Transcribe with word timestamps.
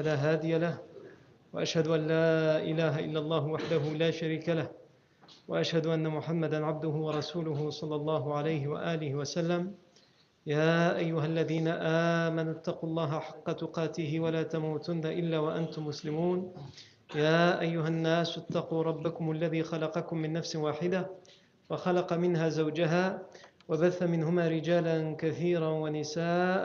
فلا 0.00 0.16
هادي 0.16 0.56
له 0.58 0.80
وأشهد 1.52 1.86
أن 1.92 2.00
لا 2.08 2.56
إله 2.64 2.94
إلا 3.04 3.18
الله 3.20 3.44
وحده 3.46 3.84
لا 4.00 4.10
شريك 4.10 4.48
له 4.48 4.72
وأشهد 5.48 5.86
أن 5.92 6.08
محمدا 6.08 6.64
عبده 6.64 6.88
ورسوله 6.88 7.70
صلى 7.70 7.96
الله 8.00 8.34
عليه 8.34 8.68
وآله 8.68 9.14
وسلم. 9.14 9.76
يا 10.46 10.96
أيها 10.96 11.26
الذين 11.26 11.68
آمنوا 11.68 12.52
اتقوا 12.52 12.88
الله 12.88 13.10
حق 13.20 13.52
تقاته 13.52 14.20
ولا 14.20 14.42
تموتن 14.42 15.04
إلا 15.04 15.38
وأنتم 15.38 15.84
مسلمون. 15.84 16.52
يا 17.12 17.60
أيها 17.60 17.88
الناس 17.88 18.38
اتقوا 18.38 18.82
ربكم 18.82 19.30
الذي 19.30 19.62
خلقكم 19.68 20.16
من 20.16 20.32
نفس 20.32 20.56
واحدة 20.56 21.10
وخلق 21.70 22.08
منها 22.12 22.48
زوجها 22.48 23.04
وبث 23.68 24.02
منهما 24.02 24.48
رجالا 24.48 24.96
كثيرا 25.20 25.68
ونساء. 25.68 26.64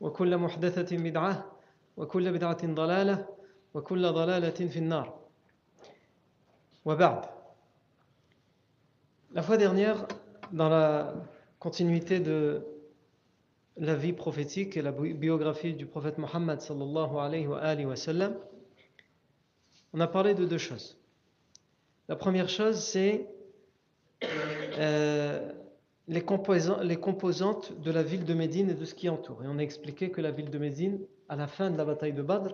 وكل 0.00 0.36
محدثة 0.36 0.96
بدعة 0.96 1.52
وكل 1.96 2.32
بدعة 2.32 2.66
ضلالة 2.66 3.26
وكل 3.74 4.12
ضلالة 4.12 4.50
في 4.68 4.78
النار 4.78 5.18
وبعد 6.84 7.36
La 9.34 9.42
fois 9.42 9.58
dernière, 9.58 10.06
dans 10.52 10.70
la 10.70 11.12
continuité 11.58 12.20
de 12.20 12.64
la 13.76 13.94
vie 13.94 14.14
prophétique 14.14 14.78
et 14.78 14.82
la 14.82 14.92
biographie 14.92 15.74
du 15.74 15.84
prophète 15.84 16.16
Mohammed 16.16 16.60
sallallahu 16.62 17.18
alayhi 17.18 17.46
wa, 17.46 17.58
alayhi 17.58 17.84
wa 17.84 17.96
sallam, 17.96 18.34
on 19.92 20.00
a 20.00 20.06
parlé 20.06 20.32
de 20.34 20.46
deux 20.46 20.58
choses. 20.58 20.98
La 22.08 22.16
première 22.16 22.48
chose, 22.48 22.78
c'est 22.78 23.26
euh, 24.78 25.52
les, 26.11 26.21
composantes 26.23 27.81
de 27.81 27.89
la 27.89 28.03
ville 28.03 28.25
de 28.25 28.33
Médine 28.33 28.69
et 28.69 28.73
de 28.73 28.83
ce 28.83 28.93
qui 28.93 29.07
entoure. 29.07 29.45
Et 29.45 29.47
on 29.47 29.57
a 29.57 29.61
expliqué 29.61 30.11
que 30.11 30.19
la 30.19 30.31
ville 30.31 30.49
de 30.49 30.57
Médine, 30.57 30.99
à 31.29 31.37
la 31.37 31.47
fin 31.47 31.71
de 31.71 31.77
la 31.77 31.85
bataille 31.85 32.11
de 32.11 32.21
Badr, 32.21 32.53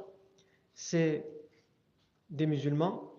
c'est 0.75 1.25
des 2.29 2.45
musulmans, 2.45 3.11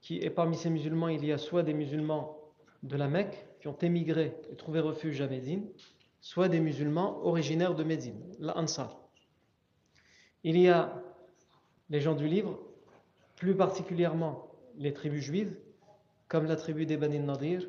qui, 0.00 0.16
et 0.16 0.30
parmi 0.30 0.56
ces 0.56 0.68
musulmans, 0.68 1.08
il 1.08 1.24
y 1.24 1.30
a 1.30 1.38
soit 1.38 1.62
des 1.62 1.74
musulmans 1.74 2.40
de 2.82 2.96
la 2.96 3.06
Mecque 3.06 3.46
qui 3.60 3.68
ont 3.68 3.78
émigré 3.80 4.36
et 4.50 4.56
trouvé 4.56 4.80
refuge 4.80 5.20
à 5.20 5.28
Médine, 5.28 5.64
soit 6.20 6.48
des 6.48 6.58
musulmans 6.58 7.24
originaires 7.24 7.76
de 7.76 7.84
Médine, 7.84 8.20
la 8.40 8.58
Ansar. 8.58 9.00
Il 10.42 10.58
y 10.58 10.68
a 10.68 11.00
les 11.88 12.00
gens 12.00 12.16
du 12.16 12.26
livre, 12.26 12.58
plus 13.36 13.54
particulièrement 13.54 14.50
les 14.76 14.92
tribus 14.92 15.22
juives, 15.22 15.56
comme 16.26 16.46
la 16.46 16.56
tribu 16.56 16.84
des 16.84 16.96
Bani 16.96 17.20
Nadir, 17.20 17.64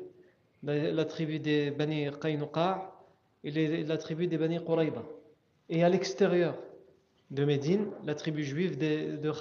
la, 0.62 1.04
tribu 1.04 1.38
des 1.38 1.70
Bani 1.70 2.08
Qaynuqa' 2.20 2.92
et 3.44 3.50
les, 3.50 3.84
la 3.84 3.98
tribu 3.98 4.26
des 4.26 4.38
Bani 4.38 4.58
Qurayba. 4.64 5.02
Et 5.68 5.84
à 5.84 5.88
l'extérieur 5.88 6.56
de 7.30 7.44
Médine, 7.44 7.86
la 8.04 8.14
tribu 8.14 8.44
juive 8.44 8.78
de, 8.78 9.16
de 9.16 9.32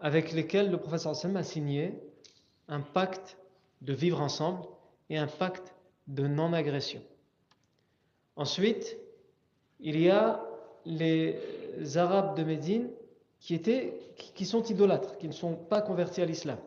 avec 0.00 0.32
lesquels 0.32 0.70
le 0.70 0.78
professeur 0.78 1.16
Sam 1.16 1.36
a 1.36 1.42
signé 1.42 1.94
un 2.68 2.80
pacte 2.80 3.38
de 3.82 3.92
vivre 3.92 4.20
ensemble 4.20 4.60
et 5.10 5.18
un 5.18 5.26
pacte 5.26 5.74
de 6.06 6.26
non-agression. 6.26 7.02
Ensuite, 8.36 8.98
il 9.80 9.98
y 9.98 10.10
a 10.10 10.44
les 10.84 11.38
Arabes 11.96 12.36
de 12.36 12.44
Médine 12.44 12.90
qui, 13.40 13.54
étaient, 13.54 13.98
qui 14.16 14.44
sont 14.44 14.62
idolâtres, 14.62 15.18
qui 15.18 15.28
ne 15.28 15.32
sont 15.32 15.54
pas 15.54 15.80
convertis 15.80 16.22
à 16.22 16.26
l'islam. 16.26 16.58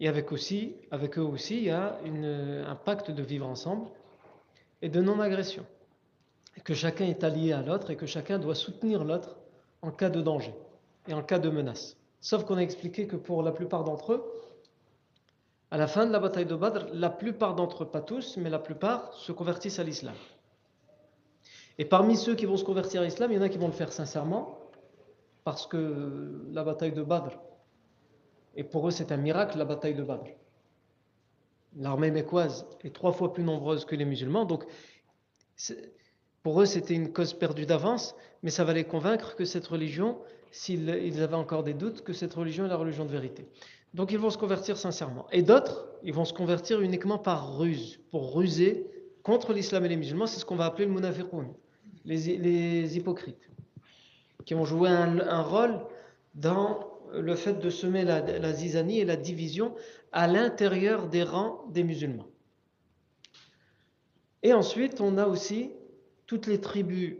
Et 0.00 0.08
avec, 0.08 0.32
aussi, 0.32 0.74
avec 0.90 1.18
eux 1.18 1.22
aussi, 1.22 1.58
il 1.58 1.64
y 1.64 1.70
a 1.70 1.98
un 2.04 2.74
pacte 2.74 3.10
de 3.10 3.22
vivre 3.22 3.46
ensemble 3.46 3.88
et 4.82 4.88
de 4.88 5.00
non-agression. 5.00 5.64
Que 6.64 6.74
chacun 6.74 7.06
est 7.06 7.24
allié 7.24 7.52
à 7.52 7.62
l'autre 7.62 7.90
et 7.90 7.96
que 7.96 8.06
chacun 8.06 8.38
doit 8.38 8.54
soutenir 8.54 9.04
l'autre 9.04 9.36
en 9.82 9.90
cas 9.90 10.10
de 10.10 10.20
danger 10.20 10.54
et 11.08 11.14
en 11.14 11.22
cas 11.22 11.38
de 11.38 11.50
menace. 11.50 11.96
Sauf 12.20 12.44
qu'on 12.44 12.56
a 12.56 12.62
expliqué 12.62 13.06
que 13.06 13.16
pour 13.16 13.42
la 13.42 13.52
plupart 13.52 13.84
d'entre 13.84 14.14
eux, 14.14 14.34
à 15.70 15.76
la 15.76 15.86
fin 15.86 16.06
de 16.06 16.12
la 16.12 16.20
bataille 16.20 16.46
de 16.46 16.54
Badr, 16.54 16.86
la 16.92 17.10
plupart 17.10 17.54
d'entre 17.54 17.82
eux, 17.82 17.88
pas 17.88 18.00
tous, 18.00 18.36
mais 18.36 18.48
la 18.48 18.60
plupart, 18.60 19.12
se 19.14 19.32
convertissent 19.32 19.78
à 19.78 19.84
l'islam. 19.84 20.14
Et 21.78 21.84
parmi 21.84 22.16
ceux 22.16 22.34
qui 22.36 22.46
vont 22.46 22.56
se 22.56 22.64
convertir 22.64 23.00
à 23.00 23.04
l'islam, 23.04 23.32
il 23.32 23.34
y 23.34 23.38
en 23.38 23.42
a 23.42 23.48
qui 23.48 23.58
vont 23.58 23.66
le 23.66 23.72
faire 23.72 23.92
sincèrement, 23.92 24.60
parce 25.42 25.66
que 25.66 26.46
la 26.52 26.62
bataille 26.62 26.92
de 26.92 27.02
Badr, 27.02 27.32
et 28.56 28.64
pour 28.64 28.88
eux 28.88 28.90
c'est 28.90 29.12
un 29.12 29.16
miracle 29.16 29.58
la 29.58 29.64
bataille 29.64 29.94
de 29.94 30.02
Badr. 30.02 30.30
L'armée 31.76 32.10
mécoise 32.10 32.66
est 32.84 32.94
trois 32.94 33.12
fois 33.12 33.32
plus 33.32 33.42
nombreuse 33.42 33.84
que 33.84 33.96
les 33.96 34.04
musulmans, 34.04 34.44
donc 34.44 34.64
pour 36.42 36.60
eux 36.60 36.66
c'était 36.66 36.94
une 36.94 37.12
cause 37.12 37.34
perdue 37.34 37.66
d'avance, 37.66 38.14
mais 38.42 38.50
ça 38.50 38.64
va 38.64 38.72
les 38.72 38.84
convaincre 38.84 39.34
que 39.34 39.44
cette 39.44 39.66
religion, 39.66 40.18
s'ils 40.50 40.88
avaient 40.88 41.34
encore 41.34 41.64
des 41.64 41.74
doutes, 41.74 42.02
que 42.02 42.12
cette 42.12 42.34
religion 42.34 42.66
est 42.66 42.68
la 42.68 42.76
religion 42.76 43.04
de 43.04 43.10
vérité. 43.10 43.48
Donc 43.94 44.10
ils 44.10 44.18
vont 44.18 44.30
se 44.30 44.38
convertir 44.38 44.76
sincèrement. 44.76 45.26
Et 45.30 45.42
d'autres, 45.42 45.86
ils 46.02 46.12
vont 46.12 46.24
se 46.24 46.32
convertir 46.32 46.80
uniquement 46.80 47.18
par 47.18 47.58
ruse, 47.58 48.00
pour 48.10 48.34
ruser 48.34 48.86
contre 49.22 49.52
l'islam 49.52 49.84
et 49.86 49.88
les 49.88 49.96
musulmans, 49.96 50.26
c'est 50.26 50.38
ce 50.38 50.44
qu'on 50.44 50.56
va 50.56 50.66
appeler 50.66 50.86
le 50.86 50.92
munafiqoun, 50.92 51.46
les, 52.04 52.96
hypocrites, 52.96 53.50
qui 54.44 54.54
vont 54.54 54.64
jouer 54.64 54.90
un, 54.90 55.42
rôle 55.42 55.80
dans 56.34 56.93
le 57.20 57.34
fait 57.34 57.54
de 57.54 57.70
semer 57.70 58.04
la, 58.04 58.52
zizanie 58.52 59.00
et 59.00 59.04
la 59.04 59.16
division 59.16 59.74
à 60.12 60.26
l'intérieur 60.26 61.08
des 61.08 61.22
rangs 61.22 61.64
des 61.70 61.84
musulmans. 61.84 62.26
Et 64.42 64.52
ensuite, 64.52 65.00
on 65.00 65.16
a 65.16 65.26
aussi 65.26 65.70
toutes 66.26 66.46
les 66.46 66.60
tribus 66.60 67.16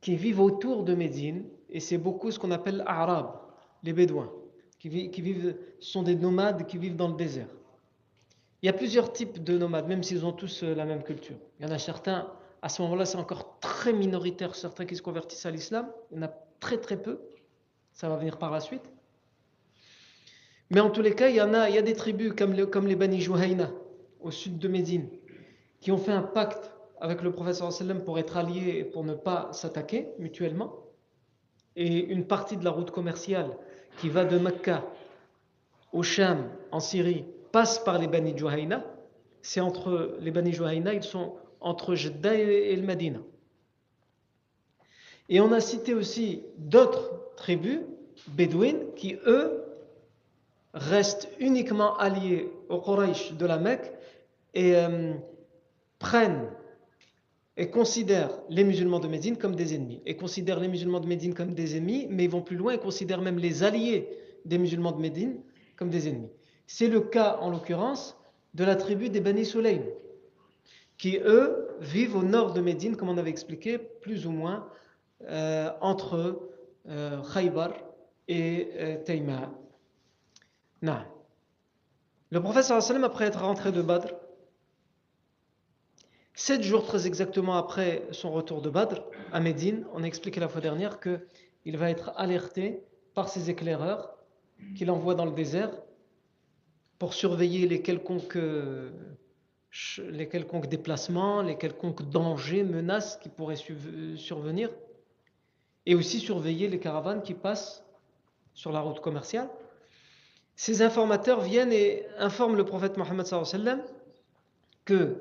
qui 0.00 0.16
vivent 0.16 0.40
autour 0.40 0.84
de 0.84 0.94
Médine, 0.94 1.44
et 1.68 1.80
c'est 1.80 1.98
beaucoup 1.98 2.30
ce 2.30 2.38
qu'on 2.38 2.50
appelle 2.50 2.82
Arabes, 2.86 3.38
les 3.82 3.92
Bédouins 3.92 4.30
qui, 4.78 4.88
vivent, 4.88 5.10
qui 5.10 5.22
vivent, 5.22 5.56
sont 5.78 6.02
des 6.02 6.16
nomades 6.16 6.66
qui 6.66 6.78
vivent 6.78 6.96
dans 6.96 7.08
le 7.08 7.16
désert. 7.16 7.48
Il 8.62 8.66
y 8.66 8.68
a 8.68 8.72
plusieurs 8.72 9.12
types 9.12 9.42
de 9.42 9.56
nomades, 9.56 9.86
même 9.86 10.02
s'ils 10.02 10.26
ont 10.26 10.32
tous 10.32 10.62
la 10.62 10.84
même 10.84 11.02
culture. 11.02 11.36
Il 11.58 11.66
y 11.66 11.68
en 11.68 11.72
a 11.72 11.78
certains, 11.78 12.30
à 12.62 12.68
ce 12.68 12.82
moment-là, 12.82 13.04
c'est 13.04 13.18
encore 13.18 13.58
très 13.60 13.92
minoritaire, 13.92 14.54
certains 14.54 14.84
qui 14.84 14.96
se 14.96 15.02
convertissent 15.02 15.46
à 15.46 15.50
l'islam. 15.50 15.90
Il 16.10 16.16
y 16.16 16.20
en 16.20 16.24
a 16.24 16.32
très 16.58 16.78
très 16.78 17.00
peu. 17.00 17.20
Ça 17.92 18.08
va 18.08 18.16
venir 18.16 18.38
par 18.38 18.50
la 18.50 18.60
suite. 18.60 18.82
Mais 20.70 20.80
en 20.80 20.90
tous 20.90 21.02
les 21.02 21.14
cas, 21.14 21.28
il 21.28 21.36
y 21.36 21.40
en 21.40 21.52
a, 21.52 21.68
il 21.68 21.74
y 21.74 21.78
a 21.78 21.82
des 21.82 21.94
tribus 21.94 22.32
comme, 22.36 22.52
le, 22.52 22.64
comme 22.64 22.86
les 22.86 22.94
Bani 22.94 23.20
Juhayna, 23.20 23.70
au 24.20 24.30
sud 24.30 24.58
de 24.58 24.68
Médine, 24.68 25.08
qui 25.80 25.90
ont 25.90 25.98
fait 25.98 26.12
un 26.12 26.22
pacte 26.22 26.72
avec 27.00 27.22
le 27.22 27.32
professeur 27.32 27.70
pour 28.04 28.18
être 28.18 28.36
alliés 28.36 28.76
et 28.78 28.84
pour 28.84 29.02
ne 29.02 29.14
pas 29.14 29.48
s'attaquer 29.52 30.08
mutuellement. 30.18 30.74
Et 31.74 32.04
une 32.04 32.24
partie 32.24 32.56
de 32.56 32.64
la 32.64 32.70
route 32.70 32.90
commerciale 32.90 33.56
qui 33.98 34.08
va 34.08 34.24
de 34.24 34.38
Mecca 34.38 34.84
au 35.92 36.02
Sham, 36.04 36.48
en 36.70 36.78
Syrie, 36.78 37.24
passe 37.50 37.80
par 37.80 37.98
les 37.98 38.06
Bani 38.06 38.36
Juhayna. 38.36 38.84
C'est 39.42 39.60
entre 39.60 40.16
les 40.20 40.30
Bani 40.30 40.52
Juhayna, 40.52 40.94
ils 40.94 41.02
sont 41.02 41.34
entre 41.60 41.94
Jeddah 41.96 42.34
et 42.34 42.76
le 42.76 42.82
Medina. 42.82 43.20
Et 45.28 45.40
on 45.40 45.50
a 45.52 45.60
cité 45.60 45.94
aussi 45.94 46.42
d'autres 46.58 47.34
tribus 47.36 47.80
bédouines 48.28 48.92
qui, 48.94 49.16
eux, 49.26 49.64
restent 50.74 51.28
uniquement 51.38 51.96
alliés 51.96 52.50
aux 52.68 52.80
Quraysh 52.80 53.32
de 53.32 53.46
la 53.46 53.58
Mecque 53.58 53.92
et 54.54 54.76
euh, 54.76 55.14
prennent 55.98 56.48
et 57.56 57.68
considèrent 57.68 58.40
les 58.48 58.64
musulmans 58.64 59.00
de 59.00 59.08
Médine 59.08 59.36
comme 59.36 59.54
des 59.54 59.74
ennemis, 59.74 60.00
et 60.06 60.16
considèrent 60.16 60.60
les 60.60 60.68
musulmans 60.68 61.00
de 61.00 61.06
Médine 61.06 61.34
comme 61.34 61.52
des 61.52 61.76
ennemis, 61.76 62.06
mais 62.08 62.24
ils 62.24 62.30
vont 62.30 62.40
plus 62.40 62.56
loin 62.56 62.72
et 62.72 62.78
considèrent 62.78 63.20
même 63.20 63.38
les 63.38 63.62
alliés 63.62 64.08
des 64.46 64.56
musulmans 64.56 64.92
de 64.92 65.00
Médine 65.00 65.40
comme 65.76 65.90
des 65.90 66.08
ennemis. 66.08 66.30
C'est 66.66 66.88
le 66.88 67.00
cas, 67.00 67.36
en 67.40 67.50
l'occurrence, 67.50 68.16
de 68.54 68.64
la 68.64 68.76
tribu 68.76 69.10
des 69.10 69.20
Bani 69.20 69.44
Sulaym, 69.44 69.82
qui, 70.96 71.18
eux, 71.18 71.68
vivent 71.80 72.16
au 72.16 72.22
nord 72.22 72.52
de 72.52 72.60
Médine, 72.60 72.96
comme 72.96 73.08
on 73.08 73.18
avait 73.18 73.30
expliqué, 73.30 73.78
plus 73.78 74.26
ou 74.26 74.30
moins 74.30 74.66
euh, 75.28 75.70
entre 75.80 76.48
euh, 76.88 77.20
Khaybar 77.34 77.74
et 78.28 78.68
euh. 78.78 78.96
Non. 80.82 81.02
Le 82.30 82.40
prophète, 82.40 82.70
après 82.70 83.24
être 83.26 83.40
rentré 83.42 83.72
de 83.72 83.82
Badr, 83.82 84.14
Sept 86.34 86.62
jours 86.62 86.86
très 86.86 87.06
exactement 87.06 87.56
après 87.56 88.06
son 88.12 88.30
retour 88.32 88.62
de 88.62 88.70
Badr 88.70 89.02
à 89.30 89.40
Médine, 89.40 89.84
on 89.92 90.02
a 90.02 90.06
expliqué 90.06 90.40
la 90.40 90.48
fois 90.48 90.62
dernière 90.62 90.98
qu'il 90.98 91.76
va 91.76 91.90
être 91.90 92.12
alerté 92.16 92.82
par 93.12 93.28
ses 93.28 93.50
éclaireurs 93.50 94.16
qu'il 94.74 94.90
envoie 94.90 95.14
dans 95.14 95.26
le 95.26 95.32
désert 95.32 95.70
pour 96.98 97.12
surveiller 97.12 97.68
les 97.68 97.82
quelconques, 97.82 98.38
les 99.98 100.28
quelconques 100.30 100.68
déplacements, 100.68 101.42
les 101.42 101.58
quelconques 101.58 102.08
dangers, 102.08 102.62
menaces 102.62 103.18
qui 103.18 103.28
pourraient 103.28 103.62
survenir, 104.16 104.70
et 105.84 105.94
aussi 105.94 106.20
surveiller 106.20 106.68
les 106.68 106.78
caravanes 106.78 107.22
qui 107.22 107.34
passent 107.34 107.84
sur 108.54 108.72
la 108.72 108.80
route 108.80 109.00
commerciale. 109.00 109.50
Ces 110.62 110.82
informateurs 110.82 111.40
viennent 111.40 111.72
et 111.72 112.04
informent 112.18 112.54
le 112.54 112.66
prophète 112.66 112.98
Mohammed 112.98 113.26
que 114.84 115.16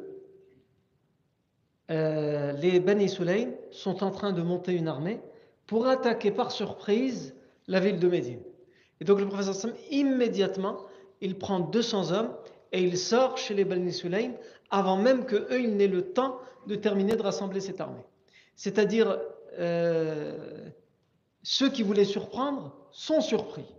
euh, 1.90 2.52
les 2.52 2.82
Bani 2.82 3.08
Sulaym 3.08 3.54
sont 3.72 4.04
en 4.04 4.12
train 4.12 4.34
de 4.34 4.42
monter 4.42 4.74
une 4.74 4.90
armée 4.90 5.22
pour 5.66 5.88
attaquer 5.88 6.32
par 6.32 6.52
surprise 6.52 7.38
la 7.68 7.80
ville 7.80 8.00
de 8.00 8.10
Médine. 8.10 8.42
Et 9.00 9.06
donc 9.06 9.22
le 9.22 9.28
professeur 9.28 9.56
Sam, 9.56 9.72
immédiatement, 9.92 10.80
il 11.22 11.38
prend 11.38 11.62
200 11.62 12.12
hommes 12.12 12.36
et 12.74 12.84
il 12.84 12.98
sort 12.98 13.38
chez 13.38 13.54
les 13.54 13.64
Bani 13.64 13.94
Sulaym 13.94 14.34
avant 14.72 14.98
même 14.98 15.26
qu'eux, 15.26 15.68
n'aient 15.68 15.88
le 15.88 16.12
temps 16.12 16.38
de 16.68 16.76
terminer 16.76 17.16
de 17.16 17.22
rassembler 17.22 17.62
cette 17.62 17.80
armée. 17.80 18.04
C'est-à-dire, 18.58 19.18
euh, 19.58 20.68
ceux 21.44 21.70
qui 21.70 21.84
voulaient 21.84 22.04
surprendre 22.04 22.76
sont 22.92 23.22
surpris. 23.22 23.79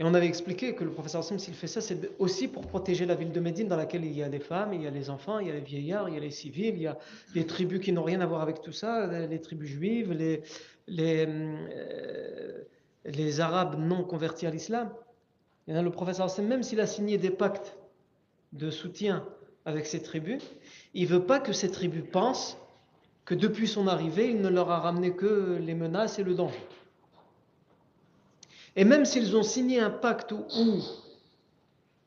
Et 0.00 0.02
on 0.02 0.14
avait 0.14 0.26
expliqué 0.26 0.74
que 0.74 0.82
le 0.82 0.90
professeur 0.90 1.20
Hassan, 1.20 1.38
s'il 1.38 1.52
fait 1.52 1.66
ça, 1.66 1.82
c'est 1.82 2.10
aussi 2.18 2.48
pour 2.48 2.66
protéger 2.66 3.04
la 3.04 3.14
ville 3.14 3.32
de 3.32 3.40
Médine 3.40 3.68
dans 3.68 3.76
laquelle 3.76 4.02
il 4.02 4.16
y 4.16 4.22
a 4.22 4.30
des 4.30 4.38
femmes, 4.38 4.72
il 4.72 4.80
y 4.80 4.86
a 4.86 4.90
les 4.90 5.10
enfants, 5.10 5.40
il 5.40 5.48
y 5.48 5.50
a 5.50 5.52
les 5.52 5.60
vieillards, 5.60 6.08
il 6.08 6.14
y 6.14 6.16
a 6.16 6.20
les 6.20 6.30
civils, 6.30 6.74
il 6.74 6.80
y 6.80 6.86
a 6.86 6.96
les 7.34 7.44
tribus 7.44 7.80
qui 7.80 7.92
n'ont 7.92 8.02
rien 8.02 8.22
à 8.22 8.26
voir 8.26 8.40
avec 8.40 8.62
tout 8.62 8.72
ça, 8.72 9.06
les 9.26 9.40
tribus 9.42 9.68
juives, 9.68 10.10
les, 10.12 10.40
les, 10.86 11.26
euh, 11.28 12.62
les 13.04 13.40
Arabes 13.40 13.78
non 13.78 14.02
convertis 14.02 14.46
à 14.46 14.50
l'islam. 14.50 14.88
Le 15.66 15.90
professeur 15.90 16.24
Hassan, 16.24 16.46
même 16.46 16.62
s'il 16.62 16.80
a 16.80 16.86
signé 16.86 17.18
des 17.18 17.28
pactes 17.28 17.76
de 18.54 18.70
soutien 18.70 19.26
avec 19.66 19.84
ces 19.84 20.00
tribus, 20.00 20.42
il 20.94 21.02
ne 21.02 21.08
veut 21.08 21.26
pas 21.26 21.40
que 21.40 21.52
ces 21.52 21.70
tribus 21.70 22.04
pensent 22.10 22.56
que 23.26 23.34
depuis 23.34 23.68
son 23.68 23.86
arrivée, 23.86 24.30
il 24.30 24.40
ne 24.40 24.48
leur 24.48 24.70
a 24.70 24.80
ramené 24.80 25.12
que 25.12 25.58
les 25.60 25.74
menaces 25.74 26.18
et 26.18 26.24
le 26.24 26.32
danger. 26.32 26.58
Et 28.80 28.84
même 28.84 29.04
s'ils 29.04 29.36
ont 29.36 29.42
signé 29.42 29.78
un 29.78 29.90
pacte 29.90 30.32
où 30.32 30.46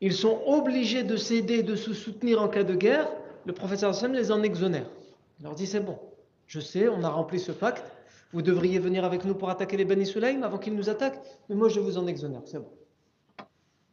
ils 0.01 0.11
sont 0.11 0.41
obligés 0.47 1.03
de 1.03 1.17
céder, 1.17 1.61
de 1.61 1.75
se 1.75 1.93
soutenir 1.93 2.41
en 2.41 2.47
cas 2.47 2.63
de 2.63 2.73
guerre, 2.73 3.07
le 3.45 3.53
professeur 3.53 3.93
les 4.09 4.31
en 4.31 4.41
exonère. 4.41 4.89
Il 5.37 5.43
leur 5.43 5.53
dit 5.53 5.67
c'est 5.67 5.81
bon, 5.81 5.99
je 6.47 6.59
sais, 6.59 6.89
on 6.89 7.03
a 7.03 7.09
rempli 7.09 7.39
ce 7.39 7.51
pacte, 7.51 7.85
vous 8.31 8.41
devriez 8.41 8.79
venir 8.79 9.05
avec 9.05 9.23
nous 9.23 9.35
pour 9.35 9.51
attaquer 9.51 9.77
les 9.77 9.85
Bani 9.85 10.07
Sulaim 10.07 10.41
avant 10.41 10.57
qu'ils 10.57 10.73
nous 10.73 10.89
attaquent, 10.89 11.21
mais 11.47 11.53
moi 11.53 11.69
je 11.69 11.79
vous 11.79 11.99
en 11.99 12.07
exonère, 12.07 12.41
c'est 12.45 12.57
bon. 12.57 12.71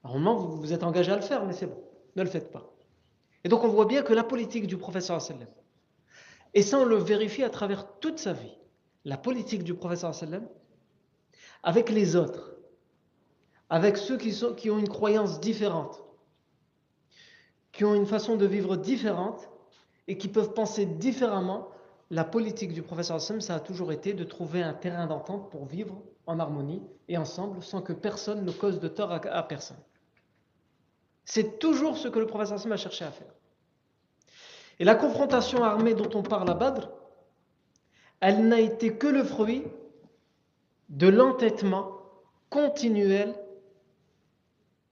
Normalement, 0.02 0.36
vous 0.36 0.56
vous 0.56 0.72
êtes 0.72 0.82
engagé 0.82 1.12
à 1.12 1.16
le 1.16 1.22
faire, 1.22 1.44
mais 1.44 1.52
c'est 1.52 1.66
bon, 1.66 1.82
ne 2.16 2.22
le 2.22 2.30
faites 2.30 2.50
pas. 2.50 2.72
Et 3.44 3.50
donc 3.50 3.62
on 3.62 3.68
voit 3.68 3.84
bien 3.84 4.00
que 4.00 4.14
la 4.14 4.24
politique 4.24 4.66
du 4.66 4.78
professeur 4.78 5.20
et 6.54 6.62
ça 6.62 6.78
on 6.78 6.86
le 6.86 6.96
vérifie 6.96 7.42
à 7.42 7.50
travers 7.50 7.98
toute 8.00 8.18
sa 8.18 8.32
vie, 8.32 8.56
la 9.04 9.18
politique 9.18 9.64
du 9.64 9.74
professeur 9.74 10.14
avec 11.62 11.90
les 11.90 12.16
autres, 12.16 12.56
avec 13.70 13.96
ceux 13.96 14.17
qui, 14.19 14.70
ont 14.70 14.78
une 14.78 14.88
croyance 14.88 15.38
différente, 15.40 16.02
qui 17.70 17.84
ont 17.84 17.94
une 17.94 18.06
façon 18.06 18.37
de 18.37 18.44
vivre 18.44 18.76
différente 18.76 19.49
et 20.08 20.19
qui 20.19 20.26
peuvent 20.26 20.52
penser 20.52 20.84
différemment, 20.84 21.69
la 22.11 22.25
politique 22.25 22.72
du 22.72 22.82
professeur 22.82 23.17
Hassan, 23.17 23.40
ça 23.40 23.55
a 23.55 23.61
toujours 23.61 23.93
été 23.93 24.12
de 24.12 24.25
trouver 24.25 24.64
un 24.64 24.72
terrain 24.72 25.06
d'entente 25.06 25.49
pour 25.50 25.64
vivre 25.64 26.02
en 26.26 26.40
harmonie 26.40 26.82
et 27.06 27.17
ensemble 27.17 27.62
sans 27.62 27.81
que 27.81 27.93
personne 27.93 28.44
ne 28.44 28.50
cause 28.50 28.81
de 28.81 28.88
tort 28.88 29.12
à, 29.12 29.43
personne. 29.44 29.78
C'est 31.25 31.61
toujours 31.61 31.96
ce 31.96 32.08
que 32.08 32.19
le 32.19 32.26
professeur 32.26 32.56
Hassan 32.56 32.73
a 32.73 32.76
cherché 32.76 33.05
à 33.05 33.12
faire. 33.12 33.32
Et 34.81 34.84
la 34.84 34.96
confrontation 34.96 35.62
armée 35.62 35.94
dont 35.94 36.11
on 36.14 36.25
parle 36.25 36.50
à 36.50 36.55
Badr, 36.55 36.90
elle 38.19 38.49
n'a 38.49 38.58
été 38.58 38.96
que 38.96 39.06
le 39.06 39.23
fruit 39.23 39.62
de 40.88 41.06
l'entêtement 41.06 42.00
continuel 42.49 43.32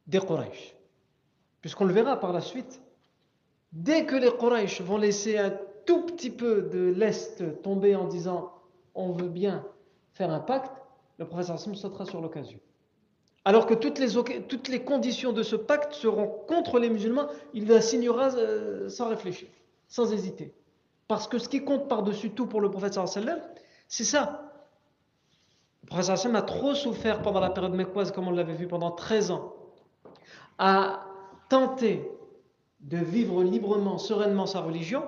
des 0.08 0.20
Quraysh. 0.20 0.74
Puisqu'on 1.60 1.84
le 1.84 1.92
verra 1.92 2.18
par 2.18 2.32
la 2.32 2.40
suite, 2.40 2.80
dès 3.72 4.06
que 4.06 4.16
les 4.16 4.30
Quraysh 4.30 4.80
vont 4.80 4.96
laisser 4.96 5.38
un 5.38 5.52
tout 5.86 6.02
petit 6.06 6.30
peu 6.30 6.62
de 6.62 6.90
l'Est 6.90 7.62
tomber 7.62 7.94
en 7.94 8.06
disant 8.06 8.52
on 8.94 9.12
veut 9.12 9.28
bien 9.28 9.64
faire 10.12 10.30
un 10.30 10.40
pacte, 10.40 10.72
le 11.18 11.26
professeur 11.26 11.56
Hassim 11.56 11.74
sautera 11.74 12.04
sur 12.04 12.20
l'occasion. 12.20 12.58
Alors 13.44 13.66
que 13.66 13.74
toutes 13.74 13.98
les, 13.98 14.42
toutes 14.42 14.68
les, 14.68 14.82
conditions 14.82 15.32
de 15.32 15.42
ce 15.42 15.56
pacte 15.56 15.92
seront 15.94 16.26
contre 16.48 16.78
les 16.78 16.90
musulmans, 16.90 17.28
il 17.54 17.68
la 17.68 17.80
signera 17.80 18.34
euh, 18.34 18.88
sans 18.88 19.08
réfléchir, 19.08 19.48
sans 19.86 20.12
hésiter. 20.12 20.52
Parce 21.06 21.28
que 21.28 21.38
ce 21.38 21.48
qui 21.48 21.64
compte 21.64 21.88
par-dessus 21.88 22.30
tout 22.30 22.46
pour 22.46 22.60
le 22.60 22.70
professeur 22.70 23.08
sallam, 23.08 23.40
c'est 23.86 24.04
ça. 24.04 24.52
Le 25.90 26.02
sallam 26.02 26.36
a 26.36 26.42
trop 26.42 26.74
souffert 26.74 27.22
pendant 27.22 27.40
la 27.40 27.50
période 27.50 27.74
mécoise, 27.74 28.12
comme 28.12 28.28
on 28.28 28.32
l'avait 28.32 28.54
vu 28.54 28.66
pendant 28.66 28.90
13 28.90 29.30
ans 29.30 29.54
à 30.58 31.04
tenter 31.48 32.10
de 32.80 32.98
vivre 32.98 33.42
librement, 33.42 33.98
sereinement 33.98 34.46
sa 34.46 34.60
religion, 34.60 35.04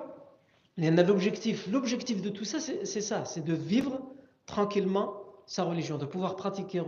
l'objectif. 0.77 1.67
L'objectif 1.67 2.21
de 2.21 2.29
tout 2.29 2.45
ça, 2.45 2.59
c'est 2.59 3.01
ça, 3.01 3.25
c'est 3.25 3.43
de 3.43 3.53
vivre 3.53 4.01
tranquillement 4.45 5.21
sa 5.45 5.63
religion, 5.63 5.97
de 5.97 6.05
pouvoir 6.05 6.35
pratiquer 6.35 6.81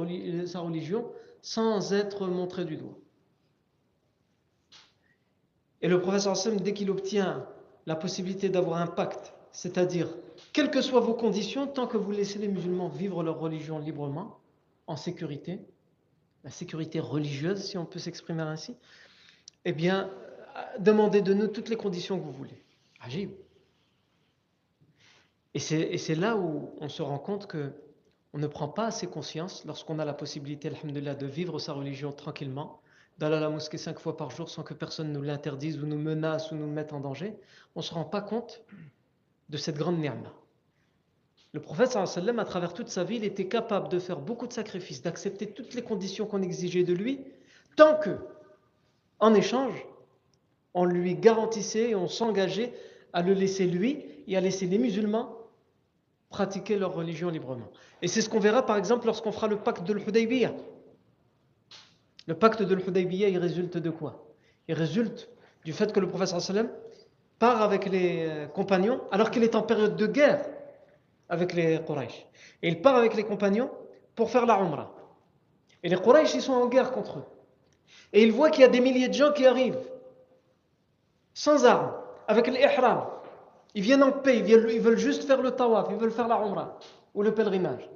sa 0.45 0.59
religion 0.59 1.05
sans 1.41 1.93
être 1.93 2.27
montré 2.27 2.65
du 2.65 2.77
doigt. 2.77 2.97
Et 5.81 5.89
le 5.89 5.99
professeur 5.99 6.31
Hassan, 6.31 6.57
dès 6.57 6.73
qu'il 6.73 6.89
obtient 6.89 7.45
la 7.85 7.95
possibilité 7.95 8.47
d'avoir 8.47 8.81
un 8.81 8.87
pacte, 8.87 9.33
c'est-à-dire, 9.51 10.07
quelles 10.53 10.71
que 10.71 10.81
soient 10.81 11.01
vos 11.01 11.13
conditions, 11.13 11.67
tant 11.67 11.87
que 11.87 11.97
vous 11.97 12.11
laissez 12.11 12.39
les 12.39 12.47
musulmans 12.47 12.87
vivre 12.87 13.21
leur 13.21 13.39
religion 13.39 13.79
librement, 13.79 14.39
en 14.87 14.95
sécurité, 14.95 15.59
la 16.43 16.49
sécurité 16.49 16.99
religieuse, 16.99 17.63
si 17.63 17.77
on 17.77 17.85
peut 17.85 17.99
s'exprimer 17.99 18.43
ainsi, 18.43 18.75
eh 19.65 19.73
bien, 19.73 20.09
demandez 20.79 21.21
de 21.21 21.33
nous 21.33 21.47
toutes 21.47 21.69
les 21.69 21.75
conditions 21.75 22.19
que 22.19 22.23
vous 22.23 22.31
voulez. 22.31 22.63
Agib. 23.01 23.31
Et 25.53 25.59
c'est 25.59 26.15
là 26.15 26.35
où 26.35 26.73
on 26.79 26.89
se 26.89 27.01
rend 27.01 27.19
compte 27.19 27.47
que 27.47 27.71
on 28.33 28.39
ne 28.39 28.47
prend 28.47 28.67
pas 28.67 28.87
assez 28.87 29.05
conscience 29.05 29.63
lorsqu'on 29.65 29.99
a 29.99 30.05
la 30.05 30.15
possibilité, 30.15 30.67
alhamdulillah, 30.67 31.13
de 31.13 31.27
vivre 31.27 31.59
sa 31.59 31.73
religion 31.73 32.11
tranquillement, 32.11 32.81
d'aller 33.19 33.35
à 33.35 33.39
la 33.39 33.49
mosquée 33.49 33.77
cinq 33.77 33.99
fois 33.99 34.17
par 34.17 34.31
jour 34.31 34.49
sans 34.49 34.63
que 34.63 34.73
personne 34.73 35.11
nous 35.11 35.21
l'interdise 35.21 35.77
ou 35.77 35.85
nous 35.85 35.99
menace 35.99 36.51
ou 36.51 36.55
nous 36.55 36.65
mette 36.65 36.93
en 36.93 36.99
danger. 36.99 37.35
On 37.75 37.81
ne 37.81 37.83
se 37.83 37.93
rend 37.93 38.05
pas 38.05 38.21
compte 38.21 38.63
de 39.49 39.57
cette 39.57 39.77
grande 39.77 39.99
ni'ma. 39.99 40.33
Le 41.53 41.59
prophète 41.59 41.95
à 41.95 42.45
travers 42.45 42.73
toute 42.73 42.89
sa 42.89 43.03
vie, 43.03 43.17
il 43.17 43.23
était 43.23 43.47
capable 43.47 43.87
de 43.87 43.99
faire 43.99 44.19
beaucoup 44.19 44.47
de 44.47 44.53
sacrifices, 44.53 45.03
d'accepter 45.03 45.45
toutes 45.45 45.75
les 45.75 45.83
conditions 45.83 46.25
qu'on 46.25 46.41
exigeait 46.41 46.83
de 46.83 46.93
lui, 46.93 47.19
tant 47.75 47.95
que, 47.95 48.17
en 49.19 49.35
échange, 49.35 49.85
on 50.73 50.85
lui 50.85 51.13
garantissait 51.13 51.91
et 51.91 51.95
on 51.95 52.07
s'engageait 52.07 52.73
à 53.13 53.21
le 53.21 53.33
laisser 53.33 53.67
lui 53.67 54.03
et 54.27 54.35
à 54.35 54.41
laisser 54.41 54.65
les 54.65 54.79
musulmans 54.79 55.37
pratiquer 56.29 56.75
leur 56.75 56.95
religion 56.95 57.29
librement. 57.29 57.69
Et 58.01 58.07
c'est 58.07 58.21
ce 58.21 58.29
qu'on 58.29 58.39
verra 58.39 58.65
par 58.65 58.77
exemple 58.77 59.05
lorsqu'on 59.05 59.31
fera 59.31 59.47
le 59.47 59.57
pacte 59.57 59.83
de 59.83 59.93
l'Hudaybiyah. 59.93 60.55
Le 62.25 62.33
pacte 62.33 62.63
de 62.63 62.73
l'Hudaybiyah, 62.73 63.29
il 63.29 63.37
résulte 63.37 63.77
de 63.77 63.89
quoi? 63.91 64.25
Il 64.67 64.73
résulte 64.73 65.29
du 65.63 65.73
fait 65.73 65.93
que 65.93 65.99
le 65.99 66.07
prophète 66.07 66.33
part 67.37 67.61
avec 67.61 67.85
les 67.85 68.25
euh, 68.27 68.47
compagnons 68.47 69.01
alors 69.11 69.29
qu'il 69.29 69.43
est 69.43 69.53
en 69.53 69.61
période 69.61 69.95
de 69.95 70.07
guerre 70.07 70.43
avec 71.29 71.53
les 71.53 71.79
Quraysh. 71.83 72.25
Et 72.61 72.67
il 72.67 72.81
part 72.81 72.95
avec 72.95 73.15
les 73.15 73.23
compagnons 73.23 73.71
pour 74.15 74.29
faire 74.29 74.45
la 74.45 74.59
Umrah. 74.59 74.93
Et 75.83 75.89
les 75.89 75.97
Quraysh, 75.97 76.33
ils 76.35 76.41
sont 76.41 76.53
en 76.53 76.67
guerre 76.67 76.91
contre 76.91 77.19
eux. 77.19 77.25
Et 78.11 78.23
il 78.23 78.31
voit 78.31 78.49
qu'il 78.49 78.61
y 78.61 78.65
a 78.65 78.69
des 78.69 78.79
milliers 78.79 79.09
de 79.09 79.13
gens 79.13 79.31
qui 79.31 79.45
arrivent, 79.45 79.79
sans 81.33 81.65
armes, 81.65 81.93
avec 82.27 82.47
l'ihram. 82.47 83.05
Ils 83.75 83.81
viennent 83.81 84.03
en 84.03 84.11
paix, 84.11 84.39
ils, 84.39 84.49
ils 84.49 84.79
veulent 84.79 84.97
juste 84.97 85.23
faire 85.23 85.41
le 85.41 85.51
tawaf, 85.51 85.87
ils 85.89 85.97
veulent 85.97 86.11
faire 86.11 86.27
la 86.27 86.35
Umrah, 86.35 86.77
ou 87.13 87.23
le 87.23 87.33
pèlerinage. 87.33 87.89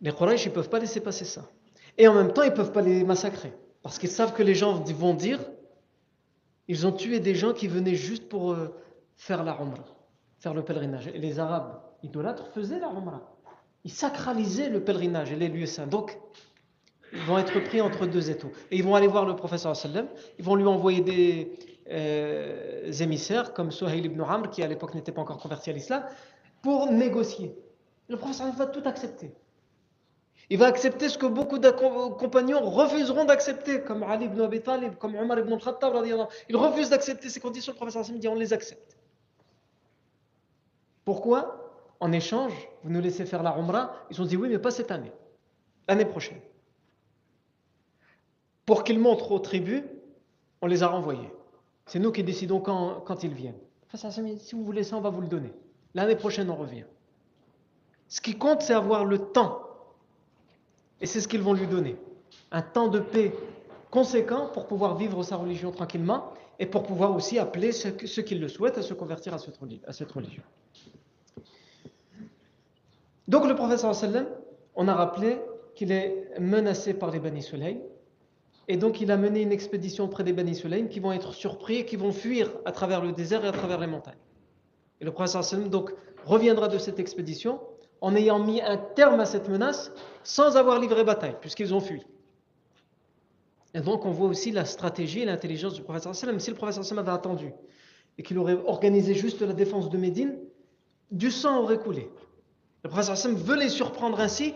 Les 0.00 0.12
Quraysh, 0.12 0.46
ils 0.46 0.48
ne 0.48 0.54
peuvent 0.54 0.68
pas 0.68 0.78
laisser 0.78 1.00
passer 1.00 1.24
ça. 1.24 1.42
Et 1.98 2.08
en 2.08 2.14
même 2.14 2.32
temps, 2.32 2.42
ils 2.42 2.50
ne 2.50 2.56
peuvent 2.56 2.72
pas 2.72 2.80
les 2.80 3.04
massacrer. 3.04 3.52
Parce 3.82 3.98
qu'ils 3.98 4.10
savent 4.10 4.32
que 4.32 4.42
les 4.42 4.54
gens 4.54 4.74
vont 4.74 5.14
dire, 5.14 5.40
ils 6.68 6.86
ont 6.86 6.92
tué 6.92 7.20
des 7.20 7.34
gens 7.34 7.52
qui 7.52 7.68
venaient 7.68 7.94
juste 7.94 8.28
pour 8.28 8.52
euh, 8.52 8.74
faire 9.20 9.44
la 9.44 9.52
Umrah 9.60 9.84
faire 10.40 10.54
le 10.54 10.64
pèlerinage. 10.64 11.08
Et 11.08 11.18
les 11.18 11.38
Arabes 11.38 11.80
idolâtres 12.02 12.48
faisaient 12.54 12.80
la 12.80 12.88
Umrah. 12.88 13.22
Ils 13.84 13.92
sacralisaient 13.92 14.70
le 14.70 14.82
pèlerinage 14.82 15.30
et 15.32 15.36
les 15.36 15.48
lieux 15.48 15.66
saints. 15.66 15.86
Donc, 15.86 16.18
ils 17.12 17.22
vont 17.22 17.38
être 17.38 17.60
pris 17.60 17.80
entre 17.80 18.06
deux 18.06 18.30
étaux. 18.30 18.50
Et 18.70 18.76
ils 18.78 18.84
vont 18.84 18.94
aller 18.94 19.06
voir 19.06 19.26
le 19.26 19.36
professeur 19.36 19.76
sallam, 19.76 20.06
ils 20.38 20.44
vont 20.44 20.54
lui 20.54 20.64
envoyer 20.64 21.02
des 21.02 21.52
euh, 21.90 22.90
émissaires 22.92 23.52
comme 23.52 23.70
Suhail 23.70 24.04
ibn 24.04 24.20
Amr, 24.22 24.50
qui 24.50 24.62
à 24.62 24.66
l'époque 24.66 24.94
n'était 24.94 25.12
pas 25.12 25.20
encore 25.20 25.38
converti 25.38 25.70
à 25.70 25.72
l'islam, 25.74 26.02
pour 26.62 26.90
négocier. 26.90 27.54
Le 28.08 28.16
professeur 28.16 28.52
va 28.52 28.66
tout 28.66 28.82
accepter. 28.86 29.34
Il 30.48 30.58
va 30.58 30.66
accepter 30.66 31.08
ce 31.08 31.18
que 31.18 31.26
beaucoup 31.26 31.58
de 31.58 31.70
compagnons 31.70 32.60
refuseront 32.60 33.24
d'accepter, 33.24 33.82
comme 33.82 34.02
Ali 34.02 34.24
ibn 34.24 34.40
Abi 34.40 34.62
Talib, 34.62 34.96
comme 34.96 35.14
Omar 35.14 35.38
ibn 35.38 35.52
al-Khattab. 35.52 35.94
Ils 36.48 36.56
refusent 36.56 36.90
d'accepter 36.90 37.28
ces 37.28 37.40
conditions. 37.40 37.72
Le 37.72 37.76
professeur 37.76 38.02
Hassan 38.02 38.18
dit 38.18 38.28
on 38.28 38.34
les 38.34 38.52
accepte. 38.52 38.99
Pourquoi? 41.10 41.72
En 41.98 42.12
échange, 42.12 42.52
vous 42.84 42.90
nous 42.90 43.00
laissez 43.00 43.26
faire 43.26 43.42
la 43.42 43.58
Umrah. 43.58 43.92
Ils 44.12 44.22
ont 44.22 44.24
dit 44.24 44.36
oui, 44.36 44.48
mais 44.48 44.60
pas 44.60 44.70
cette 44.70 44.92
année, 44.92 45.10
l'année 45.88 46.04
prochaine. 46.04 46.38
Pour 48.64 48.84
qu'ils 48.84 49.00
montrent 49.00 49.32
aux 49.32 49.40
tribus, 49.40 49.82
on 50.62 50.68
les 50.68 50.84
a 50.84 50.86
renvoyés. 50.86 51.28
C'est 51.86 51.98
nous 51.98 52.12
qui 52.12 52.22
décidons 52.22 52.60
quand, 52.60 53.00
quand 53.00 53.24
ils 53.24 53.34
viennent. 53.34 53.58
Si 54.38 54.54
vous 54.54 54.64
voulez 54.64 54.84
ça, 54.84 54.98
on 54.98 55.00
va 55.00 55.10
vous 55.10 55.20
le 55.20 55.26
donner. 55.26 55.52
L'année 55.94 56.14
prochaine, 56.14 56.48
on 56.48 56.54
revient. 56.54 56.84
Ce 58.06 58.20
qui 58.20 58.38
compte, 58.38 58.62
c'est 58.62 58.74
avoir 58.74 59.04
le 59.04 59.18
temps 59.18 59.66
et 61.00 61.06
c'est 61.06 61.20
ce 61.20 61.26
qu'ils 61.26 61.42
vont 61.42 61.54
lui 61.54 61.66
donner. 61.66 61.96
Un 62.52 62.62
temps 62.62 62.86
de 62.86 63.00
paix 63.00 63.34
conséquent 63.90 64.46
pour 64.54 64.68
pouvoir 64.68 64.96
vivre 64.96 65.24
sa 65.24 65.34
religion 65.34 65.72
tranquillement 65.72 66.32
et 66.60 66.66
pour 66.66 66.84
pouvoir 66.84 67.16
aussi 67.16 67.40
appeler 67.40 67.72
ceux, 67.72 67.90
qui 67.90 68.36
le 68.36 68.46
souhaitent 68.46 68.78
à 68.78 68.82
se 68.82 68.94
convertir 68.94 69.34
à 69.34 69.38
cette, 69.38 70.12
religion. 70.12 70.42
Donc 73.30 73.46
le 73.46 73.54
professeur 73.54 73.94
sallam, 73.94 74.26
on 74.74 74.88
a 74.88 74.94
rappelé 74.94 75.38
qu'il 75.76 75.92
est 75.92 76.36
menacé 76.40 76.94
par 76.94 77.12
les 77.12 77.20
Bani 77.20 77.42
Soleil 77.42 77.80
et 78.66 78.76
donc 78.76 79.00
il 79.00 79.12
a 79.12 79.16
mené 79.16 79.42
une 79.42 79.52
expédition 79.52 80.06
auprès 80.06 80.24
des 80.24 80.32
Bani 80.32 80.56
Soleil 80.56 80.88
qui 80.88 80.98
vont 80.98 81.12
être 81.12 81.32
surpris 81.32 81.76
et 81.76 81.84
qui 81.84 81.94
vont 81.94 82.10
fuir 82.10 82.50
à 82.64 82.72
travers 82.72 83.04
le 83.04 83.12
désert 83.12 83.44
et 83.44 83.48
à 83.48 83.52
travers 83.52 83.78
les 83.78 83.86
montagnes. 83.86 84.18
Et 85.00 85.04
le 85.04 85.12
professeur 85.12 85.44
sallam 85.44 85.68
donc 85.68 85.92
reviendra 86.26 86.66
de 86.66 86.76
cette 86.76 86.98
expédition 86.98 87.60
en 88.00 88.16
ayant 88.16 88.40
mis 88.40 88.60
un 88.62 88.78
terme 88.78 89.20
à 89.20 89.26
cette 89.26 89.48
menace 89.48 89.92
sans 90.24 90.56
avoir 90.56 90.80
livré 90.80 91.04
bataille, 91.04 91.36
puisqu'ils 91.40 91.72
ont 91.72 91.80
fui. 91.80 92.02
Et 93.74 93.80
donc 93.80 94.06
on 94.06 94.10
voit 94.10 94.26
aussi 94.26 94.50
la 94.50 94.64
stratégie 94.64 95.20
et 95.20 95.24
l'intelligence 95.24 95.74
du 95.74 95.82
prophète 95.82 96.12
sallam. 96.12 96.40
Si 96.40 96.50
le 96.50 96.56
prophète 96.56 96.82
sallam 96.82 97.06
avait 97.06 97.16
attendu 97.16 97.52
et 98.18 98.24
qu'il 98.24 98.38
aurait 98.38 98.58
organisé 98.66 99.14
juste 99.14 99.40
la 99.40 99.52
défense 99.52 99.88
de 99.88 99.98
Médine, 99.98 100.36
du 101.12 101.30
sang 101.30 101.62
aurait 101.62 101.78
coulé. 101.78 102.10
Le 102.84 103.02
sallam 103.02 103.36
veut 103.36 103.56
les 103.56 103.68
surprendre 103.68 104.20
ainsi 104.20 104.54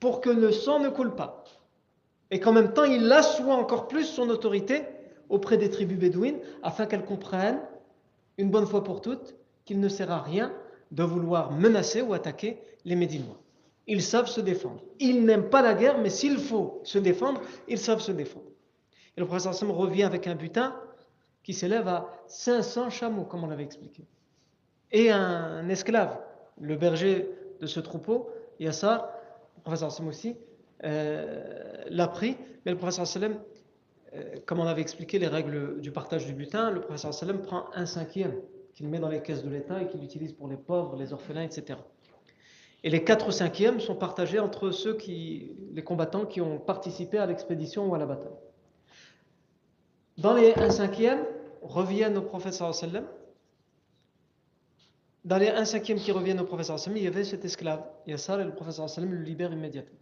pour 0.00 0.20
que 0.20 0.30
le 0.30 0.52
sang 0.52 0.80
ne 0.80 0.88
coule 0.88 1.14
pas. 1.14 1.44
Et 2.30 2.40
qu'en 2.40 2.52
même 2.52 2.72
temps, 2.72 2.84
il 2.84 3.10
assoit 3.12 3.54
encore 3.54 3.88
plus 3.88 4.04
son 4.04 4.28
autorité 4.28 4.82
auprès 5.28 5.56
des 5.56 5.70
tribus 5.70 5.98
bédouines 5.98 6.38
afin 6.62 6.86
qu'elles 6.86 7.04
comprennent, 7.04 7.60
une 8.38 8.50
bonne 8.50 8.66
fois 8.66 8.84
pour 8.84 9.00
toutes, 9.00 9.34
qu'il 9.64 9.80
ne 9.80 9.88
sert 9.88 10.10
à 10.10 10.20
rien 10.20 10.52
de 10.90 11.02
vouloir 11.02 11.52
menacer 11.52 12.02
ou 12.02 12.12
attaquer 12.12 12.60
les 12.84 12.96
Médinois. 12.96 13.40
Ils 13.86 14.02
savent 14.02 14.28
se 14.28 14.40
défendre. 14.40 14.80
Ils 15.00 15.24
n'aiment 15.24 15.50
pas 15.50 15.62
la 15.62 15.74
guerre, 15.74 15.98
mais 15.98 16.10
s'il 16.10 16.38
faut 16.38 16.80
se 16.84 16.98
défendre, 16.98 17.40
ils 17.68 17.78
savent 17.78 18.00
se 18.00 18.12
défendre. 18.12 18.46
Et 19.16 19.20
le 19.20 19.26
prophète 19.26 19.52
Sam 19.52 19.70
revient 19.70 20.04
avec 20.04 20.26
un 20.26 20.34
butin 20.34 20.74
qui 21.42 21.52
s'élève 21.52 21.86
à 21.88 22.08
500 22.26 22.90
chameaux, 22.90 23.24
comme 23.24 23.44
on 23.44 23.46
l'avait 23.46 23.64
expliqué. 23.64 24.04
Et 24.90 25.10
un 25.10 25.68
esclave, 25.68 26.18
le 26.60 26.76
berger 26.76 27.28
de 27.64 27.68
ce 27.68 27.80
troupeau, 27.80 28.28
Yassar, 28.60 29.08
le 29.56 29.62
professeur 29.62 29.90
Sam 29.90 30.06
aussi, 30.06 30.36
euh, 30.84 31.82
l'a 31.88 32.08
pris, 32.08 32.36
mais 32.64 32.72
le 32.72 32.76
professeur 32.76 33.06
Salem, 33.06 33.38
euh, 34.14 34.36
comme 34.44 34.60
on 34.60 34.66
avait 34.66 34.82
expliqué 34.82 35.18
les 35.18 35.28
règles 35.28 35.80
du 35.80 35.90
partage 35.90 36.26
du 36.26 36.34
butin, 36.34 36.70
le 36.70 36.82
professeur 36.82 37.14
Salem 37.14 37.40
prend 37.40 37.64
un 37.74 37.86
cinquième 37.86 38.34
qu'il 38.74 38.88
met 38.88 38.98
dans 38.98 39.08
les 39.08 39.22
caisses 39.22 39.42
de 39.42 39.48
l'État 39.48 39.80
et 39.80 39.86
qu'il 39.86 40.04
utilise 40.04 40.34
pour 40.34 40.46
les 40.46 40.58
pauvres, 40.58 40.96
les 40.96 41.14
orphelins, 41.14 41.42
etc. 41.42 41.78
Et 42.82 42.90
les 42.90 43.02
4 43.02 43.30
cinquièmes 43.30 43.80
sont 43.80 43.94
partagés 43.94 44.40
entre 44.40 44.70
ceux 44.70 44.94
qui, 44.94 45.52
les 45.72 45.82
combattants 45.82 46.26
qui 46.26 46.42
ont 46.42 46.58
participé 46.58 47.16
à 47.16 47.24
l'expédition 47.24 47.88
ou 47.88 47.94
à 47.94 47.98
la 47.98 48.04
bataille. 48.04 48.36
Dans 50.18 50.34
les 50.34 50.52
1 50.54 50.68
cinquième 50.68 51.24
reviennent 51.62 52.18
au 52.18 52.22
professeur 52.22 52.74
sallam. 52.74 53.06
Dans 55.24 55.38
les 55.38 55.48
1 55.48 55.64
cinquième 55.64 55.98
qui 55.98 56.12
reviennent 56.12 56.40
au 56.40 56.44
professeur 56.44 56.78
sallam, 56.78 56.98
il 56.98 57.04
y 57.04 57.06
avait 57.06 57.24
cet 57.24 57.44
esclave, 57.44 57.82
Yassar, 58.06 58.40
et 58.40 58.44
le 58.44 58.54
professeur 58.54 58.88
sallam 58.90 59.12
le 59.12 59.22
libère 59.22 59.52
immédiatement. 59.52 59.98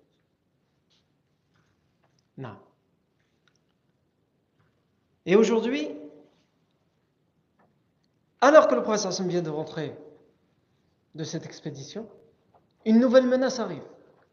Non. 2.37 2.57
Et 5.25 5.37
aujourd'hui, 5.37 5.88
alors 8.41 8.67
que 8.67 8.75
le 8.75 8.83
professeur 8.83 9.12
sallam 9.12 9.31
vient 9.31 9.43
de 9.43 9.50
rentrer 9.50 9.97
de 11.14 11.25
cette 11.25 11.47
expédition, 11.47 12.09
une 12.85 12.99
nouvelle 12.99 13.26
menace 13.26 13.61
arrive. 13.61 13.85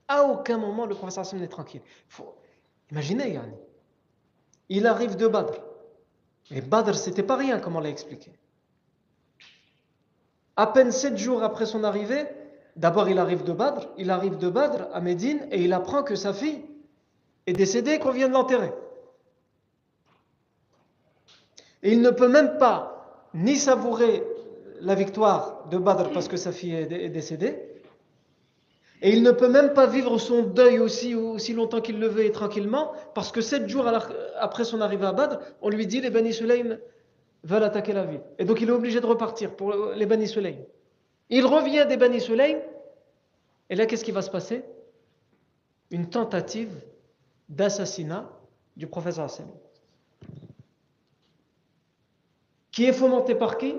À 0.07 0.23
aucun 0.23 0.57
moment 0.57 0.87
le 0.87 0.95
professeur 0.95 1.39
n'est 1.39 1.47
tranquille. 1.47 1.81
Faut... 2.07 2.35
Imaginez, 2.91 3.33
Yann. 3.33 3.53
Il 4.69 4.87
arrive 4.87 5.15
de 5.15 5.27
Badr. 5.27 5.53
Et 6.49 6.61
Badr, 6.61 6.95
c'était 6.95 7.23
pas 7.23 7.35
rien, 7.35 7.59
comme 7.59 7.75
on 7.75 7.79
l'a 7.79 7.89
expliqué. 7.89 8.31
À 10.59 10.67
peine 10.67 10.91
sept 10.91 11.17
jours 11.17 11.41
après 11.41 11.65
son 11.65 11.85
arrivée, 11.85 12.25
d'abord 12.75 13.07
il 13.07 13.17
arrive 13.17 13.45
de 13.45 13.53
Badr, 13.53 13.87
il 13.97 14.11
arrive 14.11 14.37
de 14.37 14.49
Badr 14.49 14.89
à 14.91 14.99
Médine 14.99 15.39
et 15.51 15.63
il 15.63 15.71
apprend 15.71 16.03
que 16.03 16.15
sa 16.15 16.33
fille 16.33 16.65
est 17.47 17.53
décédée 17.53 17.97
qu'on 17.97 18.11
vient 18.11 18.27
de 18.27 18.33
l'enterrer. 18.33 18.73
Et 21.81 21.93
il 21.93 22.01
ne 22.01 22.09
peut 22.09 22.27
même 22.27 22.57
pas 22.57 23.29
ni 23.33 23.55
savourer 23.55 24.21
la 24.81 24.95
victoire 24.95 25.65
de 25.71 25.77
Badr 25.77 26.11
parce 26.11 26.27
que 26.27 26.35
sa 26.35 26.51
fille 26.51 26.75
est 26.75 27.07
décédée, 27.07 27.57
et 29.01 29.11
il 29.11 29.23
ne 29.23 29.31
peut 29.31 29.47
même 29.47 29.71
pas 29.71 29.87
vivre 29.87 30.17
son 30.17 30.41
deuil 30.41 30.77
aussi, 30.79 31.13
longtemps 31.53 31.79
qu'il 31.79 32.01
le 32.01 32.07
veut 32.07 32.25
et 32.25 32.33
tranquillement, 32.33 32.91
parce 33.15 33.31
que 33.31 33.39
sept 33.39 33.69
jours 33.69 33.89
après 34.37 34.65
son 34.65 34.81
arrivée 34.81 35.05
à 35.05 35.13
Badr, 35.13 35.39
on 35.61 35.69
lui 35.69 35.87
dit 35.87 36.01
les 36.01 36.09
Bani 36.09 36.33
veulent 37.43 37.63
attaquer 37.63 37.93
la 37.93 38.05
ville. 38.05 38.21
Et 38.37 38.45
donc 38.45 38.61
il 38.61 38.69
est 38.69 38.73
obligé 38.73 38.99
de 38.99 39.05
repartir 39.05 39.55
pour 39.55 39.73
les 39.73 40.05
Bani 40.05 40.27
Sulaim. 40.27 40.57
Il 41.29 41.45
revient 41.45 41.85
des 41.87 41.97
Bani 41.97 42.19
Sulaim, 42.19 42.59
et 43.69 43.75
là 43.75 43.85
qu'est-ce 43.85 44.03
qui 44.03 44.11
va 44.11 44.21
se 44.21 44.31
passer? 44.31 44.63
Une 45.91 46.09
tentative 46.09 46.71
d'assassinat 47.47 48.29
du 48.75 48.87
prophète 48.87 49.19
Hassan. 49.19 49.47
Qui 52.71 52.85
est 52.85 52.93
fomentée 52.93 53.35
par 53.35 53.57
qui? 53.57 53.75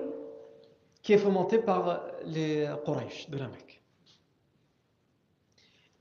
Qui 1.01 1.13
est 1.13 1.17
fomentée 1.17 1.59
par 1.59 2.01
les 2.25 2.67
Quraysh 2.85 3.29
de 3.29 3.37
la 3.37 3.47
Mecque. 3.47 3.81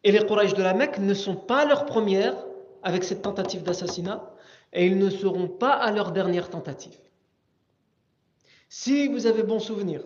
Et 0.03 0.13
les 0.13 0.25
Quraysh 0.25 0.55
de 0.55 0.63
la 0.63 0.75
Mecque 0.75 0.99
ne 0.99 1.15
sont 1.15 1.37
pas 1.37 1.65
leur 1.65 1.87
première 1.87 2.35
avec 2.83 3.05
cette 3.05 3.23
tentative 3.23 3.63
d'assassinat 3.63 4.35
et 4.73 4.87
ils 4.87 4.99
ne 4.99 5.11
seront 5.11 5.49
pas 5.49 5.73
à 5.73 5.91
leur 5.93 6.13
dernière 6.13 6.51
tentative. 6.51 6.97
Si 8.73 9.09
vous 9.09 9.27
avez 9.27 9.43
bon 9.43 9.59
souvenir, 9.59 10.01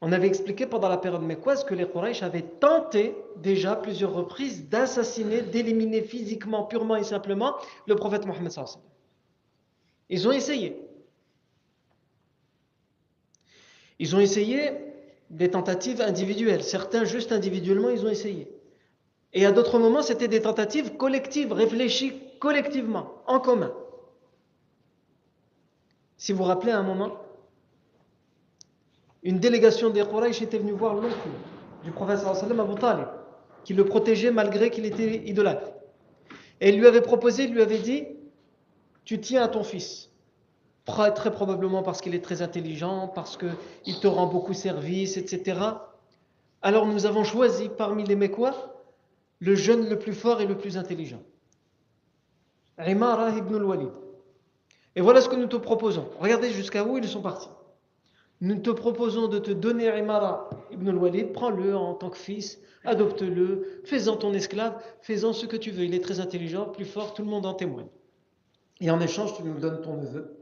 on 0.00 0.10
avait 0.10 0.26
expliqué 0.26 0.66
pendant 0.66 0.88
la 0.88 0.98
période 0.98 1.22
mécoise 1.22 1.62
que 1.62 1.74
les 1.74 1.88
Quraysh 1.88 2.24
avaient 2.24 2.42
tenté 2.42 3.14
déjà 3.36 3.76
plusieurs 3.76 4.12
reprises 4.12 4.68
d'assassiner, 4.68 5.42
d'éliminer 5.42 6.02
physiquement, 6.02 6.64
purement 6.64 6.96
et 6.96 7.04
simplement 7.04 7.54
le 7.86 7.94
prophète 7.94 8.26
Mohammed. 8.26 8.50
Ils 10.08 10.26
ont 10.26 10.32
essayé. 10.32 10.76
Ils 14.00 14.16
ont 14.16 14.20
essayé 14.20 14.72
des 15.30 15.48
tentatives 15.48 16.00
individuelles. 16.00 16.64
Certains, 16.64 17.04
juste 17.04 17.30
individuellement, 17.30 17.90
ils 17.90 18.04
ont 18.04 18.10
essayé. 18.10 18.50
Et 19.32 19.46
à 19.46 19.52
d'autres 19.52 19.78
moments, 19.78 20.02
c'était 20.02 20.26
des 20.26 20.42
tentatives 20.42 20.96
collectives, 20.96 21.52
réfléchies 21.52 22.12
collectivement, 22.40 23.22
en 23.28 23.38
commun. 23.38 23.72
Si 26.16 26.32
vous 26.32 26.38
vous 26.38 26.44
rappelez 26.44 26.72
à 26.72 26.78
un 26.80 26.82
moment, 26.82 27.27
une 29.22 29.38
délégation 29.38 29.90
des 29.90 30.02
Quraysh 30.02 30.42
était 30.42 30.58
venue 30.58 30.72
voir 30.72 30.94
l'oncle 30.94 31.28
du 31.84 31.90
prophète 31.90 32.20
Abu 32.24 32.74
Talib, 32.76 33.08
qui 33.64 33.74
le 33.74 33.84
protégeait 33.84 34.30
malgré 34.30 34.70
qu'il 34.70 34.86
était 34.86 35.22
idolâtre. 35.26 35.72
Et 36.60 36.70
il 36.70 36.78
lui 36.78 36.86
avait 36.86 37.02
proposé, 37.02 37.44
il 37.44 37.54
lui 37.54 37.62
avait 37.62 37.78
dit, 37.78 38.06
tu 39.04 39.20
tiens 39.20 39.42
à 39.42 39.48
ton 39.48 39.62
fils. 39.62 40.10
Très 40.84 41.30
probablement 41.30 41.82
parce 41.82 42.00
qu'il 42.00 42.14
est 42.14 42.24
très 42.24 42.40
intelligent, 42.40 43.08
parce 43.08 43.36
qu'il 43.36 44.00
te 44.00 44.06
rend 44.06 44.26
beaucoup 44.26 44.54
service, 44.54 45.18
etc. 45.18 45.60
Alors 46.62 46.86
nous 46.86 47.04
avons 47.04 47.24
choisi 47.24 47.68
parmi 47.68 48.04
les 48.04 48.16
Mécois 48.16 48.74
le 49.40 49.54
jeune 49.54 49.88
le 49.88 49.98
plus 49.98 50.14
fort 50.14 50.40
et 50.40 50.46
le 50.46 50.56
plus 50.56 50.76
intelligent. 50.76 51.22
Imara 52.78 53.30
ibn 53.30 53.54
al-Walid. 53.54 53.90
Et 54.96 55.00
voilà 55.00 55.20
ce 55.20 55.28
que 55.28 55.36
nous 55.36 55.46
te 55.46 55.56
proposons. 55.56 56.08
Regardez 56.18 56.50
jusqu'à 56.50 56.84
où 56.84 56.98
ils 56.98 57.08
sont 57.08 57.22
partis. 57.22 57.48
Nous 58.40 58.60
te 58.60 58.70
proposons 58.70 59.26
de 59.26 59.38
te 59.38 59.50
donner 59.50 59.86
Imara 59.98 60.48
ibn 60.70 60.88
al-Walid, 60.88 61.32
prends-le 61.32 61.76
en 61.76 61.94
tant 61.94 62.10
que 62.10 62.16
fils, 62.16 62.60
adopte-le, 62.84 63.82
fais-en 63.84 64.16
ton 64.16 64.32
esclave, 64.32 64.80
fais-en 65.00 65.32
ce 65.32 65.46
que 65.46 65.56
tu 65.56 65.70
veux. 65.72 65.84
Il 65.84 65.94
est 65.94 66.02
très 66.02 66.20
intelligent, 66.20 66.66
plus 66.66 66.84
fort, 66.84 67.14
tout 67.14 67.22
le 67.22 67.28
monde 67.28 67.46
en 67.46 67.54
témoigne. 67.54 67.88
Et 68.80 68.90
en 68.90 69.00
échange, 69.00 69.34
tu 69.36 69.42
nous 69.42 69.58
donnes 69.58 69.82
ton 69.82 69.96
neveu, 69.96 70.36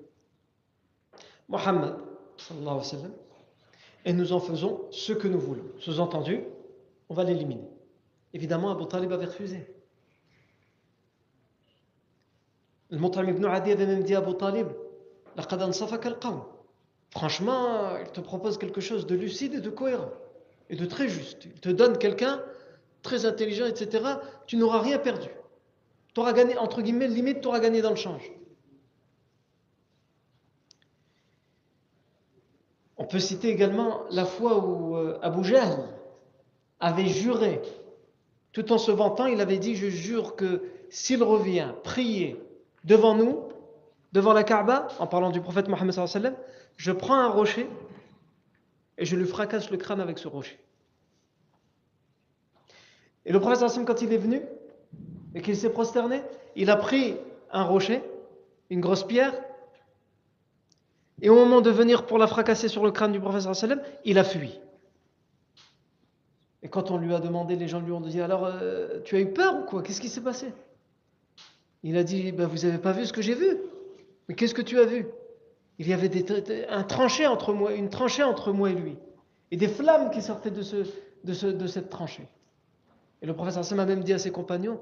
Mohammed, 1.48 1.94
et 4.04 4.12
nous 4.12 4.32
en 4.32 4.40
faisons 4.40 4.86
ce 4.90 5.12
que 5.14 5.26
nous 5.26 5.40
voulons. 5.40 5.64
Sous-entendu, 5.78 6.44
on 7.08 7.14
va 7.14 7.24
l'éliminer. 7.24 7.68
Évidemment, 8.34 8.70
Abu 8.70 8.86
Talib 8.86 9.10
avait 9.12 9.24
refusé. 9.26 9.66
Franchement, 17.10 17.96
il 17.98 18.10
te 18.10 18.20
propose 18.20 18.58
quelque 18.58 18.80
chose 18.80 19.06
de 19.06 19.14
lucide 19.14 19.54
et 19.54 19.60
de 19.60 19.70
cohérent 19.70 20.10
et 20.68 20.76
de 20.76 20.84
très 20.84 21.08
juste. 21.08 21.44
Il 21.44 21.60
te 21.60 21.68
donne 21.68 21.98
quelqu'un 21.98 22.42
très 23.02 23.24
intelligent, 23.24 23.66
etc. 23.66 24.04
Tu 24.46 24.56
n'auras 24.56 24.80
rien 24.80 24.98
perdu. 24.98 25.28
Tu 26.14 26.20
auras 26.20 26.32
gagné, 26.32 26.56
entre 26.58 26.82
guillemets, 26.82 27.08
limite, 27.08 27.40
tu 27.40 27.48
auras 27.48 27.60
gagné 27.60 27.82
dans 27.82 27.90
le 27.90 27.96
change. 27.96 28.30
On 32.96 33.04
peut 33.04 33.18
citer 33.18 33.48
également 33.48 34.04
la 34.10 34.24
fois 34.24 34.58
où 34.58 34.96
euh, 34.96 35.18
Abu 35.22 35.44
Jahl 35.44 35.76
avait 36.80 37.06
juré, 37.06 37.60
tout 38.52 38.72
en 38.72 38.78
se 38.78 38.90
vantant, 38.90 39.26
il 39.26 39.40
avait 39.40 39.58
dit 39.58 39.76
Je 39.76 39.88
jure 39.88 40.34
que 40.34 40.62
s'il 40.88 41.22
revient 41.22 41.72
prier 41.84 42.42
devant 42.84 43.14
nous, 43.14 43.48
devant 44.12 44.32
la 44.32 44.44
Kaaba, 44.44 44.88
en 44.98 45.06
parlant 45.06 45.30
du 45.30 45.40
prophète 45.40 45.68
Mohammed, 45.68 45.94
je 46.76 46.92
prends 46.92 47.18
un 47.18 47.28
rocher 47.28 47.68
et 48.98 49.04
je 49.04 49.16
lui 49.16 49.26
fracasse 49.26 49.70
le 49.70 49.76
crâne 49.76 50.00
avec 50.00 50.18
ce 50.18 50.28
rocher. 50.28 50.58
Et 53.24 53.32
le 53.32 53.40
prophète 53.40 53.84
quand 53.86 54.02
il 54.02 54.12
est 54.12 54.18
venu 54.18 54.40
et 55.34 55.42
qu'il 55.42 55.56
s'est 55.56 55.70
prosterné, 55.70 56.22
il 56.54 56.70
a 56.70 56.76
pris 56.76 57.16
un 57.50 57.64
rocher, 57.64 58.02
une 58.70 58.80
grosse 58.80 59.04
pierre, 59.04 59.34
et 61.22 61.28
au 61.28 61.34
moment 61.34 61.60
de 61.60 61.70
venir 61.70 62.06
pour 62.06 62.18
la 62.18 62.26
fracasser 62.26 62.68
sur 62.68 62.84
le 62.84 62.92
crâne 62.92 63.12
du 63.12 63.20
prophète 63.20 63.48
il 64.04 64.18
a 64.18 64.24
fui. 64.24 64.60
Et 66.62 66.68
quand 66.68 66.90
on 66.90 66.98
lui 66.98 67.14
a 67.14 67.20
demandé, 67.20 67.56
les 67.56 67.68
gens 67.68 67.80
lui 67.80 67.92
ont 67.92 68.00
dit 68.00 68.20
Alors, 68.20 68.44
euh, 68.44 69.00
tu 69.04 69.16
as 69.16 69.20
eu 69.20 69.32
peur 69.32 69.56
ou 69.56 69.62
quoi? 69.64 69.82
Qu'est-ce 69.82 70.00
qui 70.00 70.08
s'est 70.08 70.22
passé? 70.22 70.52
Il 71.82 71.96
a 71.96 72.02
dit 72.02 72.32
ben, 72.32 72.46
Vous 72.46 72.66
n'avez 72.66 72.78
pas 72.78 72.92
vu 72.92 73.06
ce 73.06 73.12
que 73.12 73.22
j'ai 73.22 73.34
vu 73.34 73.56
Mais 74.28 74.34
qu'est-ce 74.34 74.54
que 74.54 74.62
tu 74.62 74.78
as 74.80 74.84
vu? 74.84 75.06
Il 75.78 75.88
y 75.88 75.92
avait 75.92 76.08
des, 76.08 76.24
un 76.68 76.86
entre 77.28 77.52
moi, 77.52 77.74
une 77.74 77.90
tranchée 77.90 78.22
entre 78.22 78.52
moi 78.52 78.70
et 78.70 78.74
lui. 78.74 78.96
Et 79.50 79.56
des 79.56 79.68
flammes 79.68 80.10
qui 80.10 80.22
sortaient 80.22 80.50
de, 80.50 80.62
ce, 80.62 80.76
de, 81.24 81.52
de 81.52 81.66
cette 81.66 81.90
tranchée. 81.90 82.28
Et 83.22 83.26
le 83.26 83.34
prophète 83.34 83.56
a 83.56 83.86
même 83.86 84.02
dit 84.02 84.12
à 84.12 84.18
ses 84.18 84.30
compagnons 84.30 84.80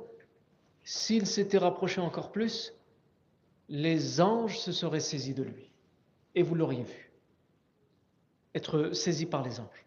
S'il 0.82 1.26
s'était 1.26 1.58
rapproché 1.58 2.00
encore 2.00 2.30
plus, 2.30 2.74
les 3.68 4.20
anges 4.20 4.58
se 4.58 4.72
seraient 4.72 5.00
saisis 5.00 5.34
de 5.34 5.42
lui. 5.42 5.70
Et 6.34 6.42
vous 6.42 6.54
l'auriez 6.54 6.82
vu. 6.82 7.12
Être 8.54 8.92
saisi 8.92 9.26
par 9.26 9.42
les 9.42 9.60
anges. 9.60 9.84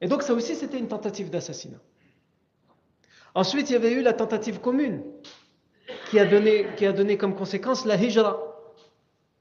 Et 0.00 0.08
donc 0.08 0.22
ça 0.22 0.34
aussi 0.34 0.54
c'était 0.54 0.78
une 0.78 0.88
tentative 0.88 1.30
d'assassinat. 1.30 1.80
Ensuite 3.34 3.70
il 3.70 3.72
y 3.72 3.76
avait 3.76 3.92
eu 3.92 4.02
la 4.02 4.12
tentative 4.12 4.60
commune 4.60 5.02
qui 6.10 6.18
a 6.18 6.26
donné, 6.26 6.66
qui 6.76 6.86
a 6.86 6.92
donné 6.92 7.16
comme 7.16 7.34
conséquence 7.34 7.84
la 7.84 7.96
hijra. 7.96 8.53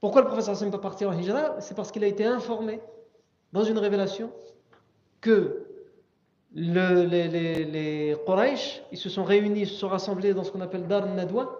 Pourquoi 0.03 0.21
le 0.21 0.27
professeur 0.27 0.55
Hassan 0.55 0.69
pas 0.69 0.79
partir 0.79 1.07
en 1.07 1.17
hijra? 1.17 1.61
C'est 1.61 1.75
parce 1.75 1.89
qu'il 1.89 2.03
a 2.03 2.07
été 2.07 2.25
informé 2.25 2.81
dans 3.53 3.63
une 3.63 3.77
révélation 3.77 4.33
que 5.21 5.65
le, 6.53 7.05
les, 7.05 7.29
les, 7.63 8.17
Quraysh, 8.25 8.83
ils 8.91 8.97
se 8.97 9.07
sont 9.07 9.23
réunis, 9.23 9.65
se 9.65 9.75
sont 9.75 9.87
rassemblés 9.87 10.33
dans 10.33 10.43
ce 10.43 10.51
qu'on 10.51 10.59
appelle 10.59 10.87
Dar 10.87 11.05
Nadwa 11.05 11.57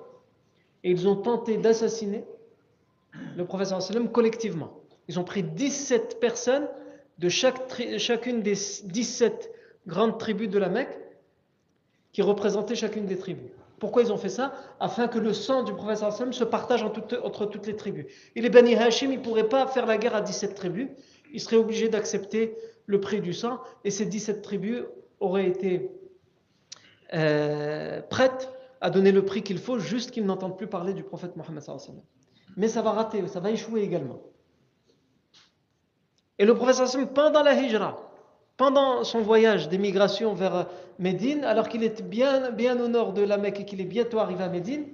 et 0.83 0.91
ils 0.91 1.07
ont 1.07 1.15
tenté 1.15 1.55
d'assassiner 1.55 2.25
le 3.37 3.45
professeur 3.45 3.79
collectivement. 4.11 4.73
Ils 5.07 5.21
ont 5.21 5.23
pris 5.23 5.43
17 5.43 6.19
personnes 6.19 6.67
de 7.19 7.29
chacune 7.29 8.41
des 8.41 8.55
17 8.55 9.51
grandes 9.87 10.17
tribus 10.17 10.49
de 10.49 10.59
la 10.59 10.67
Mecque 10.67 10.99
qui 12.11 12.21
représentaient 12.21 12.75
chacune 12.75 13.05
des 13.05 13.17
tribus. 13.17 13.51
Pourquoi 13.83 14.01
ils 14.01 14.13
ont 14.13 14.17
fait 14.17 14.29
ça 14.29 14.53
Afin 14.79 15.09
que 15.09 15.19
le 15.19 15.33
sang 15.33 15.63
du 15.63 15.73
prophète 15.73 15.97
se 16.31 16.45
partage 16.45 16.83
entre 16.83 17.45
toutes 17.45 17.67
les 17.67 17.75
tribus. 17.75 18.05
Et 18.33 18.39
les 18.39 18.49
Bani 18.49 18.75
Hashim, 18.75 19.11
ne 19.11 19.17
pourraient 19.17 19.49
pas 19.49 19.67
faire 19.67 19.85
la 19.85 19.97
guerre 19.97 20.15
à 20.15 20.21
17 20.21 20.55
tribus. 20.55 20.87
Ils 21.33 21.41
seraient 21.41 21.57
obligés 21.57 21.89
d'accepter 21.89 22.55
le 22.85 23.01
prix 23.01 23.19
du 23.19 23.33
sang. 23.33 23.59
Et 23.83 23.91
ces 23.91 24.05
17 24.05 24.41
tribus 24.41 24.83
auraient 25.19 25.49
été 25.49 25.91
euh, 27.13 28.01
prêtes 28.03 28.53
à 28.79 28.89
donner 28.89 29.11
le 29.11 29.25
prix 29.25 29.43
qu'il 29.43 29.57
faut, 29.57 29.79
juste 29.79 30.11
qu'ils 30.11 30.25
n'entendent 30.25 30.57
plus 30.57 30.67
parler 30.67 30.93
du 30.93 31.03
prophète 31.03 31.35
Mohammed. 31.35 31.61
Mais 32.55 32.69
ça 32.69 32.81
va 32.81 32.91
rater, 32.91 33.27
ça 33.27 33.41
va 33.41 33.51
échouer 33.51 33.81
également. 33.81 34.21
Et 36.39 36.45
le 36.45 36.55
prophète 36.55 37.13
pendant 37.13 37.43
la 37.43 37.53
hijra, 37.53 38.12
pendant 38.57 39.03
son 39.03 39.21
voyage 39.21 39.69
d'émigration 39.69 40.33
vers 40.33 40.67
Médine, 40.99 41.43
alors 41.43 41.69
qu'il 41.69 41.83
est 41.83 42.01
bien, 42.01 42.79
au 42.79 42.87
nord 42.87 43.13
de 43.13 43.23
la 43.23 43.37
Mecque 43.37 43.61
et 43.61 43.65
qu'il 43.65 43.81
est 43.81 43.85
bientôt 43.85 44.19
arrivé 44.19 44.43
à 44.43 44.49
Médine, 44.49 44.85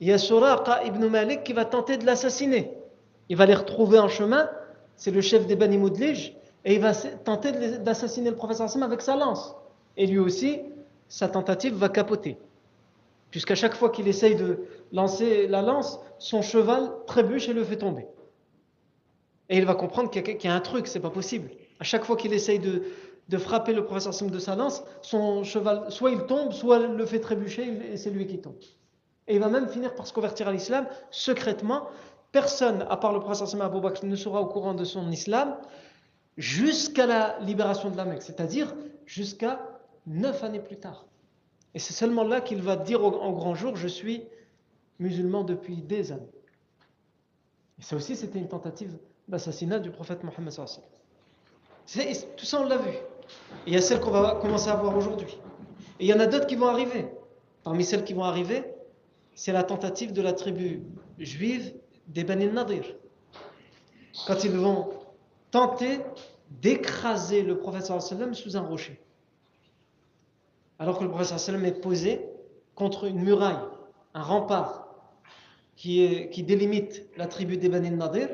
il 0.00 0.08
y 0.08 0.12
a 0.12 0.18
Suraqa 0.18 0.84
ibn 0.84 1.06
Malik 1.06 1.42
qui 1.42 1.54
va 1.54 1.64
tenter 1.64 1.96
de 1.96 2.04
l'assassiner. 2.04 2.72
Il 3.28 3.36
va 3.36 3.46
les 3.46 3.54
retrouver 3.54 3.98
en 3.98 4.08
chemin, 4.08 4.50
c'est 4.96 5.10
le 5.10 5.22
chef 5.22 5.46
des 5.46 5.56
Bani 5.56 5.78
Moudlij, 5.78 6.36
et 6.64 6.74
il 6.74 6.80
va 6.80 6.92
tenter 6.94 7.52
d'assassiner 7.78 8.30
le 8.30 8.36
prophète 8.36 8.60
avec 8.82 9.00
sa 9.00 9.16
lance. 9.16 9.54
Et 9.96 10.06
lui 10.06 10.18
aussi, 10.18 10.60
sa 11.08 11.28
tentative 11.28 11.74
va 11.74 11.88
capoter. 11.88 12.36
Puisqu'à 13.30 13.54
chaque 13.54 13.74
fois 13.74 13.90
qu'il 13.90 14.08
essaye 14.08 14.34
de 14.34 14.64
lancer 14.92 15.46
la 15.46 15.62
lance, 15.62 15.98
son 16.18 16.42
cheval 16.42 16.90
trébuche 17.06 17.48
et 17.48 17.52
le 17.52 17.64
fait 17.64 17.76
tomber. 17.76 18.06
Et 19.48 19.58
il 19.58 19.64
va 19.64 19.74
comprendre 19.74 20.10
qu'il 20.10 20.24
y, 20.42 20.48
a 20.48 20.54
un 20.54 20.60
truc, 20.60 20.86
c'est 20.88 21.00
pas 21.00 21.10
possible. 21.10 21.50
À 21.80 21.84
chaque 21.84 22.04
fois 22.04 22.16
qu'il 22.16 22.32
essaye 22.32 22.58
de, 22.58 22.82
frapper 23.38 23.72
le 23.72 23.84
professeur 23.84 24.14
Sim 24.14 24.28
de 24.28 24.38
sa 24.38 24.56
lance, 24.56 24.82
son 25.02 25.44
cheval, 25.44 25.90
soit 25.90 26.10
il 26.10 26.24
tombe, 26.26 26.52
soit 26.52 26.78
le 26.78 27.06
fait 27.06 27.20
trébucher 27.20 27.92
et 27.92 27.96
c'est 27.96 28.10
lui 28.10 28.26
qui 28.26 28.38
tombe. 28.38 28.56
Et 29.28 29.34
il 29.34 29.40
va 29.40 29.48
même 29.48 29.68
finir 29.68 29.94
par 29.94 30.06
se 30.06 30.12
convertir 30.12 30.48
à 30.48 30.52
l'islam 30.52 30.86
secrètement. 31.10 31.88
Personne, 32.32 32.86
à 32.88 32.96
part 32.96 33.12
le 33.12 33.20
professeur 33.20 33.48
Sim 33.48 33.60
Abou 33.60 33.80
Bakr, 33.80 34.04
ne 34.04 34.16
sera 34.16 34.40
au 34.40 34.46
courant 34.46 34.74
de 34.74 34.84
son 34.84 35.10
islam 35.10 35.56
jusqu'à 36.36 37.06
la 37.06 37.38
libération 37.40 37.90
de 37.90 37.96
la 37.96 38.04
Mecque, 38.04 38.22
c'est-à-dire 38.22 38.74
jusqu'à 39.06 39.60
neuf 40.06 40.44
années 40.44 40.60
plus 40.60 40.76
tard. 40.76 41.06
Et 41.74 41.78
c'est 41.78 41.94
seulement 41.94 42.24
là 42.24 42.40
qu'il 42.40 42.62
va 42.62 42.76
dire 42.76 43.04
en 43.04 43.32
grand 43.32 43.54
jour 43.54 43.76
Je 43.76 43.88
suis 43.88 44.24
musulman 44.98 45.44
depuis 45.44 45.76
des 45.76 46.12
années. 46.12 46.30
Et 47.78 47.82
ça 47.82 47.96
aussi, 47.96 48.16
c'était 48.16 48.38
une 48.38 48.48
tentative 48.48 48.96
l'assassinat 49.28 49.78
du 49.78 49.90
prophète 49.90 50.22
Mohammed. 50.22 50.52
Tout 51.86 52.44
ça, 52.44 52.60
on 52.60 52.64
l'a 52.64 52.78
vu. 52.78 52.90
il 53.66 53.74
y 53.74 53.76
a 53.76 53.80
celle 53.80 54.00
qu'on 54.00 54.10
va 54.10 54.38
commencer 54.40 54.68
à 54.68 54.76
voir 54.76 54.96
aujourd'hui. 54.96 55.38
Et 56.00 56.04
il 56.04 56.08
y 56.08 56.12
en 56.12 56.20
a 56.20 56.26
d'autres 56.26 56.46
qui 56.46 56.56
vont 56.56 56.66
arriver. 56.66 57.06
Parmi 57.62 57.84
celles 57.84 58.04
qui 58.04 58.12
vont 58.12 58.24
arriver, 58.24 58.64
c'est 59.34 59.52
la 59.52 59.62
tentative 59.62 60.12
de 60.12 60.22
la 60.22 60.32
tribu 60.32 60.82
juive 61.18 61.74
des 62.08 62.24
Nadir. 62.24 62.84
Quand 64.26 64.44
ils 64.44 64.50
vont 64.50 64.90
tenter 65.50 66.00
d'écraser 66.50 67.42
le 67.42 67.58
prophète 67.58 67.86
sous 68.32 68.56
un 68.56 68.60
rocher. 68.60 69.00
Alors 70.78 70.98
que 70.98 71.04
le 71.04 71.10
prophète 71.10 71.48
est 71.48 71.80
posé 71.80 72.26
contre 72.74 73.04
une 73.04 73.20
muraille, 73.20 73.58
un 74.14 74.22
rempart 74.22 74.88
qui, 75.76 76.28
qui 76.30 76.42
délimite 76.42 77.06
la 77.16 77.26
tribu 77.26 77.56
des 77.56 77.68
Bani 77.68 77.90
Nadir, 77.90 78.28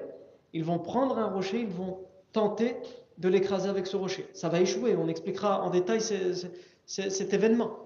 ils 0.53 0.65
vont 0.65 0.79
prendre 0.79 1.19
un 1.19 1.29
rocher, 1.29 1.61
ils 1.61 1.69
vont 1.69 2.01
tenter 2.33 2.77
de 3.19 3.29
l'écraser 3.29 3.69
avec 3.69 3.87
ce 3.87 3.97
rocher. 3.97 4.29
Ça 4.33 4.49
va 4.49 4.61
échouer, 4.61 4.97
on 4.97 5.09
expliquera 5.09 5.63
en 5.63 5.71
détail 5.71 6.01
cet 6.87 7.33
événement. 7.33 7.79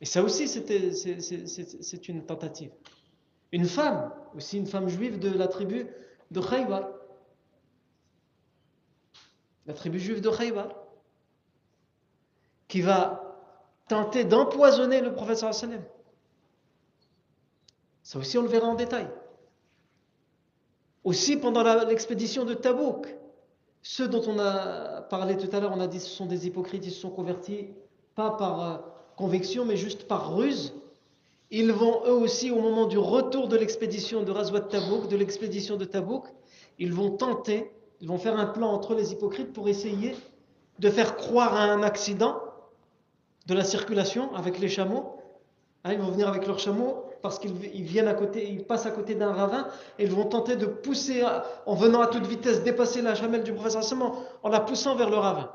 Et 0.00 0.04
ça 0.04 0.22
aussi, 0.22 0.48
c'est 0.48 2.08
une 2.08 2.26
tentative. 2.26 2.72
Une 3.52 3.66
femme, 3.66 4.12
aussi 4.34 4.58
une 4.58 4.66
femme 4.66 4.88
juive 4.88 5.18
de 5.18 5.30
la 5.30 5.46
tribu 5.46 5.86
de 6.30 6.40
Khaybar. 6.40 6.88
La 9.66 9.74
tribu 9.74 10.00
juive 10.00 10.20
de 10.20 10.30
Khaybar. 10.30 10.74
Qui 12.68 12.80
va 12.80 13.38
tenter 13.88 14.24
d'empoisonner 14.24 15.00
le 15.00 15.12
prophète. 15.12 15.44
Ça 18.02 18.18
aussi, 18.18 18.38
on 18.38 18.42
le 18.42 18.48
verra 18.48 18.66
en 18.66 18.74
détail. 18.74 19.08
Aussi 21.04 21.36
pendant 21.36 21.62
l'expédition 21.84 22.44
de 22.44 22.54
Tabouk, 22.54 23.06
ceux 23.82 24.08
dont 24.08 24.22
on 24.28 24.38
a 24.38 25.02
parlé 25.02 25.36
tout 25.36 25.54
à 25.54 25.60
l'heure, 25.60 25.72
on 25.74 25.80
a 25.80 25.88
dit 25.88 26.00
ce 26.00 26.08
sont 26.08 26.26
des 26.26 26.46
hypocrites, 26.46 26.86
ils 26.86 26.92
se 26.92 27.00
sont 27.00 27.10
convertis 27.10 27.68
pas 28.14 28.30
par 28.30 28.62
euh, 28.62 28.76
conviction, 29.16 29.64
mais 29.64 29.76
juste 29.76 30.06
par 30.06 30.36
ruse. 30.36 30.74
Ils 31.50 31.72
vont 31.72 32.02
eux 32.06 32.12
aussi, 32.12 32.50
au 32.50 32.60
moment 32.60 32.86
du 32.86 32.98
retour 32.98 33.48
de 33.48 33.56
l'expédition 33.56 34.22
de 34.22 34.30
Razwat 34.30 34.62
Tabouk, 34.62 35.08
de 35.08 35.16
l'expédition 35.16 35.76
de 35.76 35.84
Tabouk, 35.84 36.24
ils 36.78 36.92
vont 36.92 37.10
tenter 37.10 37.70
Ils 38.00 38.08
vont 38.08 38.18
faire 38.18 38.38
un 38.38 38.46
plan 38.46 38.72
entre 38.72 38.94
les 38.94 39.12
hypocrites 39.12 39.52
pour 39.52 39.68
essayer 39.68 40.16
de 40.78 40.90
faire 40.90 41.16
croire 41.16 41.54
à 41.54 41.64
un 41.64 41.82
accident 41.82 42.40
de 43.46 43.54
la 43.54 43.64
circulation 43.64 44.34
avec 44.34 44.58
les 44.58 44.68
chameaux. 44.68 45.18
Hein, 45.84 45.92
ils 45.92 45.98
vont 45.98 46.10
venir 46.10 46.28
avec 46.28 46.46
leurs 46.46 46.58
chameaux 46.58 47.11
parce 47.22 47.38
qu'ils 47.38 47.52
viennent 47.52 48.08
à 48.08 48.14
côté, 48.14 48.48
ils 48.50 48.64
passent 48.64 48.86
à 48.86 48.90
côté 48.90 49.14
d'un 49.14 49.32
ravin 49.32 49.68
et 49.98 50.04
ils 50.04 50.10
vont 50.10 50.24
tenter 50.24 50.56
de 50.56 50.66
pousser, 50.66 51.24
en 51.66 51.74
venant 51.74 52.00
à 52.00 52.08
toute 52.08 52.26
vitesse, 52.26 52.62
dépasser 52.64 53.00
la 53.00 53.14
chamelle 53.14 53.44
du 53.44 53.52
professeur 53.52 53.82
en 54.42 54.48
la 54.48 54.60
poussant 54.60 54.96
vers 54.96 55.08
le 55.08 55.16
ravin 55.16 55.50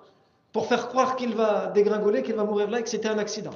pour 0.53 0.67
faire 0.67 0.87
croire 0.87 1.15
qu'il 1.17 1.35
va 1.35 1.67
dégringoler, 1.67 2.23
qu'il 2.23 2.35
va 2.35 2.43
mourir 2.43 2.69
là 2.69 2.79
et 2.79 2.83
que 2.83 2.89
c'était 2.89 3.09
un 3.09 3.19
accident. 3.19 3.51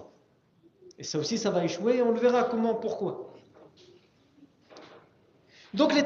Et 0.99 1.03
ça 1.03 1.17
aussi, 1.17 1.37
ça 1.37 1.49
va 1.49 1.63
échouer 1.63 1.97
et 1.97 2.01
on 2.01 2.11
le 2.11 2.19
verra 2.19 2.43
comment, 2.43 2.75
pourquoi. 2.75 3.33
Donc, 5.73 5.93
les 5.95 6.03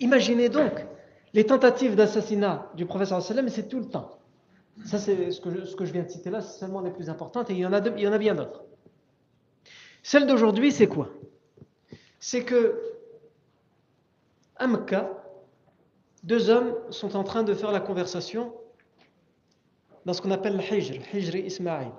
imaginez 0.00 0.48
donc, 0.48 0.86
les 1.32 1.46
tentatives 1.46 1.96
d'assassinat 1.96 2.70
du 2.74 2.84
professeur 2.84 3.22
sallam, 3.22 3.48
c'est 3.48 3.68
tout 3.68 3.80
le 3.80 3.86
temps. 3.86 4.18
Ça, 4.84 4.98
c'est 4.98 5.30
ce 5.30 5.40
que, 5.40 5.50
je, 5.50 5.64
ce 5.64 5.76
que 5.76 5.84
je 5.84 5.92
viens 5.92 6.02
de 6.02 6.08
citer 6.08 6.30
là, 6.30 6.40
c'est 6.40 6.58
seulement 6.60 6.82
les 6.82 6.90
plus 6.90 7.08
importantes 7.08 7.50
et 7.50 7.54
il 7.54 7.58
y 7.58 7.66
en 7.66 7.72
a, 7.72 7.80
il 7.80 8.00
y 8.00 8.06
en 8.06 8.12
a 8.12 8.18
bien 8.18 8.34
d'autres. 8.34 8.64
Celle 10.02 10.26
d'aujourd'hui, 10.26 10.72
c'est 10.72 10.88
quoi? 10.88 11.08
C'est 12.18 12.44
que 12.44 12.80
à 14.56 14.66
Mecca, 14.66 15.10
deux 16.22 16.50
hommes 16.50 16.74
sont 16.90 17.16
en 17.16 17.24
train 17.24 17.42
de 17.42 17.54
faire 17.54 17.72
la 17.72 17.80
conversation 17.80 18.54
dans 20.04 20.12
ce 20.12 20.22
qu'on 20.22 20.30
appelle 20.30 20.56
le 20.56 20.62
Hijr, 20.62 21.00
Hijr 21.12 21.36
Ismaïl, 21.36 21.90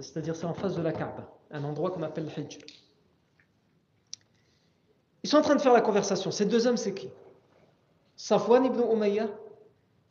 c'est-à-dire 0.00 0.36
c'est 0.36 0.46
en 0.46 0.54
face 0.54 0.74
de 0.74 0.82
la 0.82 0.92
Kaaba, 0.92 1.30
un 1.50 1.64
endroit 1.64 1.90
qu'on 1.90 2.02
appelle 2.02 2.24
le 2.24 2.42
Hijr. 2.42 2.58
Ils 5.22 5.28
sont 5.28 5.36
en 5.36 5.42
train 5.42 5.56
de 5.56 5.60
faire 5.60 5.74
la 5.74 5.82
conversation. 5.82 6.30
Ces 6.30 6.46
deux 6.46 6.66
hommes, 6.66 6.78
c'est 6.78 6.94
qui? 6.94 7.10
Safwan 8.16 8.64
ibn 8.64 8.80
Umayya 8.80 9.28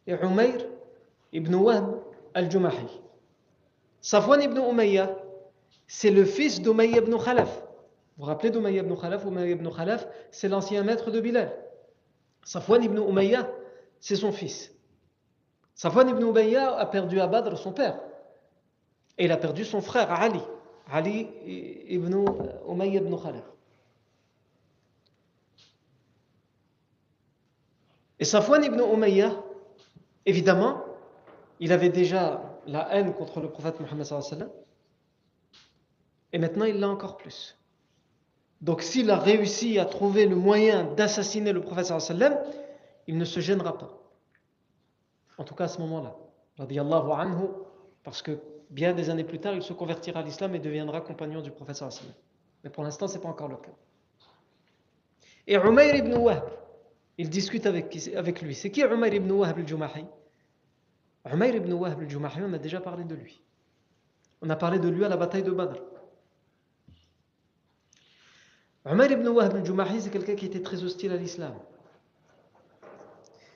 et 0.06 0.14
Umayr 0.14 0.66
ibn 1.34 1.54
Wahb 1.56 2.00
al-Jumahi. 2.34 3.02
Safwan 4.02 4.42
ibn 4.42 4.58
Umayya, 4.60 5.16
c'est 5.89 6.12
le 6.12 6.23
fils 6.23 6.62
d'Umayya 6.62 6.99
ibn 6.99 7.17
Khalaf. 7.17 7.49
Vous 8.15 8.23
vous 8.23 8.25
rappelez 8.25 8.52
d'Umayya 8.52 8.84
ibn 8.84 8.95
Khalaf? 8.95 9.25
Umayya 9.25 9.56
ibn 9.56 9.67
Khalaf, 9.71 10.08
c'est 10.30 10.47
l'ancien 10.47 10.84
maître 10.84 11.10
de 11.10 11.19
Bilal. 11.19 11.52
Safwan 12.43 12.84
ibn 12.84 12.97
Umayya, 12.99 13.49
c'est 13.99 14.15
son 14.15 14.32
fils. 14.32 14.71
Safwan 15.73 16.08
ibn 16.08 16.21
Umayya 16.21 16.78
a 16.78 16.86
perdu 16.86 17.19
à 17.19 17.56
son 17.56 17.73
père. 17.73 17.99
Et 19.17 19.25
il 19.25 19.32
a 19.32 19.38
perdu 19.38 19.65
son 19.65 19.82
frère 19.82 20.12
Ali. 20.12 20.41
Ali 20.91 21.28
ibn 21.88 22.23
Umayya 22.69 23.02
ibn 23.02 23.17
Khalaf. 23.17 23.52
Et 28.19 28.25
Safwan 28.25 28.63
ibn 28.63 28.80
Umayya, 28.80 29.32
évidemment, 30.28 30.84
il 31.60 31.71
avait 31.71 31.89
déjà 31.89 32.43
la 32.67 32.93
haine 32.93 33.12
contre 33.15 33.39
le 33.39 33.49
prophète 33.49 33.80
Mohammed 33.80 34.06
sallallahu 34.06 34.52
et 36.34 36.39
maintenant 36.39 36.65
il 36.65 36.80
l'a 36.80 36.89
encore 36.89 37.18
plus. 37.18 37.58
Donc 38.62 38.82
s'il 38.82 39.10
a 39.10 39.18
réussi 39.18 39.80
à 39.80 39.86
trouver 39.86 40.26
le 40.26 40.36
moyen 40.36 40.84
d'assassiner 40.96 41.54
le 41.54 41.62
prophète 41.62 41.94
il 43.08 43.18
ne 43.18 43.26
se 43.26 43.39
gênera 43.39 43.78
pas. 43.78 43.98
En 45.38 45.44
tout 45.44 45.56
cas 45.56 45.65
à 45.65 45.68
ce 45.68 45.80
moment-là. 45.80 46.15
parce 48.04 48.22
que 48.22 48.39
bien 48.70 48.94
des 48.94 49.10
années 49.10 49.24
plus 49.24 49.39
tard, 49.39 49.54
il 49.56 49.63
se 49.63 49.74
convertira 49.74 50.20
à 50.20 50.24
l'islam 50.24 50.54
et 50.56 50.60
deviendra 50.60 51.02
compagnon 51.02 51.42
du 51.42 51.52
prophète 51.52 51.82
Mais 52.63 52.70
pour 52.70 52.84
l'instant, 52.84 53.08
ce 53.08 53.15
n'est 53.15 53.22
pas 53.22 53.30
encore 53.30 53.48
le 53.48 53.58
cas. 53.58 53.72
Et 55.48 55.56
Umayr 55.56 55.96
ibn 55.96 56.13
Wahb, 56.13 56.44
il 57.18 57.30
discute 57.30 57.65
avec, 57.65 57.98
avec 58.15 58.42
lui. 58.42 58.54
C'est 58.54 58.70
qui 58.70 58.82
Umayr 58.82 59.15
ibn 59.15 59.32
Wahb 59.32 59.58
al-Jumahi? 59.58 60.06
Umayr 61.26 61.56
ibn 61.56 61.74
Wahb 61.74 62.00
al-Jumahi, 62.00 62.42
on 62.44 62.54
a 62.54 62.60
déjà 62.60 62.80
parlé 62.80 63.04
de 63.04 63.15
lui. 63.15 63.42
On 64.42 64.50
a 64.50 64.56
parlé 64.56 64.80
de 64.80 64.88
lui 64.88 65.04
à 65.04 65.10
la 65.10 65.18
bataille 65.18 65.44
de 65.44 65.52
Badr. 65.52 65.80
Umayr 68.89 69.12
ibn 69.12 69.28
Wahb 69.28 69.56
al-Jumahi, 69.56 70.02
c'est 70.02 70.10
quelqu'un 70.10 70.36
qui 70.36 70.47
était 70.47 70.63
très 70.63 70.84
hostile 70.84 71.12
à 71.12 71.17
l'islam. 71.17 71.54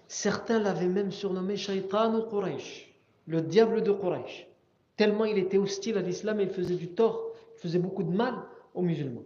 Certains 0.08 0.60
l'avaient 0.60 0.88
même 0.88 1.12
surnommé 1.12 1.56
Shaitan 1.56 2.14
ou 2.14 2.30
Quraysh, 2.30 2.94
le 3.26 3.42
diable 3.42 3.82
de 3.82 3.92
Quraysh, 3.92 4.48
tellement 4.96 5.26
il 5.26 5.40
était 5.40 5.58
hostile 5.58 5.98
à 5.98 6.02
l'islam 6.02 6.40
et 6.40 6.44
il 6.44 6.52
faisait 6.52 6.76
du 6.76 6.90
tort, 6.94 7.32
il 7.56 7.62
faisait 7.62 7.80
beaucoup 7.80 8.04
de 8.04 8.16
mal 8.16 8.36
aux 8.76 8.84
musulmans. 8.84 9.24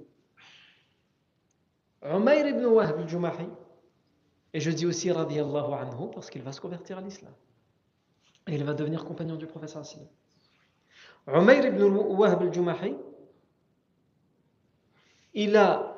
Umayr 2.04 2.48
ibn 2.48 2.64
Wahb 2.64 3.00
al-Jumahi, 3.00 3.50
et 4.54 4.62
je 4.62 4.72
dis 4.72 4.86
aussi 4.86 5.12
radiallahu 5.12 5.74
anhu 5.74 6.10
parce 6.14 6.30
qu'il 6.30 6.42
va 6.42 6.54
se 6.54 6.62
convertir 6.62 7.00
à 7.00 7.02
l'islam. 7.02 7.34
Et 8.48 8.56
il 8.56 8.64
va 8.64 8.74
devenir 8.74 9.04
compagnon 9.04 9.36
du 9.36 9.46
professeur 9.46 9.86
sallam. 9.86 10.08
Umayr 11.28 11.66
ibn 11.66 11.84
Wahb 11.84 12.44
al-Jumahi, 12.44 12.96
il 15.34 15.58
a 15.58 15.97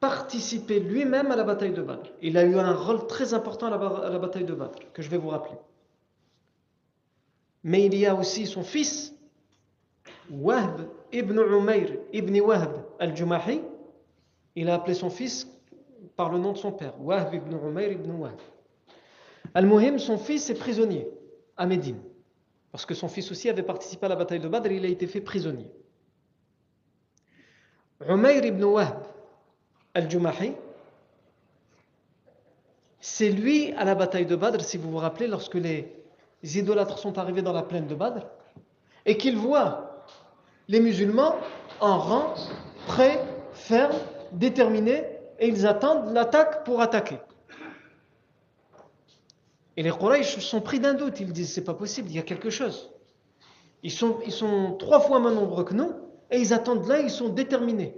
participé 0.00 0.80
lui-même 0.80 1.30
à 1.30 1.36
la 1.36 1.44
bataille 1.44 1.72
de 1.72 1.82
Badr. 1.82 2.10
Il 2.22 2.38
a 2.38 2.44
eu 2.44 2.56
un 2.56 2.72
rôle 2.74 3.06
très 3.06 3.34
important 3.34 3.66
à 3.66 4.08
la, 4.10 4.18
bataille 4.18 4.44
de 4.44 4.54
Badr, 4.54 4.78
que 4.94 5.02
je 5.02 5.10
vais 5.10 5.18
vous 5.18 5.28
rappeler. 5.28 5.56
Mais 7.62 7.84
il 7.84 7.94
y 7.94 8.06
a 8.06 8.14
aussi 8.14 8.46
son 8.46 8.62
fils, 8.62 9.14
Wahb 10.30 10.88
ibn 11.12 11.38
Umayr 11.38 11.98
ibn 12.12 12.40
Wahb 12.40 12.82
al-Jumahi. 12.98 13.60
Il 14.56 14.70
a 14.70 14.74
appelé 14.74 14.94
son 14.94 15.10
fils 15.10 15.46
par 16.16 16.30
le 16.30 16.38
nom 16.38 16.52
de 16.52 16.58
son 16.58 16.72
père, 16.72 16.94
Wahb 17.00 17.34
ibn 17.34 17.54
Umayr 17.54 17.92
ibn 17.92 18.10
Wahb. 18.12 18.40
Al-Muhim, 19.52 19.98
son 19.98 20.16
fils 20.16 20.48
est 20.48 20.54
prisonnier 20.54 21.08
à 21.56 21.66
Médine. 21.66 22.00
Parce 22.72 22.86
que 22.86 22.94
son 22.94 23.08
fils 23.08 23.30
aussi 23.30 23.50
avait 23.50 23.64
participé 23.64 24.06
à 24.06 24.08
la 24.08 24.16
bataille 24.16 24.40
de 24.40 24.48
Badr 24.48 24.70
il 24.70 24.84
a 24.84 24.88
été 24.88 25.06
fait 25.06 25.20
prisonnier. 25.20 25.70
Umayr 28.08 28.46
ibn 28.46 28.64
Wahb 28.64 29.09
al-Jumahi, 29.94 30.54
c'est 33.00 33.30
lui 33.30 33.72
à 33.72 33.84
la 33.84 33.94
bataille 33.94 34.26
de 34.26 34.36
Badr, 34.36 34.62
si 34.62 34.76
vous 34.76 34.90
vous 34.90 34.98
rappelez, 34.98 35.26
lorsque 35.26 35.54
les 35.54 35.92
idolâtres 36.42 36.98
sont 36.98 37.18
arrivés 37.18 37.42
dans 37.42 37.52
la 37.52 37.62
plaine 37.62 37.86
de 37.86 37.94
Badr, 37.94 38.26
et 39.06 39.16
qu'ils 39.16 39.36
voient 39.36 40.04
les 40.68 40.80
musulmans 40.80 41.34
en 41.80 41.98
rang, 41.98 42.34
prêts, 42.86 43.20
fermes, 43.52 43.98
déterminés, 44.32 45.04
et 45.38 45.48
ils 45.48 45.66
attendent 45.66 46.12
l'attaque 46.12 46.64
pour 46.64 46.80
attaquer. 46.80 47.18
Et 49.76 49.82
les 49.82 49.90
Quraysh 49.90 50.38
sont 50.40 50.60
pris 50.60 50.78
d'un 50.78 50.92
doute. 50.92 51.20
Ils 51.20 51.32
disent 51.32 51.54
c'est 51.54 51.64
pas 51.64 51.74
possible, 51.74 52.08
il 52.10 52.16
y 52.16 52.18
a 52.18 52.22
quelque 52.22 52.50
chose. 52.50 52.90
Ils 53.82 53.90
sont, 53.90 54.18
ils 54.26 54.32
sont 54.32 54.76
trois 54.78 55.00
fois 55.00 55.18
moins 55.18 55.32
nombreux 55.32 55.64
que 55.64 55.72
nous 55.72 55.92
et 56.30 56.38
ils 56.38 56.52
attendent 56.52 56.86
là, 56.86 57.00
ils 57.00 57.10
sont 57.10 57.30
déterminés. 57.30 57.94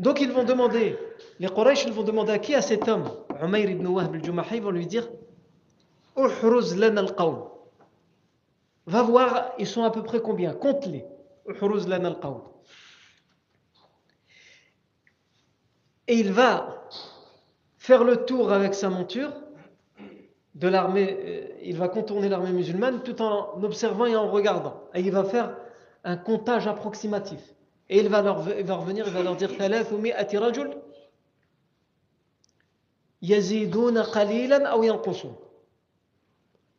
Donc 0.00 0.22
ils 0.22 0.32
vont 0.32 0.44
demander, 0.44 0.98
les 1.38 1.48
Quraysh 1.48 1.86
vont 1.88 2.02
demander 2.02 2.32
à 2.32 2.38
qui? 2.38 2.54
À 2.54 2.62
cet 2.62 2.88
homme, 2.88 3.04
Umayr 3.42 3.68
ibn 3.68 3.86
Wahb 3.86 4.14
al-Jumahi, 4.14 4.56
ils 4.56 4.62
vont 4.62 4.70
lui 4.70 4.86
dire 4.86 5.06
Uhruz 6.16 6.74
lana 6.74 7.02
al 7.02 7.14
Va 8.86 9.02
voir, 9.02 9.52
ils 9.58 9.66
sont 9.66 9.84
à 9.84 9.90
peu 9.90 10.02
près 10.02 10.20
combien? 10.20 10.54
Compte-les. 10.54 11.04
Uhruz 11.46 11.86
lana 11.86 12.08
al 12.08 12.16
Et 16.08 16.14
il 16.14 16.32
va 16.32 16.88
faire 17.76 18.02
le 18.02 18.24
tour 18.24 18.52
avec 18.52 18.72
sa 18.72 18.88
monture 18.88 19.32
de 20.54 20.66
l'armée, 20.66 21.18
euh, 21.20 21.46
il 21.62 21.76
va 21.76 21.88
contourner 21.88 22.30
l'armée 22.30 22.52
musulmane 22.52 23.02
tout 23.02 23.20
en 23.20 23.62
observant 23.62 24.06
et 24.06 24.16
en 24.16 24.30
regardant. 24.30 24.82
Et 24.94 25.00
il 25.00 25.12
va 25.12 25.24
faire 25.24 25.54
un 26.04 26.16
comptage 26.16 26.66
approximatif. 26.66 27.54
Et 27.90 28.00
il 28.00 28.08
va, 28.08 28.22
leur, 28.22 28.38
revenir, 28.38 29.06
il 29.06 29.12
va 29.12 29.22
leur 29.22 29.36
dire 29.36 29.50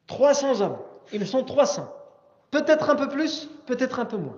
300 0.08 0.62
hommes. 0.62 0.78
Ils 1.14 1.28
sont 1.28 1.44
300. 1.44 1.94
Peut-être 2.50 2.90
un 2.90 2.96
peu 2.96 3.10
plus, 3.10 3.50
peut-être 3.66 4.00
un 4.00 4.06
peu 4.06 4.18
moins. 4.18 4.38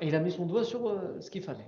Et 0.00 0.08
il 0.08 0.14
a 0.14 0.20
mis 0.20 0.32
son 0.32 0.46
doigt 0.46 0.64
sur 0.64 0.88
euh, 0.88 1.20
ce 1.20 1.30
qu'il 1.30 1.42
fallait 1.42 1.66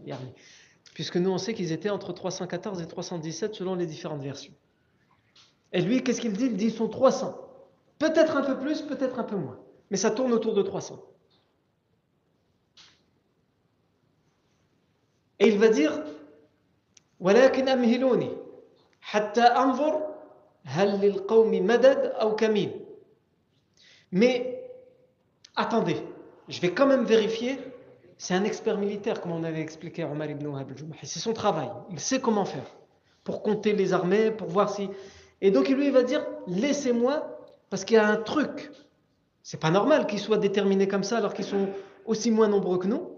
puisque 0.94 1.16
nous 1.16 1.30
on 1.30 1.38
sait 1.38 1.54
qu'ils 1.54 1.72
étaient 1.72 1.90
entre 1.90 2.12
314 2.12 2.80
et 2.82 2.86
317 2.86 3.54
selon 3.54 3.74
les 3.74 3.86
différentes 3.86 4.22
versions. 4.22 4.52
Et 5.72 5.80
lui, 5.80 6.02
qu'est-ce 6.02 6.20
qu'il 6.20 6.32
dit? 6.32 6.46
Il 6.46 6.56
dit 6.56 6.66
ils 6.66 6.72
sont 6.72 6.88
300. 6.88 7.38
Peut-être 7.98 8.36
un 8.36 8.42
peu 8.42 8.58
plus, 8.58 8.82
peut-être 8.82 9.18
un 9.18 9.24
peu 9.24 9.36
moins. 9.36 9.58
Mais 9.90 9.96
ça 9.96 10.10
tourne 10.10 10.32
autour 10.32 10.54
de 10.54 10.62
300. 10.62 11.02
Et 15.40 15.48
il 15.48 15.58
va 15.58 15.68
dire 15.68 16.00
Mais 24.12 24.70
attendez, 25.56 25.96
je 26.48 26.60
vais 26.60 26.70
quand 26.70 26.86
même 26.86 27.04
vérifier 27.04 27.58
c'est 28.20 28.34
un 28.34 28.44
expert 28.44 28.76
militaire, 28.76 29.22
comme 29.22 29.32
on 29.32 29.44
avait 29.44 29.62
expliqué 29.62 30.02
à 30.02 30.10
Omar 30.10 30.28
ibn 30.28 30.46
Wahab 30.46 30.72
al 30.72 30.94
C'est 31.04 31.20
son 31.20 31.32
travail. 31.32 31.70
Il 31.90 31.98
sait 31.98 32.20
comment 32.20 32.44
faire. 32.44 32.66
pour 33.24 33.42
compter 33.42 33.72
les 33.72 33.94
armées, 33.94 34.30
pour 34.30 34.48
voir 34.48 34.68
si. 34.68 34.90
Et 35.40 35.50
donc 35.50 35.70
lui, 35.70 35.86
il 35.86 35.92
va 35.92 36.02
dire 36.02 36.22
laissez-moi, 36.46 37.46
parce 37.70 37.86
qu'il 37.86 37.96
y 37.96 37.98
a 37.98 38.06
un 38.06 38.18
truc. 38.18 38.70
C'est 39.42 39.58
pas 39.58 39.70
normal 39.70 40.06
qu'ils 40.06 40.18
soient 40.18 40.36
déterminés 40.36 40.86
comme 40.86 41.02
ça 41.02 41.16
alors 41.16 41.32
qu'ils 41.32 41.46
sont 41.46 41.70
aussi 42.04 42.30
moins 42.30 42.48
nombreux 42.48 42.76
que 42.76 42.88
nous. 42.88 43.08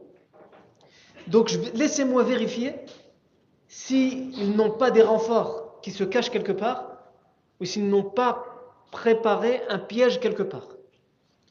Donc 1.29 1.51
laissez-moi 1.75 2.23
vérifier 2.23 2.75
s'ils 3.69 4.55
n'ont 4.57 4.71
pas 4.71 4.91
des 4.91 5.03
renforts 5.03 5.81
qui 5.83 5.91
se 5.91 6.05
cachent 6.05 6.31
quelque 6.31 6.53
part, 6.53 6.99
ou 7.61 7.65
s'ils 7.65 7.89
n'ont 7.89 8.03
pas 8.03 8.45
préparé 8.91 9.63
un 9.69 9.79
piège 9.79 10.21
quelque 10.21 10.43
part. 10.43 10.69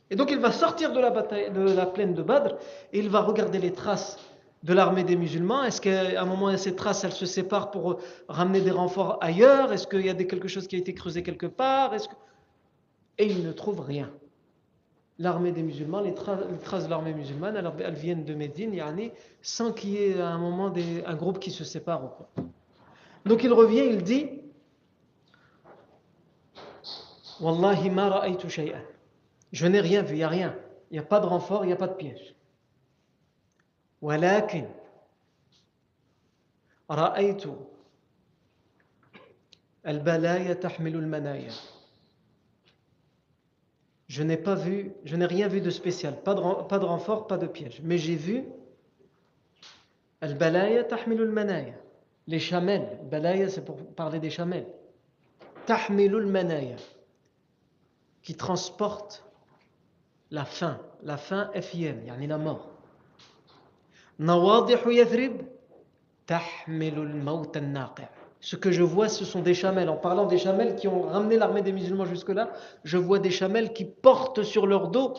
Et 0.10 0.16
donc 0.16 0.30
il 0.30 0.40
va 0.40 0.52
sortir 0.52 0.92
de 0.94 1.00
la, 1.00 1.10
bataille, 1.10 1.52
de 1.52 1.62
la 1.62 1.86
plaine 1.86 2.14
de 2.14 2.22
Badr 2.22 2.56
et 2.94 3.00
il 3.00 3.10
va 3.10 3.22
regarder 3.22 3.60
les 3.60 3.72
traces 3.72 4.18
de 4.64 4.74
l'armée 4.74 5.04
des 5.04 5.16
musulmans 5.16 5.64
Est-ce 5.64 5.82
qu'à 5.82 6.22
un 6.22 6.26
moment, 6.26 6.56
ces 6.58 6.76
traces, 6.76 7.04
elles 7.04 7.14
se 7.14 7.26
séparent 7.26 7.72
pour 7.72 8.00
ramener 8.28 8.62
des 8.62 8.72
renforts 8.72 9.18
ailleurs? 9.22 9.74
Est-ce 9.74 9.88
qu'il 9.88 10.06
y 10.06 10.10
a 10.10 10.14
quelque 10.14 10.48
chose 10.48 10.68
qui 10.68 10.76
a 10.76 10.80
été 10.80 10.94
creusé 10.94 11.24
quelque 11.24 11.48
part? 11.48 11.94
Et 13.18 13.26
il 13.26 13.44
ne 13.44 13.52
trouve 13.52 13.80
rien 13.82 14.12
l'armée 15.20 15.52
des 15.52 15.64
musulmans, 15.64 16.02
les, 16.02 16.14
traces 16.14 16.86
de 16.86 16.90
l'armée 16.90 17.14
musulmane, 17.14 17.56
alors 17.56 17.76
elles 17.80 17.94
viennent 17.94 18.24
de 18.24 18.34
Médine, 18.34 18.74
yani, 18.74 19.12
sans 19.42 19.72
qu'il 19.72 19.92
y 19.92 19.98
ait 19.98 20.20
à 20.20 20.30
un 20.30 20.38
moment 20.38 20.70
des, 20.70 21.04
un 21.06 21.16
groupe 21.16 21.40
qui 21.40 21.52
se 21.52 21.64
sépare. 21.64 22.02
Donc 23.26 23.44
il 23.44 23.54
revient, 23.54 23.86
il 23.86 24.04
dit 24.04 24.42
Wallahi 27.40 27.90
ma 27.90 28.10
ra'aytu. 28.10 28.48
Je 29.52 29.68
n'ai 29.68 29.82
rien 29.82 30.04
vu, 30.04 30.14
il 30.14 30.18
n'y 30.18 30.24
a 30.24 30.30
rien. 30.30 30.56
Il 30.92 30.94
n'y 30.94 31.00
a 31.00 31.04
pas 31.04 31.20
de 31.20 31.26
renfort, 31.26 31.64
il 31.64 31.68
n'y 31.68 31.74
a 31.74 31.78
pas 31.78 31.88
de 31.88 31.96
piège. 31.96 32.36
Walakin 34.02 34.66
ra'aytu 36.90 37.50
al-balaya 39.84 40.56
tahmilu 40.56 41.00
al-manaya. 41.00 41.52
Je 44.12 44.24
n'ai 44.24 44.36
pas 44.36 44.56
vu, 44.56 44.92
je 45.06 45.16
n'ai 45.16 45.26
rien 45.26 45.48
vu 45.48 45.62
de 45.62 45.70
spécial, 45.70 46.22
pas 46.22 46.34
de, 46.34 46.42
pas 46.68 46.80
de 46.80 46.84
renfort, 46.84 47.28
pas 47.28 47.38
de 47.38 47.48
piège. 47.48 47.80
Mais 47.82 47.98
j'ai 47.98 48.18
vu 48.18 48.44
Al-balaya 50.20 50.84
tahmilul 50.84 51.32
manaya. 51.32 51.76
Les 52.28 52.40
chamelles. 52.40 53.00
Balaya, 53.10 53.48
c'est 53.48 53.64
pour 53.64 53.78
parler 53.96 54.20
des 54.20 54.30
chamelles. 54.30 54.68
Tahmilul 55.66 56.26
manaya. 56.26 56.76
Qui 58.22 58.36
transporte 58.36 59.24
la 60.30 60.44
faim. 60.44 60.78
La 61.04 61.16
faim 61.16 61.50
FIM, 61.56 62.04
yani 62.06 62.28
la 62.28 62.38
mort. 62.38 62.70
Ce 68.42 68.56
que 68.56 68.72
je 68.72 68.82
vois, 68.82 69.08
ce 69.08 69.24
sont 69.24 69.42
des 69.42 69.54
chamelles. 69.54 69.90
En 69.90 69.98
parlant 69.98 70.26
des 70.26 70.40
chamelles 70.40 70.76
qui 70.76 70.88
ont 70.88 71.04
ramené 71.04 71.38
l'armée 71.38 71.62
des 71.62 71.72
musulmans 71.72 72.06
jusque-là, 72.06 72.50
je 72.84 72.98
vois 72.98 73.20
des 73.20 73.30
chamelles 73.30 73.72
qui 73.72 73.86
portent 73.86 74.42
sur 74.42 74.66
leur 74.66 74.88
dos 74.88 75.14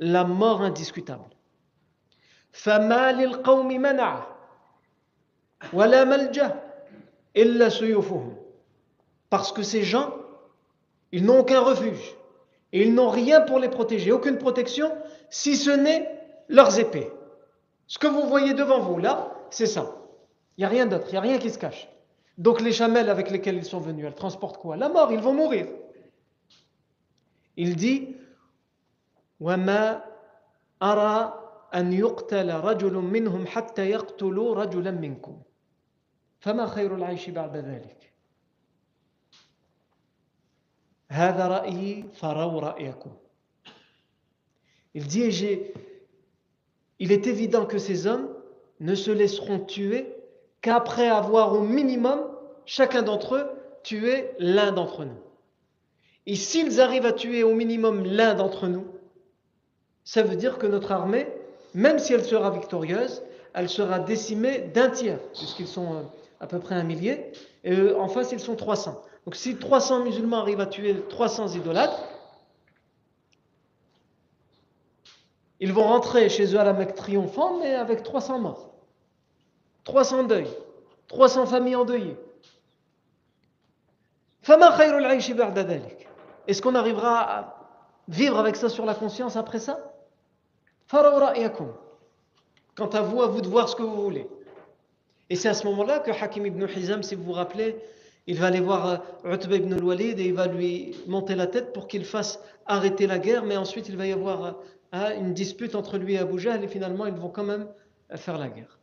la 0.00 0.24
mort 0.24 0.60
indiscutable. 0.60 1.24
Parce 9.30 9.52
que 9.52 9.62
ces 9.62 9.82
gens, 9.82 10.14
ils 11.12 11.24
n'ont 11.24 11.38
aucun 11.40 11.60
refuge. 11.60 12.16
Et 12.72 12.82
ils 12.82 12.92
n'ont 12.92 13.08
rien 13.08 13.40
pour 13.40 13.60
les 13.60 13.68
protéger, 13.68 14.10
aucune 14.10 14.36
protection, 14.36 14.90
si 15.30 15.56
ce 15.56 15.70
n'est 15.70 16.10
leurs 16.48 16.80
épées. 16.80 17.12
Ce 17.86 17.98
que 17.98 18.08
vous 18.08 18.26
voyez 18.26 18.52
devant 18.52 18.80
vous, 18.80 18.98
là, 18.98 19.32
c'est 19.50 19.66
ça. 19.66 19.94
Il 20.56 20.62
n'y 20.62 20.64
a 20.64 20.68
rien 20.68 20.86
d'autre, 20.86 21.06
il 21.08 21.12
n'y 21.12 21.18
a 21.18 21.20
rien 21.20 21.38
qui 21.38 21.50
se 21.50 21.58
cache. 21.58 21.88
Donc 22.37 22.61
les 22.61 22.71
chamelles 22.71 23.09
avec 23.09 23.29
lesquelles 23.31 23.57
ils 23.57 23.65
sont 23.65 23.79
venus, 23.79 24.05
elles 24.05 24.15
transportent 24.15 24.57
quoi 24.57 24.77
La 24.77 24.89
mort, 24.89 25.11
ils 25.11 25.19
vont 25.19 25.33
mourir. 25.33 25.67
Il 27.57 27.75
dit 27.75 28.15
وما 29.39 30.03
أرى 30.83 31.33
أن 31.75 31.93
يقتل 31.93 32.53
رجل 32.53 32.93
منهم 32.93 33.47
حتى 33.47 33.89
يقتلوا 33.89 34.55
رجلا 34.55 34.91
منكم 34.91 35.41
فما 36.39 36.67
خير 36.67 36.95
العيش 36.95 37.29
بعد 37.29 37.57
ذلك 37.57 38.13
هذا 41.09 41.47
رأيي 41.47 42.09
فروا 42.13 42.59
رأيكم 42.59 43.11
Il 44.95 45.05
dit, 45.05 45.31
j'ai 45.31 45.73
il 46.97 47.11
est 47.11 47.27
évident 47.27 47.65
que 47.65 47.77
ces 47.77 48.07
hommes 48.07 48.27
ne 48.79 48.95
se 48.95 49.11
laisseront 49.11 49.59
tuer 49.59 50.12
qu'après 50.64 51.10
avoir 51.10 51.52
au 51.52 51.60
minimum, 51.60 52.22
chacun 52.64 53.02
d'entre 53.02 53.34
eux, 53.34 53.50
tué 53.82 54.30
l'un 54.38 54.72
d'entre 54.72 55.04
nous. 55.04 55.20
Et 56.24 56.36
s'ils 56.36 56.80
arrivent 56.80 57.04
à 57.04 57.12
tuer 57.12 57.42
au 57.42 57.52
minimum 57.52 58.02
l'un 58.06 58.32
d'entre 58.32 58.66
nous, 58.66 58.86
ça 60.04 60.22
veut 60.22 60.36
dire 60.36 60.56
que 60.56 60.66
notre 60.66 60.90
armée, 60.90 61.28
même 61.74 61.98
si 61.98 62.14
elle 62.14 62.24
sera 62.24 62.50
victorieuse, 62.50 63.22
elle 63.52 63.68
sera 63.68 63.98
décimée 63.98 64.70
d'un 64.72 64.88
tiers, 64.88 65.18
puisqu'ils 65.34 65.68
sont 65.68 65.96
euh, 65.96 66.00
à 66.40 66.46
peu 66.46 66.58
près 66.58 66.76
un 66.76 66.82
millier, 66.82 67.32
et 67.62 67.92
en 67.92 68.08
face 68.08 68.32
ils 68.32 68.40
sont 68.40 68.56
300. 68.56 69.02
Donc 69.26 69.36
si 69.36 69.56
300 69.56 70.04
musulmans 70.04 70.38
arrivent 70.38 70.60
à 70.60 70.66
tuer 70.66 70.96
300 71.10 71.48
idolâtres, 71.48 72.02
Ils 75.60 75.72
vont 75.72 75.84
rentrer 75.84 76.28
chez 76.28 76.52
eux 76.54 76.58
à 76.58 76.64
la 76.64 76.74
Mecque 76.74 76.94
triomphant, 76.94 77.58
mais 77.58 77.74
avec 77.74 78.02
300 78.02 78.40
morts. 78.40 78.73
300 79.84 80.24
deuils. 80.24 80.50
300 81.08 81.46
familles 81.46 81.76
endeuillées. 81.76 82.16
Est-ce 86.46 86.60
qu'on 86.60 86.74
arrivera 86.74 87.20
à 87.20 87.56
vivre 88.08 88.38
avec 88.38 88.56
ça 88.56 88.68
sur 88.68 88.84
la 88.84 88.94
conscience 88.94 89.36
après 89.36 89.58
ça? 89.58 89.92
Quant 92.74 92.88
à 92.88 93.00
vous, 93.00 93.22
à 93.22 93.26
vous 93.26 93.40
de 93.40 93.48
voir 93.48 93.68
ce 93.68 93.76
que 93.76 93.82
vous 93.82 94.02
voulez. 94.02 94.26
Et 95.30 95.36
c'est 95.36 95.48
à 95.48 95.54
ce 95.54 95.66
moment-là 95.66 96.00
que 96.00 96.10
Hakim 96.10 96.44
ibn 96.46 96.66
Hizam, 96.68 97.02
si 97.02 97.14
vous 97.14 97.24
vous 97.24 97.32
rappelez, 97.32 97.76
il 98.26 98.38
va 98.38 98.46
aller 98.46 98.60
voir 98.60 99.02
euh, 99.24 99.34
Utba 99.34 99.56
ibn 99.56 99.72
al-Walid 99.72 100.18
et 100.18 100.26
il 100.26 100.34
va 100.34 100.46
lui 100.46 100.96
monter 101.06 101.34
la 101.34 101.46
tête 101.46 101.72
pour 101.72 101.88
qu'il 101.88 102.04
fasse 102.04 102.40
arrêter 102.66 103.06
la 103.06 103.18
guerre, 103.18 103.44
mais 103.44 103.56
ensuite 103.56 103.88
il 103.88 103.96
va 103.96 104.06
y 104.06 104.12
avoir 104.12 104.56
euh, 104.94 105.18
une 105.18 105.34
dispute 105.34 105.74
entre 105.74 105.98
lui 105.98 106.14
et 106.14 106.18
Abu 106.18 106.38
Jahl 106.38 106.62
et 106.62 106.68
finalement 106.68 107.06
ils 107.06 107.14
vont 107.14 107.28
quand 107.28 107.44
même 107.44 107.66
faire 108.16 108.38
la 108.38 108.48
guerre. 108.48 108.78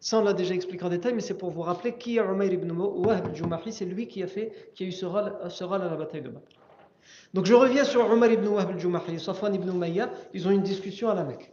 Ça 0.00 0.18
on 0.18 0.22
l'a 0.22 0.32
déjà 0.32 0.54
expliqué 0.54 0.84
en 0.84 0.88
détail, 0.88 1.14
mais 1.14 1.20
c'est 1.20 1.36
pour 1.38 1.50
vous 1.50 1.62
rappeler 1.62 1.96
qui 1.96 2.18
est 2.18 2.20
Umayr 2.20 2.52
ibn 2.52 2.70
Wahb 2.70 3.26
al-Jumahi, 3.26 3.72
c'est 3.72 3.84
lui 3.84 4.06
qui 4.06 4.22
a, 4.22 4.26
fait, 4.26 4.70
qui 4.74 4.84
a 4.84 4.86
eu 4.86 4.92
ce 4.92 5.06
rôle, 5.06 5.32
à 5.32 5.88
la 5.88 5.96
bataille 5.96 6.22
de 6.22 6.28
Badr. 6.28 6.46
Donc 7.34 7.46
je 7.46 7.54
reviens 7.54 7.84
sur 7.84 8.12
Umar 8.12 8.30
ibn 8.30 8.46
Wahb 8.48 8.70
al-Jumahi 8.70 9.18
Safwan 9.18 9.54
ibn 9.54 9.68
Umayya, 9.68 10.10
ils 10.34 10.46
ont 10.46 10.50
une 10.50 10.62
discussion 10.62 11.08
à 11.08 11.14
la 11.14 11.24
Mecque. 11.24 11.52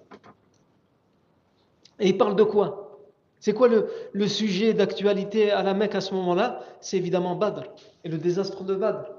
Et 1.99 2.09
ils 2.09 2.17
parlent 2.17 2.35
de 2.35 2.43
quoi? 2.43 2.99
C'est 3.39 3.53
quoi 3.53 3.67
le, 3.67 3.87
le 4.13 4.27
sujet 4.27 4.73
d'actualité 4.73 5.51
à 5.51 5.61
la 5.63 5.73
Mecque 5.73 5.95
à 5.95 6.01
ce 6.01 6.13
moment-là? 6.15 6.63
C'est 6.81 6.97
évidemment 6.97 7.35
Badr 7.35 7.63
et 8.03 8.09
le 8.09 8.17
désastre 8.17 8.63
de 8.63 8.75
Badr. 8.75 9.11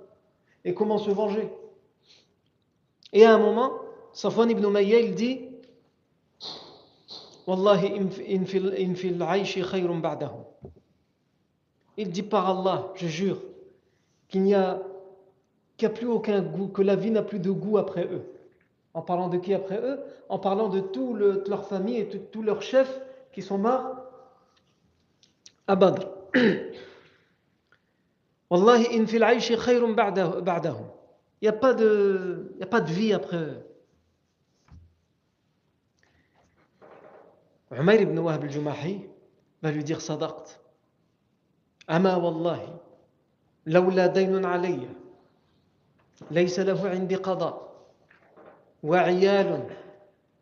Et 0.64 0.75
comment 0.75 0.99
se 0.99 1.11
venger? 1.11 1.53
Et 3.12 3.25
à 3.25 3.35
un 3.35 3.38
moment, 3.38 3.72
Safwan 4.12 4.51
ibn 4.51 4.64
Umayya, 4.64 5.01
il 5.01 5.14
dit 5.14 5.46
Wallahi 7.47 7.99
in 7.99 8.45
fil 8.45 9.23
aishi 9.23 9.63
ba'dahu. 9.63 10.41
Il 11.97 12.11
dit 12.11 12.23
par 12.23 12.49
Allah, 12.49 12.93
je 12.97 13.07
jure, 13.07 13.41
qu'il 14.29 14.43
n'y 14.43 14.55
a, 14.55 14.83
plus 15.95 16.07
aucun 16.07 16.43
goût, 16.43 16.69
que 16.69 16.83
la 16.83 16.97
vie 16.97 17.11
n'a 17.11 17.23
plus 17.23 17.39
de 17.39 17.51
goût 17.51 17.79
après 17.79 18.05
eux. 18.05 18.25
En 18.95 19.03
parlant 19.03 19.29
de 19.29 19.39
qui 19.39 19.55
après 19.55 19.81
eux? 19.81 20.01
En 20.29 20.39
parlant 20.39 20.69
de 20.69 20.81
toute 20.81 21.49
leur 21.49 21.67
famille 21.67 21.99
et 21.99 22.09
tous 22.09 22.43
leurs 22.43 22.63
chefs 22.63 23.01
qui 23.33 23.43
sont 23.43 23.59
morts 23.59 23.97
à 25.67 25.77
Badr. 25.77 26.07
Wallahi 28.51 28.99
in 28.99 29.07
fil 29.07 29.23
aishi. 29.23 29.55
Il 29.55 29.61
n'y 31.43 31.49
de, 31.49 32.57
a 32.61 32.67
pas 32.67 32.81
de 32.81 32.93
vie 32.93 33.13
après 33.13 33.37
eux. 33.37 33.76
Ibn 37.77 38.19
Wahb 38.19 38.45
al-Jumahi 38.45 39.07
va 39.62 39.71
lui 39.71 39.85
dire 39.85 40.01
Sadaqt. 40.01 40.61
Ama 41.89 42.17
wallahi, 42.19 42.73
لولا 43.67 44.07
دين 44.07 44.45
علي 44.45 44.89
ليس 46.31 46.59
له 46.61 46.89
عندي 46.89 47.15
قضاء 47.17 47.73
وعيال 48.83 49.69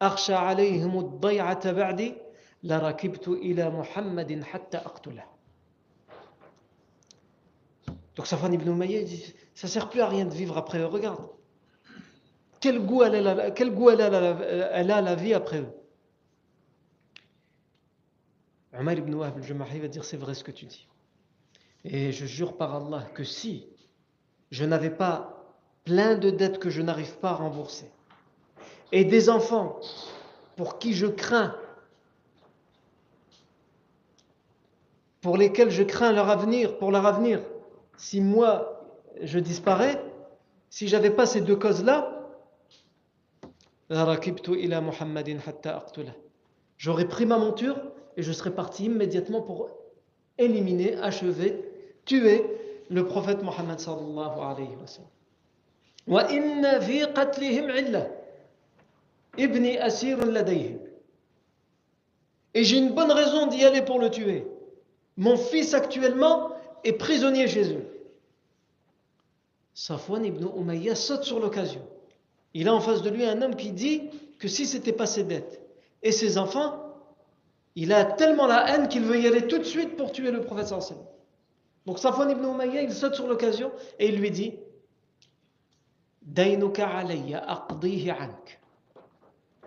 أخشى 0.02 0.34
عليهم 0.34 0.98
الضيعة 0.98 1.72
بعدي 1.72 2.14
لركبت 2.62 3.28
إلى 3.28 3.70
محمد 3.70 4.42
حتى 4.42 4.76
أقتله 4.76 5.24
Donc 8.16 8.26
Safwan 8.28 8.52
ibn 8.52 8.68
Umayyah 8.68 9.02
dit 9.02 9.34
ça 9.54 9.66
sert 9.66 9.90
plus 9.90 10.00
à 10.00 10.06
rien 10.06 10.24
de 10.24 10.32
vivre 10.32 10.56
après 10.56 10.78
eux. 10.78 10.86
Regarde. 10.86 11.26
Quel 12.60 12.86
goût 12.86 13.02
elle 13.02 13.26
a, 13.26 13.50
quel 13.50 13.74
goût 13.74 13.90
elle 13.90 14.02
a, 14.02 14.06
elle 14.70 14.90
a 14.92 15.00
la 15.00 15.14
vie 15.16 15.34
après 15.34 15.58
eux. 15.58 15.72
Omar 18.78 18.98
ibn 18.98 19.14
Wahb 19.14 19.36
al-Jumahi 19.36 19.80
va 19.80 19.88
dire 19.88 20.04
c'est 20.04 20.16
vrai 20.16 20.34
ce 20.34 20.42
que 20.42 20.50
tu 20.50 20.66
dis. 20.66 20.88
Et 21.84 22.12
je 22.12 22.26
jure 22.26 22.56
par 22.56 22.74
Allah 22.74 23.02
que 23.14 23.24
si 23.24 23.66
je 24.50 24.64
n'avais 24.64 24.90
pas 24.90 25.54
plein 25.84 26.16
de 26.16 26.30
dettes 26.30 26.58
que 26.58 26.70
je 26.70 26.82
n'arrive 26.82 27.18
pas 27.18 27.30
à 27.30 27.34
rembourser, 27.34 27.90
et 28.90 29.04
des 29.04 29.28
enfants 29.28 29.80
pour 30.56 30.78
qui 30.78 30.94
je 30.94 31.06
crains, 31.06 31.54
pour 35.20 35.36
lesquels 35.36 35.70
je 35.70 35.82
crains 35.82 36.12
leur 36.12 36.28
avenir, 36.28 36.78
pour 36.78 36.90
leur 36.90 37.06
avenir, 37.06 37.40
si 37.96 38.20
moi 38.20 38.84
je 39.20 39.38
disparais, 39.38 40.02
si 40.70 40.88
j'avais 40.88 41.10
pas 41.10 41.26
ces 41.26 41.40
deux 41.40 41.56
causes-là, 41.56 42.10
j'aurais 46.78 47.08
pris 47.08 47.26
ma 47.26 47.38
monture 47.38 47.76
et 48.17 48.23
je 48.23 48.31
serais 48.31 48.51
parti 48.51 48.85
immédiatement 48.85 49.41
pour 49.41 49.69
éliminer, 50.37 50.95
achever, 50.97 51.57
tuer 52.05 52.43
le 52.89 53.05
prophète 53.05 53.43
Mohammed 53.43 53.79
sallallahu 53.79 54.39
alayhi 54.39 54.75
wa 54.75 54.87
sallam. 54.87 55.09
وإن 56.07 56.79
في 56.79 57.03
قتلهم 57.03 57.71
علة 57.71 58.11
ابني 59.39 59.87
أسير 59.87 60.25
لديهم 60.25 60.79
Et 62.55 62.63
j'ai 62.63 62.77
une 62.77 62.93
bonne 62.95 63.11
raison 63.11 63.45
d'y 63.45 63.63
aller 63.63 63.83
pour 63.83 63.99
le 63.99 64.09
tuer. 64.09 64.47
Mon 65.17 65.37
fils 65.37 65.75
actuellement 65.75 66.49
est 66.83 66.93
prisonnier 66.93 67.47
chez 67.47 67.73
eux. 67.73 67.85
Safwan 69.75 70.25
ibn 70.25 70.47
Umayya 70.57 70.95
saute 70.95 71.23
sur 71.23 71.39
l'occasion. 71.39 71.81
Il 72.55 72.67
a 72.67 72.73
en 72.73 72.79
face 72.81 73.03
de 73.03 73.09
lui 73.11 73.23
un 73.23 73.39
homme 73.43 73.55
qui 73.55 73.71
dit 73.71 74.09
que 74.39 74.47
si 74.47 74.65
c'était 74.65 74.93
pas 74.93 75.05
ses 75.05 75.23
dettes 75.23 75.61
et 76.01 76.11
ses 76.11 76.39
enfants, 76.39 76.82
il 77.76 77.92
a 77.92 78.04
tellement 78.04 78.46
la 78.46 78.68
haine 78.68 78.88
qu'il 78.88 79.02
veut 79.02 79.18
y 79.18 79.26
aller 79.26 79.46
tout 79.46 79.58
de 79.58 79.64
suite 79.64 79.96
pour 79.96 80.12
tuer 80.12 80.30
le 80.30 80.40
prophète 80.42 80.68
sallallahu 80.68 81.04
Donc 81.86 81.98
Safwan 81.98 82.30
ibn 82.30 82.44
Umayya, 82.44 82.82
il 82.82 82.92
saute 82.92 83.14
sur 83.14 83.26
l'occasion 83.26 83.72
et 83.98 84.08
il 84.08 84.20
lui 84.20 84.30
dit 84.30 84.54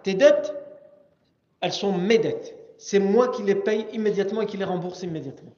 Tes 0.04 0.14
dettes, 0.14 0.54
elles 1.62 1.74
sont 1.74 1.92
mes 1.98 2.18
dettes. 2.18 2.56
C'est 2.78 3.00
moi 3.00 3.30
qui 3.30 3.44
les 3.44 3.56
paye 3.56 3.88
immédiatement 3.94 4.42
et 4.42 4.46
qui 4.46 4.58
les 4.58 4.66
rembourse 4.66 5.04
immédiatement. 5.04 5.52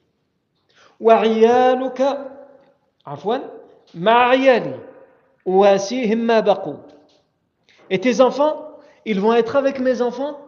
Et 7.89 7.99
tes 7.99 8.21
enfants, 8.21 8.77
ils 9.05 9.19
vont 9.19 9.33
être 9.33 9.55
avec 9.55 9.79
mes 9.79 10.01
enfants, 10.01 10.39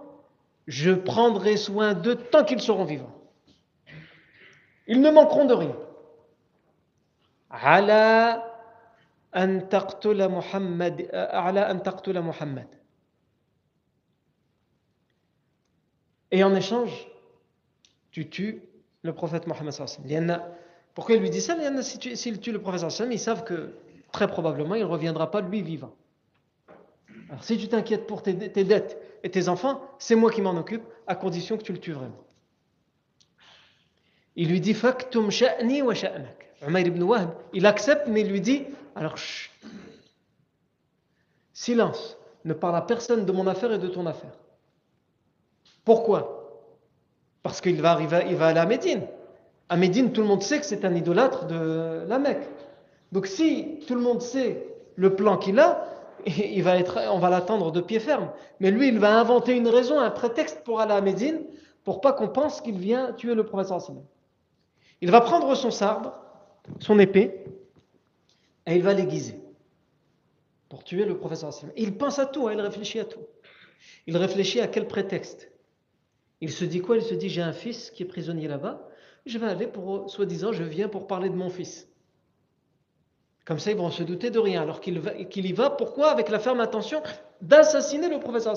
je 0.71 0.91
prendrai 0.91 1.57
soin 1.57 1.93
d'eux 1.93 2.15
tant 2.15 2.45
qu'ils 2.45 2.62
seront 2.62 2.86
vivants. 2.86 3.13
Ils 4.88 5.01
ne 5.01 5.12
manqueront 5.12 5.43
de 5.43 5.53
rien. 5.53 5.75
Et 16.31 16.41
en 16.45 16.55
échange, 16.55 17.07
tu 18.12 18.29
tues 18.29 18.62
le 19.01 19.13
prophète 19.13 19.47
Mohammed 19.47 20.41
Pourquoi 20.93 21.15
il 21.15 21.21
lui 21.21 21.29
dit 21.29 21.41
ça? 21.41 21.57
S'il 21.84 22.39
tue 22.39 22.53
le 22.53 22.62
prophète 22.62 22.89
ils 23.12 23.19
savent 23.19 23.43
que 23.43 23.75
très 24.13 24.27
probablement 24.27 24.75
il 24.75 24.84
ne 24.84 24.88
reviendra 24.88 25.31
pas 25.31 25.41
lui 25.41 25.62
vivant. 25.62 25.93
Alors 27.32 27.46
si 27.46 27.58
tu 27.58 27.70
t'inquiètes 27.70 28.08
pour 28.08 28.22
tes, 28.22 28.34
dettes 28.34 29.02
et 29.24 29.32
tes 29.32 29.48
enfants, 29.48 29.82
c'est 30.00 30.15
moi 30.15 30.30
qui 30.30 30.41
m'en 30.41 30.56
occupe, 30.58 30.84
à 31.08 31.15
condition 31.15 31.58
que 31.58 31.63
tu 31.63 31.72
le 31.72 31.80
tues 31.80 31.94
vraiment. 31.94 32.26
Il 34.36 34.50
lui 34.50 34.60
dit 34.60 34.74
Faktum 34.74 35.32
sha'ni 35.32 35.82
wa 35.82 35.94
sha'nak. 35.94 36.50
Umayr 36.67 36.88
ibn 36.88 37.02
Wahb, 37.04 37.30
il 37.54 37.65
accepte, 37.65 38.08
mais 38.08 38.22
il 38.22 38.30
lui 38.30 38.41
dit 38.41 38.65
Alors, 38.96 39.15
silence, 41.54 42.17
ne 42.44 42.54
parle 42.54 42.76
à 42.76 42.82
personne 42.82 43.26
de 43.26 43.32
mon 43.32 43.48
affaire 43.48 43.72
et 43.72 43.80
de 43.80 43.88
ton 43.88 44.06
affaire. 44.06 44.38
Pourquoi? 45.86 46.67
Parce 47.44 47.62
qu'il 47.62 47.82
va 47.82 47.91
arriver, 47.91 48.26
il 48.30 48.36
va 48.36 48.48
aller 48.48 48.60
à 48.60 48.65
Médine. 48.65 49.08
À 49.70 49.78
Médine, 49.78 50.12
tout 50.12 50.22
le 50.22 50.28
monde 50.28 50.44
sait 50.44 50.60
que 50.60 50.65
c'est 50.65 50.84
un 50.84 50.94
idolâtre 50.94 51.48
de 51.48 52.04
la 52.08 52.20
Mecque. 52.20 52.44
Donc 53.13 53.26
si 53.26 53.80
tout 53.88 53.96
le 53.96 54.02
monde 54.02 54.22
sait 54.22 54.67
le 54.96 55.15
plan 55.15 55.38
qu'il 55.38 55.58
a, 55.60 55.90
il 56.25 56.62
va 56.63 56.77
être, 56.77 56.99
on 57.12 57.19
va 57.19 57.29
l'attendre 57.29 57.71
de 57.71 57.81
pied 57.81 57.99
ferme. 57.99 58.31
Mais 58.60 58.71
lui, 58.71 58.88
il 58.88 58.99
va 58.99 59.19
inventer 59.19 59.53
une 59.53 59.67
raison, 59.67 59.99
un 59.99 60.12
prétexte 60.12 60.63
pour 60.63 60.79
aller 60.79 60.93
à 60.93 61.01
Médine, 61.01 61.41
pour 61.84 62.01
pas 62.01 62.13
qu'on 62.13 62.27
pense 62.27 62.62
qu'il 62.62 62.77
vient 62.77 63.13
tuer 63.13 63.36
le 63.36 63.45
prophète 63.45 63.73
Il 65.01 65.12
va 65.12 65.21
prendre 65.21 65.53
son 65.55 65.71
sabre, 65.71 66.13
son 66.79 66.99
épée, 66.99 67.43
et 68.67 68.75
il 68.75 68.84
va 68.84 68.93
l'aiguiser 68.93 69.41
pour 70.69 70.84
tuer 70.84 71.05
le 71.05 71.17
prophète 71.17 71.45
Il 71.75 71.97
pense 71.97 72.19
à 72.19 72.25
tout, 72.25 72.47
hein, 72.47 72.53
il 72.53 72.62
réfléchit 72.62 72.99
à 72.99 73.05
tout. 73.05 73.21
Il 74.07 74.15
réfléchit 74.15 74.62
à 74.62 74.67
quel 74.67 74.88
prétexte 74.88 75.51
il 76.41 76.51
se 76.51 76.65
dit 76.65 76.81
quoi? 76.81 76.97
Il 76.97 77.03
se 77.03 77.13
dit 77.13 77.29
j'ai 77.29 77.43
un 77.43 77.53
fils 77.53 77.91
qui 77.91 78.03
est 78.03 78.07
prisonnier 78.07 78.47
là-bas, 78.47 78.89
je 79.25 79.38
vais 79.38 79.47
aller 79.47 79.67
pour, 79.67 80.10
soi-disant, 80.10 80.51
je 80.51 80.63
viens 80.63 80.89
pour 80.89 81.05
parler 81.05 81.29
de 81.29 81.36
mon 81.36 81.49
fils. 81.49 81.88
Comme 83.45 83.60
ça, 83.60 83.71
ils 83.71 83.77
vont 83.77 83.89
se 83.89 84.04
douter 84.04 84.30
de 84.30 84.39
rien, 84.39 84.62
alors 84.62 84.80
qu'il 84.80 84.97
y 85.45 85.54
va, 85.54 85.69
pourquoi? 85.71 86.12
Avec 86.12 86.30
la 86.30 86.39
ferme 86.39 86.60
intention 86.60 87.01
d'assassiner 87.41 88.08
le 88.08 88.19
professeur. 88.19 88.56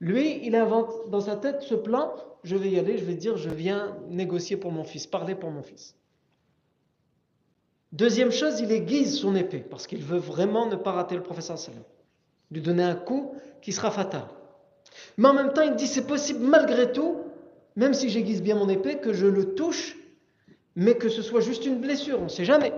Lui, 0.00 0.40
il 0.46 0.54
invente 0.54 1.10
dans 1.10 1.20
sa 1.20 1.36
tête 1.36 1.62
ce 1.62 1.74
plan, 1.74 2.14
je 2.44 2.54
vais 2.54 2.70
y 2.70 2.78
aller, 2.78 2.98
je 2.98 3.04
vais 3.04 3.14
dire, 3.14 3.36
je 3.36 3.50
viens 3.50 3.96
négocier 4.08 4.56
pour 4.56 4.70
mon 4.70 4.84
fils, 4.84 5.06
parler 5.06 5.34
pour 5.34 5.50
mon 5.50 5.62
fils. 5.62 5.96
Deuxième 7.92 8.30
chose, 8.30 8.60
il 8.60 8.70
aiguise 8.72 9.18
son 9.18 9.34
épée, 9.34 9.60
parce 9.60 9.86
qu'il 9.86 10.02
veut 10.02 10.18
vraiment 10.18 10.66
ne 10.66 10.76
pas 10.76 10.92
rater 10.92 11.14
le 11.14 11.22
professeur. 11.22 11.56
Lui 12.50 12.60
donner 12.60 12.82
un 12.84 12.94
coup 12.94 13.32
qui 13.62 13.72
sera 13.72 13.90
fatal. 13.90 14.24
Mais 15.16 15.28
en 15.28 15.34
même 15.34 15.52
temps, 15.52 15.62
il 15.62 15.74
dit 15.74 15.86
c'est 15.86 16.06
possible 16.06 16.40
malgré 16.40 16.92
tout, 16.92 17.16
même 17.74 17.94
si 17.94 18.08
j'aiguise 18.08 18.42
bien 18.42 18.54
mon 18.54 18.68
épée, 18.68 18.98
que 18.98 19.12
je 19.12 19.26
le 19.26 19.54
touche, 19.54 19.96
mais 20.76 20.94
que 20.94 21.08
ce 21.08 21.22
soit 21.22 21.40
juste 21.40 21.66
une 21.66 21.80
blessure, 21.80 22.20
on 22.20 22.24
ne 22.24 22.28
sait 22.28 22.44
jamais. 22.44 22.72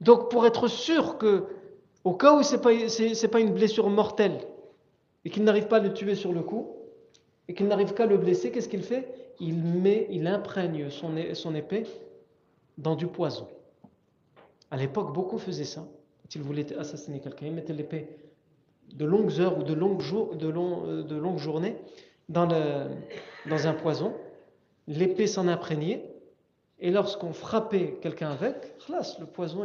Donc 0.00 0.30
pour 0.30 0.46
être 0.46 0.68
sûr 0.68 1.18
que, 1.18 1.44
au 2.04 2.14
cas 2.14 2.36
où 2.36 2.42
ce 2.42 2.56
n'est 2.56 2.62
pas, 2.62 3.28
pas 3.32 3.40
une 3.40 3.52
blessure 3.52 3.88
mortelle, 3.90 4.40
et 5.24 5.30
qu'il 5.30 5.44
n'arrive 5.44 5.66
pas 5.66 5.76
à 5.76 5.80
le 5.80 5.92
tuer 5.92 6.14
sur 6.14 6.32
le 6.32 6.42
coup, 6.42 6.76
et 7.48 7.54
qu'il 7.54 7.66
n'arrive 7.66 7.94
qu'à 7.94 8.06
le 8.06 8.16
blesser, 8.16 8.50
qu'est-ce 8.50 8.68
qu'il 8.68 8.82
fait? 8.82 9.32
Il 9.40 9.56
met, 9.62 10.06
il 10.10 10.26
imprègne 10.26 10.90
son, 10.90 11.12
son 11.34 11.54
épée 11.54 11.84
dans 12.78 12.96
du 12.96 13.06
poison. 13.06 13.48
À 14.70 14.76
l'époque, 14.76 15.12
beaucoup 15.12 15.38
faisaient 15.38 15.64
ça. 15.64 15.86
Quand 16.22 16.34
ils 16.34 16.42
voulaient 16.42 16.76
assassiner 16.76 17.20
quelqu'un, 17.20 17.46
ils 17.46 17.52
mettaient 17.52 17.72
l'épée 17.72 18.08
de 18.94 19.04
longues 19.04 19.40
heures 19.40 19.58
ou 19.58 19.62
de 19.62 19.74
longues, 19.74 20.02
de 20.36 20.46
euh, 20.46 21.02
de 21.02 21.16
longues 21.16 21.38
journées 21.38 21.76
dans, 22.28 22.46
le, 22.46 22.86
dans 23.48 23.66
un 23.66 23.74
poison, 23.74 24.12
l'épée 24.86 25.26
s'en 25.26 25.48
imprégnait, 25.48 26.02
et 26.78 26.90
lorsqu'on 26.90 27.32
frappait 27.32 27.98
quelqu'un 28.02 28.30
avec, 28.30 28.74
le 28.88 29.24
poison 29.24 29.64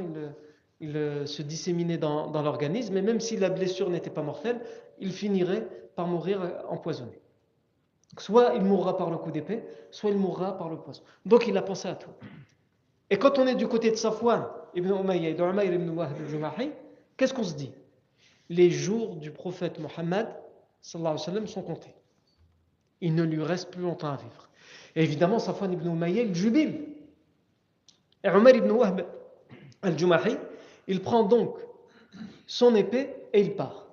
il, 0.80 0.96
euh, 0.96 1.26
se 1.26 1.42
disséminait 1.42 1.98
dans, 1.98 2.32
l'organisme, 2.42 2.96
et 2.96 3.02
même 3.02 3.20
si 3.20 3.38
la 3.38 3.50
blessure 3.50 3.90
n'était 3.90 4.10
pas 4.10 4.24
mortelle, 4.24 4.62
il 5.00 5.12
finirait 5.12 5.68
par 5.96 6.08
mourir 6.08 6.64
empoisonné. 6.70 7.20
Soit 8.18 8.54
il 8.56 8.62
mourra 8.62 8.98
par 8.98 9.10
le 9.10 9.18
coup 9.18 9.32
d'épée, 9.32 9.64
soit 9.90 10.10
il 10.10 10.18
mourra 10.18 10.58
par 10.58 10.70
le 10.70 10.78
poison. 10.78 11.02
Donc 11.26 11.48
il 11.48 11.58
a 11.58 11.62
pensé 11.62 11.88
à 11.88 11.96
tout. 11.96 12.12
Et 13.10 13.18
quand 13.18 13.40
on 13.40 13.48
est 13.48 13.56
du 13.56 13.68
côté 13.68 13.92
de 13.92 13.96
Safwan 13.96 14.48
ibn 14.74 14.90
Umayya 14.90 15.30
et 15.30 15.34
ibn 15.34 15.90
Wahb 15.90 16.16
al 16.58 16.70
qu'est-ce 17.18 17.34
qu'on 17.34 17.44
se 17.44 17.56
dit? 17.56 17.72
Les 18.50 18.70
jours 18.70 19.16
du 19.16 19.32
prophète 19.32 19.80
Mohammed 19.80 20.28
sont 20.82 21.62
comptés. 21.62 21.96
Il 23.02 23.16
ne 23.16 23.24
lui 23.24 23.44
reste 23.44 23.72
plus 23.72 23.82
longtemps 23.82 24.12
à 24.12 24.18
vivre. 24.18 24.50
Et 24.96 25.04
évidemment, 25.04 25.40
Safwan 25.40 25.72
ibn 25.72 25.88
Umayya, 25.88 26.24
il 26.24 26.36
jubile. 26.36 26.91
Et 28.24 28.28
Umar 28.30 28.56
ibn 28.56 28.72
Wahb 28.72 29.06
al-Jumahi, 29.82 30.38
il 30.88 31.02
prend 31.02 31.24
donc 31.24 31.58
son 32.46 32.76
épée 32.76 33.10
et 33.34 33.42
il 33.42 33.56
part 33.56 33.88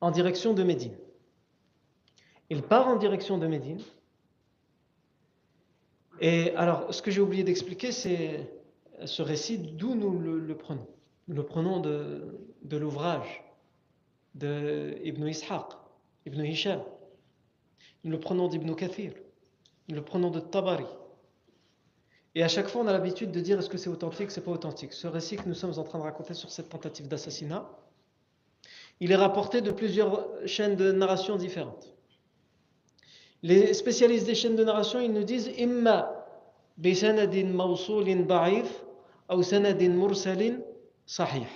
en 0.00 0.10
direction 0.10 0.54
de 0.54 0.62
Médine. 0.62 0.96
Il 2.50 2.62
part 2.62 2.88
en 2.88 2.96
direction 2.96 3.38
de 3.38 3.46
Médine. 3.46 3.80
Et 6.20 6.54
alors, 6.56 6.92
ce 6.92 7.02
que 7.02 7.10
j'ai 7.10 7.20
oublié 7.20 7.44
d'expliquer, 7.44 7.92
c'est 7.92 8.50
ce 9.04 9.22
récit, 9.22 9.58
d'où 9.58 9.94
nous 9.94 10.18
le 10.18 10.56
prenons. 10.56 10.86
Nous 11.28 11.36
le 11.36 11.44
prenons 11.44 11.80
de, 11.80 12.38
de 12.62 12.76
l'ouvrage 12.76 13.42
de 14.34 14.98
Ibn 15.04 15.26
Ishaq, 15.26 15.66
Ibn 16.26 16.40
Hisham. 16.44 16.82
Nous 18.04 18.10
le 18.10 18.18
prenons 18.18 18.48
d'Ibn 18.48 18.74
Kathir. 18.74 19.12
Nous 19.88 19.94
le 19.94 20.02
prenons 20.02 20.30
de 20.30 20.40
Tabari. 20.40 20.86
Et 22.34 22.42
à 22.42 22.48
chaque 22.48 22.68
fois, 22.68 22.82
on 22.82 22.86
a 22.86 22.92
l'habitude 22.92 23.30
de 23.30 23.40
dire 23.40 23.58
est-ce 23.58 23.68
que 23.68 23.76
c'est 23.76 23.90
authentique, 23.90 24.30
c'est 24.30 24.40
pas 24.40 24.52
authentique? 24.52 24.92
Ce 24.92 25.06
récit 25.06 25.36
que 25.36 25.46
nous 25.46 25.54
sommes 25.54 25.78
en 25.78 25.84
train 25.84 25.98
de 25.98 26.04
raconter 26.04 26.34
sur 26.34 26.50
cette 26.50 26.70
tentative 26.70 27.08
d'assassinat, 27.08 27.68
il 29.00 29.12
est 29.12 29.16
rapporté 29.16 29.60
de 29.60 29.70
plusieurs 29.70 30.26
chaînes 30.46 30.76
de 30.76 30.92
narration 30.92 31.36
différentes. 31.36 31.92
Les 33.42 33.74
spécialistes 33.74 34.26
des 34.26 34.34
chaînes 34.34 34.56
de 34.56 34.64
narration, 34.64 35.00
ils 35.00 35.12
nous 35.12 35.24
disent 35.24 35.50
imma 35.58 36.24
bi 36.78 36.94
sanadin 36.94 37.48
mawsulin 37.48 38.20
da'if 38.20 38.84
ou 39.28 39.42
sanadin 39.42 39.90
mursalin 39.90 40.60
sahih. 41.04 41.46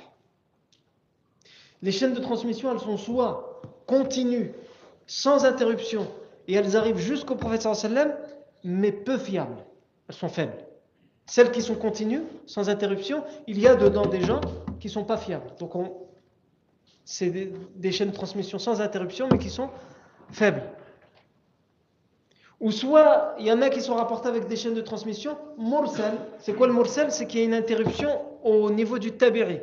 Les 1.83 1.93
chaînes 1.93 2.15
de 2.15 2.21
transmission, 2.21 2.73
elles 2.73 2.81
sont 2.81 2.97
soit 2.97 3.63
continues, 3.87 4.53
sans 5.07 5.45
interruption, 5.45 6.09
et 6.49 6.55
elles 6.55 6.77
arrivent 6.77 6.99
jusqu'au 6.99 7.37
prophète 7.37 7.63
sallam, 7.63 8.15
mais 8.65 8.93
peu 8.93 9.19
fiables. 9.19 9.65
Elles 10.09 10.15
sont 10.15 10.29
faibles. 10.29 10.57
Celles 11.27 11.51
qui 11.51 11.61
sont 11.61 11.75
continues, 11.75 12.23
sans 12.47 12.69
interruption, 12.69 13.25
il 13.47 13.59
y 13.59 13.67
a 13.67 13.75
dedans 13.75 14.07
des 14.07 14.21
gens 14.21 14.41
qui 14.79 14.87
ne 14.87 14.93
sont 14.93 15.05
pas 15.05 15.17
fiables. 15.17 15.51
Donc 15.59 15.73
c'est 17.05 17.31
des, 17.31 17.93
chaînes 17.93 18.11
de 18.11 18.15
transmission 18.15 18.59
sans 18.59 18.81
interruption, 18.81 19.29
mais 19.31 19.39
qui 19.39 19.51
sont 19.51 19.71
faibles. 20.31 20.63
Ou 22.61 22.71
soit, 22.71 23.35
il 23.39 23.47
y 23.47 23.53
en 23.53 23.61
a 23.61 23.69
qui 23.69 23.83
sont 23.83 23.97
rapportés 23.97 24.29
avec 24.29 24.47
des 24.47 24.57
chaînes 24.57 24.75
de 24.75 24.81
transmission 24.81 25.37
mursal. 25.59 26.17
C'est 26.39 26.55
quoi 26.55 26.69
le 26.69 26.73
mursal? 26.73 27.13
C'est 27.13 27.27
qu'il 27.27 27.41
y 27.41 27.43
a 27.43 27.47
une 27.47 27.55
interruption 27.55 28.23
au 28.45 28.71
niveau 28.71 28.99
du 28.99 29.13
tabiri. 29.13 29.61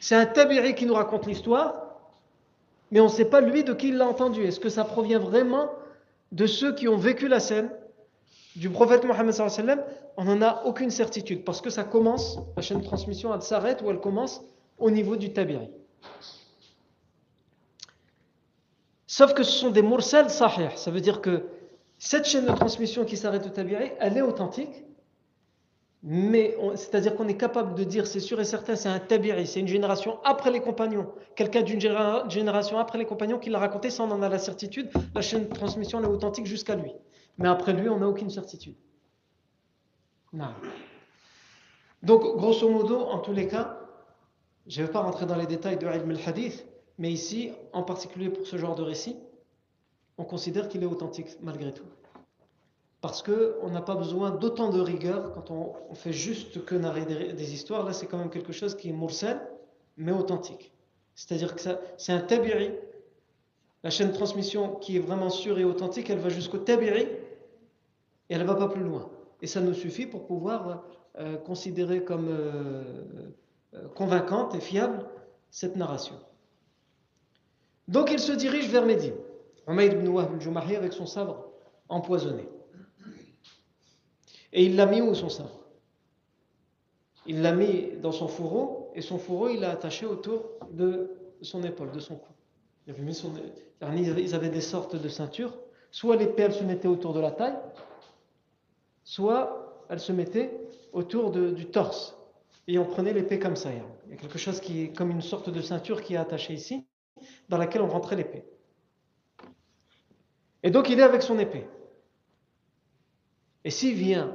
C'est 0.00 0.14
un 0.14 0.26
tabiri 0.26 0.74
qui 0.74 0.86
nous 0.86 0.94
raconte 0.94 1.26
l'histoire, 1.26 1.84
mais 2.90 3.00
on 3.00 3.04
ne 3.04 3.08
sait 3.08 3.24
pas 3.24 3.40
lui 3.40 3.64
de 3.64 3.72
qui 3.72 3.88
il 3.88 3.96
l'a 3.96 4.06
entendu. 4.06 4.44
Est-ce 4.44 4.60
que 4.60 4.68
ça 4.68 4.84
provient 4.84 5.18
vraiment 5.18 5.70
de 6.30 6.46
ceux 6.46 6.74
qui 6.74 6.88
ont 6.88 6.96
vécu 6.96 7.26
la 7.26 7.40
scène? 7.40 7.70
Du 8.56 8.70
prophète 8.70 9.04
Mohammed 9.04 9.34
On 10.16 10.24
n'en 10.24 10.42
a 10.42 10.62
aucune 10.64 10.90
certitude 10.90 11.44
parce 11.44 11.60
que 11.60 11.70
ça 11.70 11.84
commence, 11.84 12.38
la 12.56 12.62
chaîne 12.62 12.80
de 12.80 12.84
transmission, 12.84 13.34
elle 13.34 13.42
s'arrête 13.42 13.82
ou 13.82 13.90
elle 13.90 14.00
commence 14.00 14.42
au 14.78 14.90
niveau 14.90 15.16
du 15.16 15.32
tabiri. 15.32 15.70
Sauf 19.06 19.34
que 19.34 19.42
ce 19.42 19.52
sont 19.52 19.70
des 19.70 19.82
mursal 19.82 20.30
sahih. 20.30 20.70
Ça 20.76 20.90
veut 20.90 21.00
dire 21.00 21.20
que 21.20 21.46
cette 21.98 22.26
chaîne 22.26 22.46
de 22.46 22.52
transmission 22.52 23.04
qui 23.04 23.16
s'arrête 23.16 23.46
au 23.46 23.50
tabiri, 23.50 23.92
elle 24.00 24.16
est 24.16 24.22
authentique, 24.22 24.84
mais 26.02 26.56
c'est-à-dire 26.74 27.14
qu'on 27.14 27.28
est 27.28 27.36
capable 27.36 27.74
de 27.74 27.84
dire, 27.84 28.06
c'est 28.06 28.20
sûr 28.20 28.40
et 28.40 28.44
certain, 28.44 28.76
c'est 28.76 28.88
un 28.88 28.98
tabiri, 28.98 29.46
c'est 29.46 29.60
une 29.60 29.68
génération 29.68 30.18
après 30.22 30.50
les 30.50 30.60
compagnons, 30.60 31.06
quelqu'un 31.34 31.62
d'une 31.62 31.80
génération 32.28 32.78
après 32.78 32.98
les 32.98 33.06
compagnons 33.06 33.38
qui 33.38 33.50
l'a 33.50 33.58
raconté, 33.58 33.88
ça 33.88 34.02
on 34.02 34.10
en 34.10 34.20
a 34.20 34.28
la 34.28 34.38
certitude, 34.38 34.90
la 35.14 35.22
chaîne 35.22 35.48
de 35.48 35.54
transmission 35.54 36.02
est 36.02 36.06
authentique 36.06 36.46
jusqu'à 36.46 36.74
lui. 36.74 36.92
Mais 37.38 37.48
après 37.48 37.72
lui, 37.72 37.88
on 37.88 37.98
n'a 37.98 38.08
aucune 38.08 38.30
certitude. 38.30 38.76
Non. 40.32 40.52
Donc, 42.02 42.36
grosso 42.36 42.68
modo, 42.68 43.00
en 43.00 43.18
tous 43.18 43.32
les 43.32 43.48
cas, 43.48 43.78
je 44.66 44.80
ne 44.80 44.86
vais 44.86 44.92
pas 44.92 45.00
rentrer 45.00 45.26
dans 45.26 45.36
les 45.36 45.46
détails 45.46 45.78
de 45.78 45.86
Ilm 45.86 46.10
al-Hadith, 46.10 46.66
mais 46.98 47.10
ici, 47.10 47.52
en 47.72 47.82
particulier 47.82 48.28
pour 48.28 48.46
ce 48.46 48.56
genre 48.56 48.74
de 48.74 48.82
récit, 48.82 49.16
on 50.18 50.24
considère 50.24 50.68
qu'il 50.68 50.82
est 50.82 50.86
authentique 50.86 51.28
malgré 51.42 51.72
tout. 51.72 51.84
Parce 53.00 53.22
qu'on 53.22 53.68
n'a 53.70 53.82
pas 53.82 53.96
besoin 53.96 54.30
d'autant 54.30 54.70
de 54.70 54.80
rigueur 54.80 55.32
quand 55.32 55.50
on, 55.50 55.94
fait 55.94 56.12
juste 56.12 56.64
que 56.64 56.74
narrer 56.74 57.04
des, 57.04 57.54
histoires. 57.54 57.84
Là, 57.84 57.92
c'est 57.92 58.06
quand 58.06 58.18
même 58.18 58.30
quelque 58.30 58.52
chose 58.52 58.76
qui 58.76 58.88
est 58.88 58.92
mursal, 58.92 59.46
mais 59.96 60.12
authentique. 60.12 60.72
C'est-à-dire 61.14 61.54
que 61.54 61.60
c'est 61.98 62.12
un 62.12 62.20
tabiri. 62.20 62.70
La 63.82 63.90
chaîne 63.90 64.08
de 64.08 64.14
transmission 64.14 64.76
qui 64.76 64.96
est 64.96 65.00
vraiment 65.00 65.28
sûre 65.28 65.58
et 65.58 65.64
authentique, 65.64 66.08
elle 66.08 66.18
va 66.18 66.30
jusqu'au 66.30 66.58
tabiri 66.58 67.06
et 68.28 68.34
elle 68.34 68.42
ne 68.42 68.46
va 68.46 68.54
pas 68.54 68.68
plus 68.68 68.82
loin. 68.82 69.10
Et 69.42 69.46
ça 69.46 69.60
nous 69.60 69.74
suffit 69.74 70.06
pour 70.06 70.26
pouvoir 70.26 70.84
euh, 71.18 71.36
considérer 71.36 72.04
comme 72.04 72.28
euh, 72.28 72.82
euh, 73.74 73.88
convaincante 73.94 74.54
et 74.54 74.60
fiable 74.60 75.04
cette 75.50 75.76
narration. 75.76 76.16
Donc 77.88 78.10
il 78.10 78.18
se 78.18 78.32
dirige 78.32 78.68
vers 78.70 78.86
Médine. 78.86 79.14
Umayr 79.68 79.92
ibn 79.92 80.08
Wahb 80.08 80.32
al-Jumahi 80.34 80.76
avec 80.76 80.92
son 80.92 81.06
sabre 81.06 81.50
empoisonné. 81.88 82.48
Et 84.52 84.64
il 84.64 84.76
l'a 84.76 84.86
mis 84.86 85.00
où 85.00 85.14
son 85.14 85.28
sabre? 85.28 85.60
Il 87.26 87.42
l'a 87.42 87.52
mis 87.52 87.92
dans 88.02 88.12
son 88.12 88.28
fourreau 88.28 88.90
et 88.94 89.00
son 89.00 89.18
fourreau 89.18 89.48
il 89.48 89.60
l'a 89.60 89.70
attaché 89.70 90.06
autour 90.06 90.44
de 90.70 91.10
son 91.42 91.62
épaule, 91.62 91.90
de 91.90 92.00
son 92.00 92.16
cou. 92.16 92.32
Ils 92.86 94.34
avaient 94.34 94.50
des 94.50 94.60
sortes 94.60 94.96
de 94.96 95.08
ceintures. 95.08 95.54
Soit 95.90 96.16
l'épée 96.16 96.42
elle 96.42 96.54
se 96.54 96.64
mettait 96.64 96.88
autour 96.88 97.14
de 97.14 97.20
la 97.20 97.30
taille, 97.30 97.56
soit 99.04 99.86
elle 99.88 100.00
se 100.00 100.12
mettait 100.12 100.58
autour 100.92 101.30
du 101.30 101.66
torse. 101.66 102.16
Et 102.66 102.78
on 102.78 102.86
prenait 102.86 103.12
l'épée 103.12 103.38
comme 103.38 103.56
ça. 103.56 103.70
Il 103.70 104.10
y 104.10 104.14
a 104.14 104.16
quelque 104.16 104.38
chose 104.38 104.60
qui 104.60 104.84
est 104.84 104.88
comme 104.88 105.10
une 105.10 105.20
sorte 105.20 105.50
de 105.50 105.60
ceinture 105.60 106.02
qui 106.02 106.14
est 106.14 106.18
attachée 106.18 106.54
ici, 106.54 106.86
dans 107.48 107.58
laquelle 107.58 107.82
on 107.82 107.88
rentrait 107.88 108.16
l'épée. 108.16 108.44
Et 110.62 110.70
donc 110.70 110.88
il 110.88 110.98
est 110.98 111.02
avec 111.02 111.22
son 111.22 111.38
épée. 111.38 111.66
Et 113.64 113.70
s'il 113.70 113.94
vient 113.94 114.34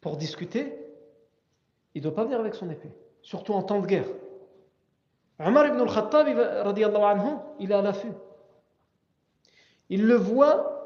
pour 0.00 0.16
discuter, 0.16 0.72
il 1.94 1.98
ne 1.98 2.04
doit 2.04 2.14
pas 2.14 2.24
venir 2.24 2.40
avec 2.40 2.54
son 2.54 2.70
épée, 2.70 2.92
surtout 3.22 3.52
en 3.52 3.62
temps 3.62 3.80
de 3.80 3.86
guerre. 3.86 4.08
Omar 5.38 5.66
ibn 5.66 5.80
al-Khattab, 5.80 6.26
il 7.60 7.70
est 7.70 7.74
à 7.74 7.82
l'affût. 7.82 8.12
Il 9.90 10.06
le 10.06 10.14
voit 10.14 10.77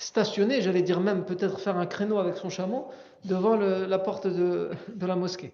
stationner, 0.00 0.60
j'allais 0.60 0.82
dire 0.82 1.00
même 1.00 1.24
peut-être 1.24 1.58
faire 1.60 1.76
un 1.76 1.86
créneau 1.86 2.18
avec 2.18 2.36
son 2.36 2.50
chameau 2.50 2.88
devant 3.24 3.56
la 3.56 3.98
porte 3.98 4.26
de, 4.26 4.70
la 5.00 5.16
mosquée. 5.16 5.52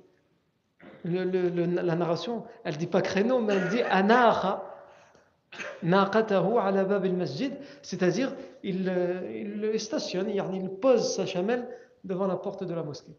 la 1.04 1.96
narration, 1.96 2.44
elle 2.64 2.74
ne 2.74 2.78
dit 2.78 2.86
pas 2.86 3.02
créneau, 3.02 3.40
mais 3.40 3.54
elle 3.54 3.68
dit 3.68 3.82
anaha, 3.82 4.68
c'est-à-dire 7.82 8.34
il, 8.62 8.92
il 9.74 9.80
stationne, 9.80 10.30
il 10.30 10.70
pose 10.70 11.14
sa 11.14 11.26
chamelle 11.26 11.68
devant 12.04 12.26
la 12.26 12.36
porte 12.36 12.64
de 12.64 12.74
la 12.74 12.82
mosquée. 12.82 13.16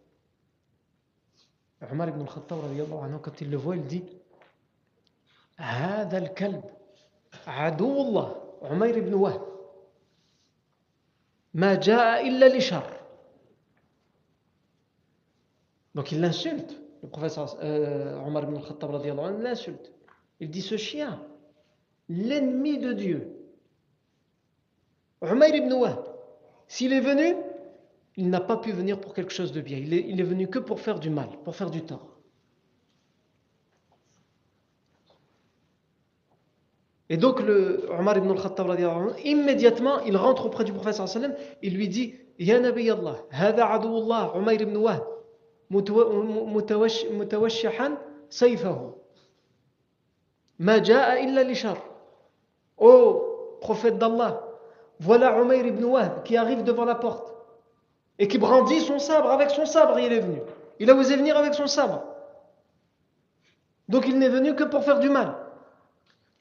Omar 1.92 2.10
ibn 2.10 2.22
al-Khattab, 2.22 2.60
quand 3.22 3.42
il 3.42 3.50
le 3.50 3.58
voit, 3.58 3.76
il 3.76 3.86
dit 3.86 4.04
هذا 5.58 6.18
الكلب 6.18 6.64
عدو 7.48 8.02
الله 8.02 8.36
عمير 8.62 9.00
بن 9.00 9.14
وهب 9.14 9.47
Ma 11.55 11.81
ja'a 11.81 12.23
illa 12.23 12.49
li 12.49 12.61
Donc 15.95 16.13
il 16.13 16.21
l'insulte, 16.21 16.81
le 17.03 17.09
professeur 17.09 17.57
euh, 17.63 18.19
Omar 18.27 18.45
ibn 18.45 18.57
al-Khattab 18.57 18.93
l'insulte. 19.41 19.93
Il 20.41 20.51
dit 20.51 20.63
ce 20.63 20.77
chien, 20.77 21.21
l'ennemi 22.09 22.79
de 22.79 22.93
Dieu. 22.93 23.35
Umayr 25.23 25.57
ibn 25.57 25.73
Wahb, 25.73 26.05
s'il 26.69 26.93
est 26.93 27.01
venu, 27.01 27.35
il 28.17 28.31
n'a 28.31 28.41
pas 28.41 28.57
pu 28.57 28.71
venir 28.73 29.01
pour 29.01 29.15
quelque 29.15 29.33
chose 29.33 29.53
de 29.53 29.61
bien. 29.61 29.79
Il 29.79 29.93
est, 29.93 30.05
il 30.09 30.21
est 30.21 30.25
venu 30.25 30.49
que 30.49 30.59
pour 30.59 30.81
faire 30.81 31.01
du 31.01 31.11
mal, 31.11 31.29
pour 31.45 31.57
faire 31.57 31.71
du 31.71 31.83
tort. 31.83 32.08
Et 37.11 37.17
donc, 37.17 37.41
le 37.41 37.89
Omar 37.99 38.19
ibn 38.19 38.31
al-Khattab, 38.31 38.69
immédiatement, 39.25 40.01
il 40.01 40.17
rentre 40.17 40.47
auprès 40.47 40.65
du 40.65 40.73
prophète 40.73 41.01
il 41.63 41.75
lui 41.75 41.89
dit 41.89 42.15
Ya 42.39 42.61
Nabi 42.61 42.91
Allah, 42.91 43.17
hada 43.33 43.81
Umayr 44.35 44.63
ibn 44.63 44.77
Wahb, 44.77 45.03
mutawashihan 45.71 47.93
sayfahu. 48.29 48.93
Ma 50.59 50.83
ja'a 50.83 51.21
illa 51.21 51.43
li 51.45 51.55
shar. 51.55 51.77
Ô 52.77 53.59
prophète 53.61 53.99
d'Allah, 53.99 54.43
voilà 55.01 55.41
Umayr 55.41 55.67
ibn 55.67 55.85
Wahb 55.85 56.23
qui 56.25 56.37
arrive 56.37 56.63
devant 56.63 56.85
la 56.85 56.95
porte 56.95 57.33
et 58.19 58.29
qui 58.29 58.39
brandit 58.39 58.81
son 58.81 58.99
sabre. 58.99 59.31
Avec 59.31 59.51
son 59.51 59.67
sabre, 59.67 59.99
il 59.99 60.13
est 60.13 60.21
venu. 60.21 60.41
Il 60.79 60.91
a 60.91 60.95
osé 60.95 61.17
venir 61.17 61.37
avec 61.37 61.55
son 61.55 61.67
sabre. 61.67 62.05
Donc 63.89 64.07
il 64.07 64.19
n'est 64.19 64.29
venu 64.29 64.55
que 64.55 64.65
pour 64.65 64.85
faire 64.85 65.01
du 65.01 65.09
mal. 65.09 65.35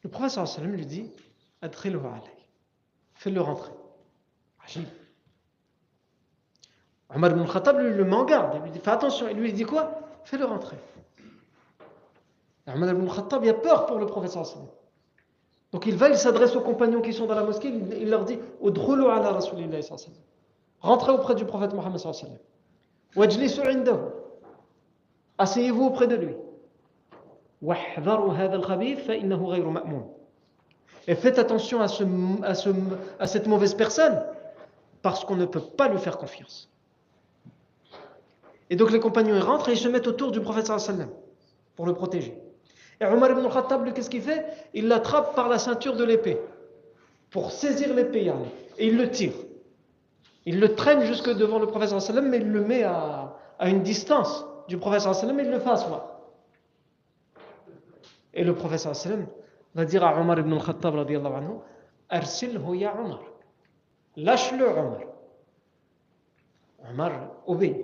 Le 0.08 0.12
prophète 0.12 0.48
sallam 0.48 0.72
lui 0.72 0.86
dit 0.86 1.12
Fais-le 1.62 3.42
rentrer. 3.42 3.72
Agib. 4.64 4.86
Omar 7.14 7.32
ibn 7.32 7.46
Khattab 7.46 7.80
lui 7.80 7.94
le 7.94 8.06
met 8.06 8.16
en 8.16 8.24
garde. 8.24 8.56
Il 8.56 8.62
lui 8.62 8.72
dit 8.72 8.80
Fais 8.80 8.92
attention. 8.92 9.28
Il 9.28 9.36
lui 9.36 9.52
dit 9.52 9.66
quoi? 9.66 10.00
Fais-le 10.24 10.46
rentrer. 10.46 10.78
Omar 12.68 12.90
ibn 12.90 13.06
Khattab, 13.06 13.44
a 13.44 13.54
peur 13.54 13.86
pour 13.86 13.98
le 13.98 14.06
prophète 14.06 14.32
sallam. 14.32 14.68
Donc 15.74 15.86
il 15.86 15.98
va, 15.98 16.08
il 16.08 16.18
s'adresse 16.18 16.56
aux 16.56 16.62
compagnons 16.62 17.02
qui 17.02 17.12
sont 17.12 17.26
dans 17.26 17.36
la 17.36 17.44
mosquée, 17.44 17.68
il, 17.68 18.10
leur 18.10 18.24
dit 18.24 18.40
Rentrez 20.80 21.12
auprès 21.12 21.36
du 21.36 21.44
prophète 21.44 21.74
Mohammed 21.74 22.00
Asseyez-vous 25.38 25.84
auprès 25.84 26.08
de 26.08 26.16
lui. 26.16 26.34
Et 31.08 31.16
faites 31.16 31.40
attention 31.40 31.82
à, 31.82 31.88
ce, 31.88 32.04
à, 32.44 32.54
ce, 32.54 32.70
à 33.20 33.28
cette 33.28 33.48
mauvaise 33.48 33.74
personne 33.74 34.22
parce 35.02 35.26
qu'on 35.26 35.36
ne 35.36 35.46
peut 35.46 35.62
pas 35.62 35.88
lui 35.88 35.98
faire 35.98 36.18
confiance. 36.18 36.70
Et 38.70 38.76
donc 38.76 38.92
les 38.92 39.00
compagnons 39.00 39.40
rentrent 39.40 39.70
et 39.70 39.74
ils 39.74 39.78
se 39.78 39.88
mettent 39.88 40.08
autour 40.08 40.32
du 40.32 40.42
prophète 40.42 40.70
pour 41.76 41.86
le 41.86 41.94
protéger. 41.94 42.38
Et 43.00 43.06
Omar 43.06 43.32
ibn 43.32 43.48
Khattab, 43.48 43.94
qu'est-ce 43.94 44.10
qu'il 44.10 44.22
fait? 44.22 44.46
Il 44.74 44.88
l'attrape 44.88 45.36
par 45.36 45.48
la 45.48 45.58
ceinture 45.60 45.96
de 45.96 46.04
l'épée 46.04 46.38
pour 47.32 47.52
saisir 47.52 47.94
l'épée 47.94 48.32
et 48.78 48.88
il 48.88 48.98
le 48.98 49.10
tire. 49.10 49.34
Il 50.46 50.60
le 50.60 50.76
traîne 50.76 51.02
jusque 51.02 51.30
devant 51.30 51.60
le 51.60 51.68
prophète 51.68 51.92
mais 52.22 52.38
il 52.38 52.52
le 52.52 52.62
met 52.62 52.84
à, 52.84 53.36
à 53.58 53.70
une 53.70 53.82
distance 53.82 54.46
du 54.68 54.78
prophète 54.78 55.04
et 55.06 55.28
il 55.28 55.50
le 55.50 55.60
fait 55.60 55.70
asseoir. 55.70 56.17
Et 58.38 58.44
le 58.44 58.54
prophète 58.54 58.80
sallam 58.80 59.26
va 59.74 59.84
dire 59.84 60.06
à 60.06 60.22
Omar 60.22 60.38
ibn 60.40 60.54
al-Khattab 60.54 60.94
radiallahu 60.94 61.34
anhu 61.34 61.54
Arsilhu 62.08 62.76
ya 62.78 62.96
Omar. 62.96 63.20
Lâche-le 64.16 64.64
Omar. 64.64 65.02
Omar 66.88 67.12
obéit. 67.48 67.84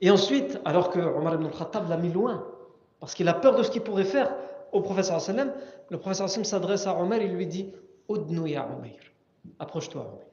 Et 0.00 0.08
ensuite, 0.08 0.60
alors 0.64 0.90
que 0.90 1.00
Omar 1.00 1.34
ibn 1.34 1.46
al-Khattab 1.46 1.88
l'a 1.88 1.96
mis 1.96 2.12
loin, 2.12 2.46
parce 3.00 3.12
qu'il 3.14 3.26
a 3.28 3.34
peur 3.34 3.56
de 3.56 3.64
ce 3.64 3.72
qu'il 3.72 3.82
pourrait 3.82 4.04
faire 4.04 4.32
au 4.70 4.80
prophète 4.80 5.06
sallam, 5.06 5.52
le 5.90 5.98
prophète 5.98 6.28
sallam 6.28 6.44
s'adresse 6.44 6.86
à 6.86 6.94
Omar 6.96 7.18
et 7.18 7.26
lui 7.26 7.46
dit 7.48 7.74
Udnu 8.08 8.50
ya 8.50 8.66
Omar. 8.66 8.86
Approche-toi 9.58 10.02
Omar. 10.02 10.26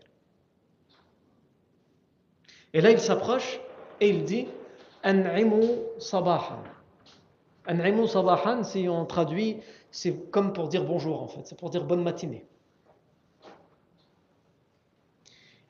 Et 2.72 2.82
là, 2.82 2.92
il 2.92 3.00
s'approche 3.00 3.60
et 4.00 4.10
il 4.10 4.26
dit 4.26 4.48
An'imu 5.02 5.64
sabahan. 5.98 6.77
An'imu 7.67 8.07
sabahan, 8.09 8.65
si 8.65 8.89
on 8.89 9.07
traduit, 9.07 9.61
c'est 9.91 10.31
comme 10.31 10.53
pour 10.53 10.69
dire 10.69 10.85
bonjour 10.85 11.23
en 11.23 11.29
fait, 11.29 11.47
c'est 11.47 11.59
pour 11.59 11.71
dire 11.71 11.85
bonne 11.85 12.03
matinée. 12.03 12.45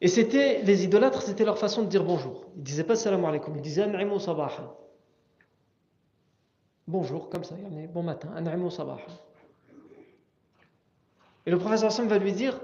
Et 0.01 0.09
c'était, 0.09 0.63
les 0.63 0.85
idolâtres, 0.85 1.23
c'était 1.23 1.45
leur 1.45 1.59
façon 1.59 1.83
de 1.83 1.87
dire 1.89 2.03
bonjour. 2.03 2.47
Ils 2.57 2.61
ne 2.61 2.65
disaient 2.65 2.85
pas 2.85 2.97
salam 2.97 3.25
alaikum, 3.25 3.55
ils 3.57 3.63
disaient 3.63 3.83
An'imu 3.83 4.19
sabahan. 4.19 4.75
Bonjour, 6.89 7.29
comme 7.29 7.45
ça, 7.45 7.55
bon 7.93 8.03
matin, 8.03 8.31
An'imu 8.35 8.71
sabahan. 8.71 9.13
Et 11.47 11.51
le 11.51 11.59
professeur 11.59 11.91
Sam 11.93 12.09
va 12.09 12.19
lui 12.19 12.33
dire 12.33 12.59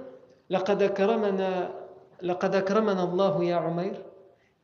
لقد 0.50 0.82
أكرمنا 0.82 1.74
لقد 2.22 2.54
أكرمنا 2.54 3.04
الله 3.04 3.44
يا 3.44 3.56
عمير 3.56 4.04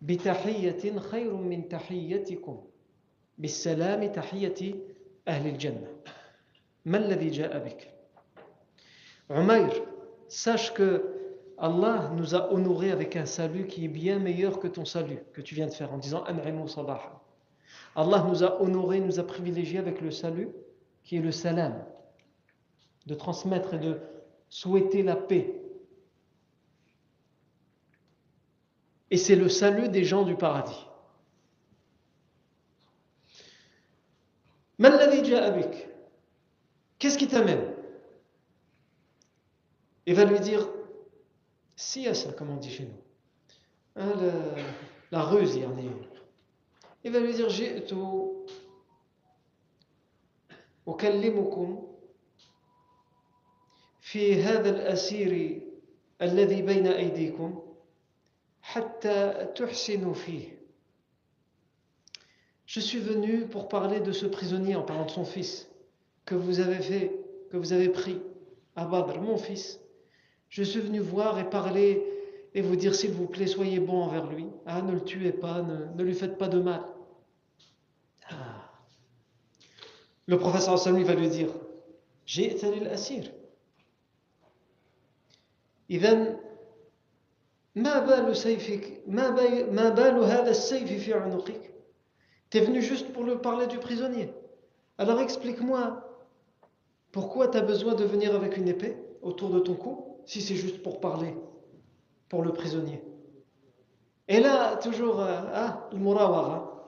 بتحية 0.02 0.98
خير 0.98 1.34
من 1.34 1.68
تحيتكم 1.68 2.64
بالسلام 3.38 4.12
تحية 4.12 4.74
أهل 5.28 5.46
الجنة 5.46 5.88
ما 6.84 6.98
الذي 6.98 7.30
جاء 7.30 7.58
بك 7.58 7.90
عمير 9.30 9.84
sache 10.28 10.72
que 10.74 11.14
Allah 11.58 12.10
nous 12.16 12.34
a 12.34 12.52
honoré 12.52 12.90
avec 12.90 13.14
un 13.14 13.26
salut 13.26 13.66
qui 13.66 13.84
est 13.84 13.88
bien 13.88 14.18
meilleur 14.18 14.58
que 14.58 14.66
ton 14.66 14.84
salut 14.84 15.18
que 15.32 15.40
tu 15.40 15.54
viens 15.54 15.66
de 15.66 15.72
faire 15.72 15.92
en 15.92 15.98
disant 15.98 16.24
An'imu 16.24 16.68
sabaha. 16.68 17.22
Allah 17.94 18.24
nous 18.28 18.42
a 18.42 18.60
honoré, 18.60 18.98
nous 18.98 19.20
a 19.20 19.22
privilégié 19.22 19.78
avec 19.78 20.00
le 20.00 20.10
salut 20.10 20.48
qui 21.04 21.16
est 21.16 21.20
le 21.20 21.30
salam, 21.30 21.84
de 23.06 23.14
transmettre 23.14 23.74
et 23.74 23.78
de 23.78 24.00
souhaiter 24.48 25.02
la 25.02 25.14
paix 25.14 25.64
Et 29.14 29.16
c'est 29.16 29.36
le 29.36 29.48
salut 29.48 29.88
des 29.88 30.02
gens 30.02 30.24
du 30.24 30.34
paradis. 30.34 30.87
Qu'est-ce 36.97 37.17
qui 37.17 37.27
t'amène 37.27 37.73
Il 40.05 40.15
va 40.15 40.25
lui 40.25 40.39
dire 40.39 40.67
si 41.75 42.07
à 42.07 42.13
ça, 42.13 42.31
comme 42.33 42.49
on 42.49 42.57
dit 42.57 42.71
chez 42.71 42.85
nous. 42.85 43.01
Hein, 43.95 44.13
la, 45.11 45.23
ruse, 45.23 45.55
il 45.55 45.63
y 45.63 45.65
en 45.65 45.77
a 45.77 45.81
Il 47.03 47.11
va 47.11 47.19
lui 47.19 47.33
dire 47.33 47.49
j'ai 47.49 47.83
tout. 47.85 48.45
أكلمكم 50.87 51.87
في 53.99 54.41
هذا 54.41 54.69
الأسير 54.69 55.61
الذي 56.21 56.61
بين 56.61 56.87
أيديكم 56.87 57.61
je 62.68 62.80
suis 62.80 62.98
venu 62.98 63.46
pour 63.46 63.68
parler 63.68 64.00
de 64.00 64.12
ce 64.12 64.26
prisonnier 64.26 64.74
en 64.74 64.82
parlant 64.82 65.06
de 65.06 65.10
son 65.10 65.24
fils 65.24 65.68
que 66.24 66.34
vous 66.34 66.60
avez 66.60 66.80
fait, 66.80 67.12
que 67.50 67.56
vous 67.56 67.72
avez 67.72 67.88
pris 67.88 68.20
à 68.76 68.86
Badr, 68.86 69.20
mon 69.20 69.36
fils. 69.36 69.80
Je 70.48 70.62
suis 70.62 70.80
venu 70.80 71.00
voir 71.00 71.38
et 71.38 71.48
parler 71.50 72.02
et 72.54 72.62
vous 72.62 72.76
dire 72.76 72.94
s'il 72.94 73.12
vous 73.12 73.26
plaît, 73.26 73.46
soyez 73.46 73.80
bon 73.80 74.02
envers 74.02 74.26
lui. 74.26 74.46
Ah, 74.66 74.80
ne 74.80 74.92
le 74.92 75.02
tuez 75.02 75.32
pas, 75.32 75.62
ne, 75.62 76.02
lui 76.02 76.14
faites 76.14 76.38
pas 76.38 76.48
de 76.48 76.60
mal. 76.60 76.80
Ah. 78.30 78.70
Le 80.26 80.38
professeur 80.38 80.74
Hassan 80.74 81.02
va 81.02 81.14
lui 81.14 81.28
dire 81.28 81.50
J'ai 82.24 82.52
étalé 82.52 82.80
l'assir. 82.80 83.24
ما 87.76 87.98
بال 87.98 88.36
سيفك 88.36 89.02
ما 89.06 89.30
بال, 89.30 89.74
ما 89.74 89.88
بال 89.88 90.24
هذا 90.24 90.50
السيف 90.50 90.92
في 91.04 91.14
عنقك 91.14 91.70
T'es 92.50 92.60
venu 92.60 92.80
juste 92.80 93.12
pour 93.12 93.24
le 93.24 93.38
parler 93.38 93.66
du 93.66 93.78
prisonnier. 93.78 94.32
Alors 94.98 95.20
explique-moi, 95.20 96.04
pourquoi 97.12 97.48
tu 97.48 97.58
as 97.58 97.62
besoin 97.62 97.94
de 97.94 98.04
venir 98.04 98.34
avec 98.34 98.56
une 98.56 98.68
épée 98.68 98.96
autour 99.22 99.50
de 99.50 99.60
ton 99.60 99.74
cou 99.74 100.18
si 100.26 100.40
c'est 100.40 100.54
juste 100.54 100.82
pour 100.82 101.00
parler 101.00 101.34
pour 102.28 102.42
le 102.42 102.52
prisonnier 102.52 103.02
Et 104.28 104.40
là, 104.40 104.76
toujours, 104.76 105.20
euh, 105.20 105.40
ah, 105.52 105.88
le 105.92 105.98
murawara, 105.98 106.86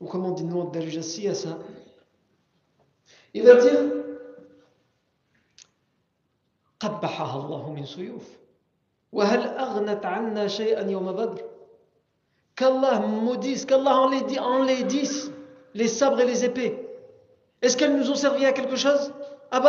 ou 0.00 0.06
comme 0.06 0.24
on 0.26 0.32
dit 0.32 0.44
nous 0.44 0.60
en 0.60 0.70
à 0.70 1.34
ça, 1.34 1.58
il 3.32 3.42
va 3.42 3.54
dire, 3.56 4.04
قبحها 6.84 7.44
الله 7.44 7.72
من 7.72 7.86
سيوف 7.86 8.38
وهل 9.12 9.40
أغنت 9.40 10.04
عنا 10.06 10.48
شيئا 10.48 10.90
يوم 10.90 11.12
بدر 11.12 11.47
Qu'Allah 12.59 12.99
maudisse, 12.99 13.65
qu'Allah 13.65 13.95
enlaidisse 13.95 15.31
les 15.73 15.87
sabres 15.87 16.19
et 16.19 16.25
les 16.25 16.43
épées. 16.43 16.77
Est-ce 17.61 17.77
qu'elles 17.77 17.95
nous 17.95 18.11
ont 18.11 18.15
servi 18.15 18.45
à 18.45 18.51
quelque 18.51 18.75
chose? 18.75 19.13
À. 19.49 19.61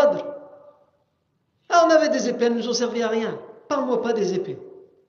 Ah, 1.68 1.84
on 1.86 1.90
avait 1.90 2.08
des 2.08 2.28
épées, 2.28 2.46
elles 2.46 2.56
nous 2.56 2.68
ont 2.68 2.72
servi 2.72 3.00
à 3.00 3.06
rien. 3.06 3.40
Parle-moi 3.68 4.02
pas 4.02 4.12
des 4.12 4.34
épées. 4.34 4.58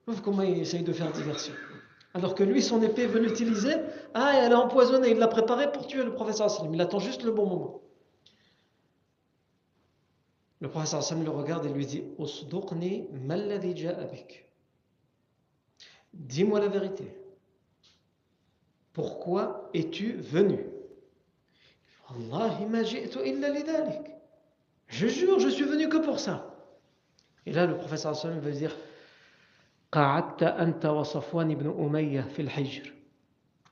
Vous 0.06 0.14
comment 0.22 0.42
il 0.42 0.60
essaye 0.60 0.84
de 0.84 0.92
faire 0.92 1.10
diversion. 1.10 1.54
Alors 2.14 2.36
que 2.36 2.44
lui, 2.44 2.62
son 2.62 2.80
épée 2.82 3.08
veut 3.08 3.18
l'utiliser. 3.18 3.74
Ah, 4.14 4.30
elle 4.36 4.52
est 4.52 4.54
empoisonnée, 4.54 5.10
il 5.10 5.18
l'a 5.18 5.26
préparée 5.26 5.72
pour 5.72 5.88
tuer 5.88 6.04
le 6.04 6.12
professeur 6.12 6.48
Il 6.72 6.80
attend 6.80 7.00
juste 7.00 7.24
le 7.24 7.32
bon 7.32 7.46
moment. 7.46 7.80
Le 10.60 10.68
professeur 10.68 11.02
Sam 11.02 11.24
le 11.24 11.30
regarde 11.30 11.66
et 11.66 11.68
lui 11.68 11.84
dit 11.84 12.04
Dis-moi 16.14 16.60
la 16.60 16.68
vérité 16.68 17.21
Pourquoi 18.93 19.69
es-tu 19.73 20.13
venu 20.13 20.65
Je 24.87 25.07
jure, 25.07 25.39
je 25.39 25.49
suis 25.49 25.65
venu 25.65 25.89
que 25.89 25.97
pour 25.97 26.19
ça. 26.19 26.55
Et 27.45 27.51
là, 27.53 27.65
le 27.65 27.75
professeur 27.77 28.15
Sam 28.15 28.39
veut 28.39 28.51
dire 28.51 28.75
قعدت 29.91 30.43
أنت 30.43 30.85
وصفوان 30.85 31.55
بن 31.55 31.75
أمية 31.79 32.21
في 32.21 32.41
الحجر 32.41 32.93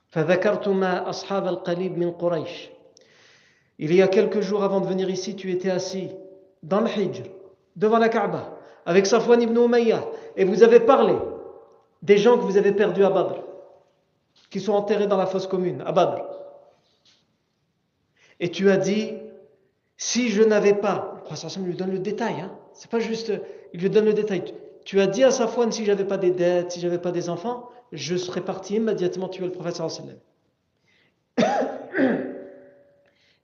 فذكرتما 0.07 1.09
أصحاب 1.09 1.47
القليب 1.47 1.97
من 1.97 2.11
قريش 2.11 2.69
Il 3.77 3.93
y 3.93 4.01
a 4.01 4.07
quelques 4.07 4.39
jours 4.39 4.63
avant 4.63 4.79
de 4.79 4.87
venir 4.87 5.09
ici, 5.09 5.35
tu 5.35 5.51
étais 5.51 5.69
assis 5.69 6.09
dans 6.63 6.79
le 6.79 6.87
Hijr, 6.87 7.25
devant 7.75 7.97
la 7.97 8.07
Kaaba, 8.07 8.57
avec 8.85 9.05
Safwan 9.05 9.41
ibn 9.41 9.57
Umayyah, 9.57 10.05
et 10.37 10.45
vous 10.45 10.63
avez 10.63 10.79
parlé 10.79 11.15
des 12.01 12.17
gens 12.17 12.37
que 12.37 12.43
vous 12.43 12.55
avez 12.55 12.71
perdus 12.71 13.03
à 13.03 13.09
Badr, 13.09 13.43
qui 14.50 14.60
sont 14.60 14.72
enterrés 14.72 15.06
dans 15.06 15.16
la 15.16 15.26
fosse 15.26 15.46
commune, 15.46 15.82
à 15.86 15.92
Badr. 15.92 16.22
Et 18.40 18.50
tu 18.50 18.70
as 18.70 18.76
dit, 18.76 19.14
si 19.96 20.28
je 20.28 20.42
n'avais 20.42 20.74
pas, 20.74 21.12
le 21.16 21.22
prophète 21.22 21.58
lui 21.64 21.74
donne 21.74 21.92
le 21.92 21.98
détail, 21.98 22.40
hein, 22.40 22.50
c'est 22.72 22.90
pas 22.90 22.98
juste, 22.98 23.32
il 23.72 23.80
lui 23.80 23.90
donne 23.90 24.06
le 24.06 24.14
détail. 24.14 24.54
Tu 24.84 25.00
as 25.00 25.06
dit 25.06 25.22
à 25.24 25.30
Safwan, 25.30 25.70
si 25.70 25.84
j'avais 25.84 26.04
pas 26.04 26.16
des 26.16 26.30
dettes, 26.30 26.72
si 26.72 26.80
j'avais 26.80 26.98
pas 26.98 27.12
des 27.12 27.28
enfants, 27.28 27.68
je 27.92 28.16
serais 28.16 28.40
parti 28.40 28.76
immédiatement 28.76 29.28
tuer 29.28 29.44
le 29.44 29.52
prophète 29.52 29.76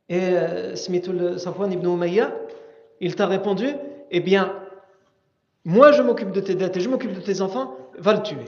Et 0.09 0.21
euh, 0.21 0.77
Safwan 0.77 1.73
ibn 1.73 1.87
Umayyah, 1.87 2.33
il 3.01 3.15
t'a 3.17 3.27
répondu, 3.27 3.69
eh 4.11 4.21
bien, 4.21 4.55
moi 5.65 5.93
je 5.93 6.03
m'occupe 6.03 6.31
de 6.31 6.41
tes 6.41 6.55
dettes 6.55 6.77
et 6.77 6.81
je 6.81 6.89
m'occupe 6.89 7.13
de 7.13 7.21
tes 7.21 7.41
enfants, 7.41 7.77
va 7.99 8.15
le 8.15 8.23
tuer. 8.23 8.45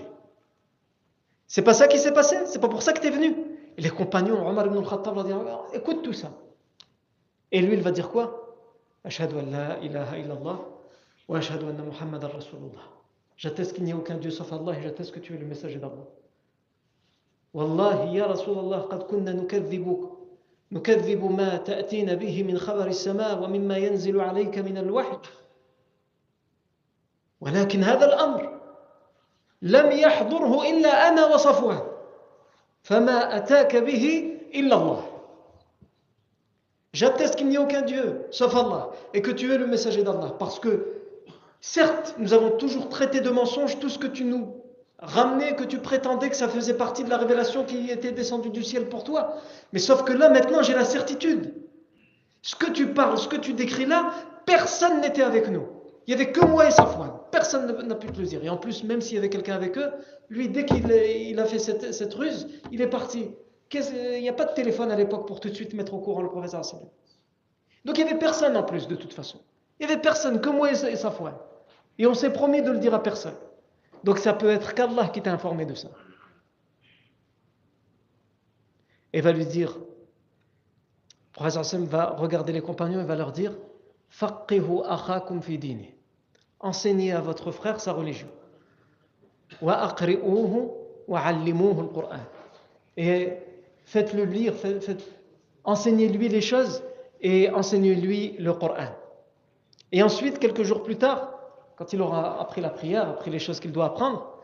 C'est 1.48 1.62
pas 1.62 1.74
ça 1.74 1.88
qui 1.88 2.00
s'est 2.00 2.14
passé, 2.14 2.38
c'est 2.46 2.60
pas 2.60 2.70
pour 2.70 2.82
ça 2.82 2.94
que 2.94 3.00
tu 3.02 3.08
es 3.08 3.12
venu. 3.12 3.36
Et 3.78 3.82
les 3.82 3.90
compagnons, 3.90 4.48
Omar 4.48 4.68
ibn 4.68 4.78
al-Khattab, 4.78 5.14
vont 5.16 5.24
dire, 5.24 5.38
écoute 5.74 6.04
tout 6.04 6.14
ça. 6.14 6.32
Et 7.52 7.62
lui, 7.62 7.74
il 7.74 7.82
va 7.82 7.92
dire 7.92 8.10
quoi 8.10 8.40
Ashhadu 9.04 9.36
an 9.38 9.52
la 9.52 9.80
ilaha 9.80 10.18
illallah 10.18 10.60
wa 11.28 11.38
ashhadu 11.38 11.66
anna 11.66 11.84
Muhammad 11.84 12.24
rasulullah. 12.24 12.88
J'atteste 13.36 13.74
qu'il 13.74 13.84
n'y 13.84 13.92
a 13.92 13.98
aucun 13.98 14.18
Dieu 14.18 14.32
sauf 14.32 14.52
Allah 14.54 14.78
et 14.78 14.82
j'atteste 14.82 15.12
que 15.12 15.20
tu 15.20 15.36
es 15.36 15.38
le 15.38 15.46
messager 15.46 15.78
d'Allah. 15.78 16.08
Wallahi 17.54 18.16
ya 18.16 18.28
Rasulallah, 18.28 18.88
qad 18.90 19.08
kunna 19.08 19.34
nukadhibuk 19.34 20.24
نكذب 20.74 21.24
ما 21.24 21.58
تأتينا 21.58 22.14
به 22.14 22.44
من 22.44 22.58
خبر 22.58 22.88
السماء 22.88 23.44
ومما 23.44 23.78
ينزل 23.78 24.20
عليك 24.20 24.58
من 24.58 24.78
الوحي 24.78 25.18
ولكن 27.42 27.84
هذا 27.84 28.06
الأمر 28.06 28.57
لم 29.62 29.92
يحضره 29.92 30.70
إلا 30.70 31.08
أنا 31.08 31.26
وصفوان 31.26 31.82
فما 32.84 33.38
أتاك 33.38 33.76
به 33.76 34.38
إلا 34.56 34.76
الله 34.76 35.04
J'atteste 36.94 37.38
qu'il 37.38 37.48
n'y 37.48 37.58
a 37.58 37.62
aucun 37.62 37.82
Dieu 37.82 38.28
sauf 38.30 38.56
Allah 38.56 38.92
et 39.16 39.24
que 39.24 39.32
tu 39.32 39.52
es 39.52 39.58
le 39.58 39.66
messager 39.66 40.04
d'Allah. 40.04 40.36
Parce 40.38 40.60
que, 40.60 41.02
certes, 41.60 42.14
nous 42.20 42.36
avons 42.36 42.52
toujours 42.52 42.88
traité 42.88 43.20
de 43.20 43.32
mensonge 43.32 43.80
tout 43.80 43.90
ce 43.90 43.98
que 43.98 44.06
tu 44.06 44.26
nous 44.26 44.54
ramenais, 45.00 45.56
que 45.56 45.64
tu 45.64 45.80
prétendais 45.80 46.30
que 46.30 46.36
ça 46.36 46.48
faisait 46.48 46.76
partie 46.76 47.04
de 47.04 47.10
la 47.10 47.18
révélation 47.18 47.64
qui 47.64 47.90
était 47.90 48.12
descendue 48.12 48.52
du 48.52 48.64
ciel 48.64 48.90
pour 48.90 49.04
toi. 49.04 49.38
Mais 49.74 49.80
sauf 49.80 50.04
que 50.04 50.14
là, 50.14 50.30
maintenant, 50.30 50.62
j'ai 50.62 50.76
la 50.76 50.86
certitude. 50.86 51.56
Ce 52.44 52.56
que 52.56 52.70
tu 52.70 52.94
parles, 52.94 53.18
ce 53.18 53.28
que 53.28 53.38
tu 53.38 53.54
décris 53.54 53.88
là, 53.88 54.14
personne 54.46 55.02
n'était 55.02 55.24
avec 55.24 55.50
nous. 55.50 55.68
Il 56.09 56.17
n'y 56.17 56.23
avait 56.23 56.33
que 56.33 56.43
moi 56.43 56.67
et 56.67 56.71
Safwan. 56.71 57.11
Personne 57.31 57.87
n'a 57.87 57.95
pu 57.95 58.07
te 58.07 58.19
le 58.19 58.27
dire. 58.27 58.43
Et 58.43 58.49
en 58.49 58.57
plus, 58.57 58.83
même 58.83 59.03
s'il 59.03 59.17
y 59.17 59.19
avait 59.19 59.29
quelqu'un 59.29 59.55
avec 59.55 59.77
eux, 59.77 59.93
lui, 60.31 60.49
dès 60.49 60.65
qu'il 60.65 61.39
a 61.39 61.45
fait 61.45 61.59
cette, 61.59 62.15
ruse, 62.15 62.49
il 62.73 62.81
est 62.81 62.89
parti. 62.89 63.29
Il 63.75 64.21
n'y 64.23 64.29
a 64.31 64.33
pas 64.33 64.47
de 64.47 64.55
téléphone 64.55 64.91
à 64.91 64.97
l'époque 64.97 65.29
pour 65.29 65.39
tout 65.39 65.51
de 65.51 65.55
suite 65.55 65.75
mettre 65.75 65.93
au 65.93 65.99
courant 65.99 66.23
le 66.23 66.31
professeur 66.31 66.63
Donc 67.85 67.99
il 67.99 68.05
n'y 68.05 68.11
avait 68.11 68.19
personne 68.19 68.57
en 68.57 68.63
plus, 68.63 68.89
de 68.89 68.97
toute 68.97 69.13
façon. 69.13 69.39
Il 69.79 69.87
n'y 69.87 69.93
avait 69.93 70.01
personne, 70.01 70.41
que 70.41 70.49
moi 70.49 70.73
et 70.73 70.97
Safwan. 70.97 71.35
Et 71.99 72.07
on 72.07 72.15
s'est 72.15 72.33
promis 72.33 72.63
de 72.63 72.71
le 72.71 72.79
dire 72.79 72.95
à 72.95 73.03
personne. 73.03 73.37
Donc 74.03 74.19
ça 74.19 74.33
peut 74.33 74.49
être 74.49 74.73
qu'Allah 74.73 75.09
qui 75.09 75.21
t'a 75.21 75.35
informé 75.35 75.67
de 75.67 75.75
ça. 75.75 75.91
Et 79.13 79.21
va 79.21 79.33
lui 79.33 79.45
dire, 79.45 79.77
le 79.77 79.85
professeur 81.33 81.65
va 81.85 82.07
regarder 82.17 82.55
les 82.55 82.63
compagnons 82.63 83.03
et 83.03 83.05
va 83.05 83.15
leur 83.15 83.31
dire, 83.33 83.53
enseignez 86.61 87.13
à 87.13 87.21
votre 87.21 87.51
frère 87.51 87.81
sa 87.81 87.93
religion. 87.93 88.29
Et 92.97 93.33
faites-le 93.85 94.25
lire, 94.25 94.55
enseignez-lui 95.65 96.29
les 96.29 96.41
choses 96.41 96.83
et 97.21 97.51
enseignez-lui 97.51 98.37
le 98.39 98.53
Coran. 98.53 98.89
Et 99.91 100.03
ensuite, 100.03 100.39
quelques 100.39 100.63
jours 100.63 100.83
plus 100.83 100.97
tard, 100.97 101.35
quand 101.77 101.93
il 101.93 102.03
aura 102.03 102.41
appris 102.41 102.61
la 102.61 102.71
prière, 102.71 103.09
appris 103.09 103.31
les 103.31 103.39
choses 103.39 103.61
qu'il 103.61 103.73
doit 103.73 103.87
apprendre, 103.87 104.39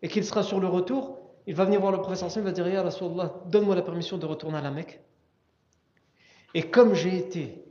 et 0.00 0.08
qu'il 0.08 0.24
sera 0.24 0.42
sur 0.42 0.58
le 0.58 0.66
retour, 0.66 1.18
il 1.46 1.54
va 1.54 1.64
venir 1.64 1.80
voir 1.80 1.92
le 1.92 1.98
professeur 1.98 2.30
il 2.36 2.42
va 2.42 2.52
dire 2.52 2.66
Ya 2.68 2.82
Rasulallah, 2.82 3.34
donne-moi 3.46 3.74
la 3.74 3.82
permission 3.82 4.18
de 4.18 4.26
retourner 4.26 4.58
à 4.58 4.62
la 4.62 4.70
Mecque. 4.70 5.00
Et 6.54 6.62
comme 6.62 6.94
j'ai 6.94 7.16
été 7.16 7.64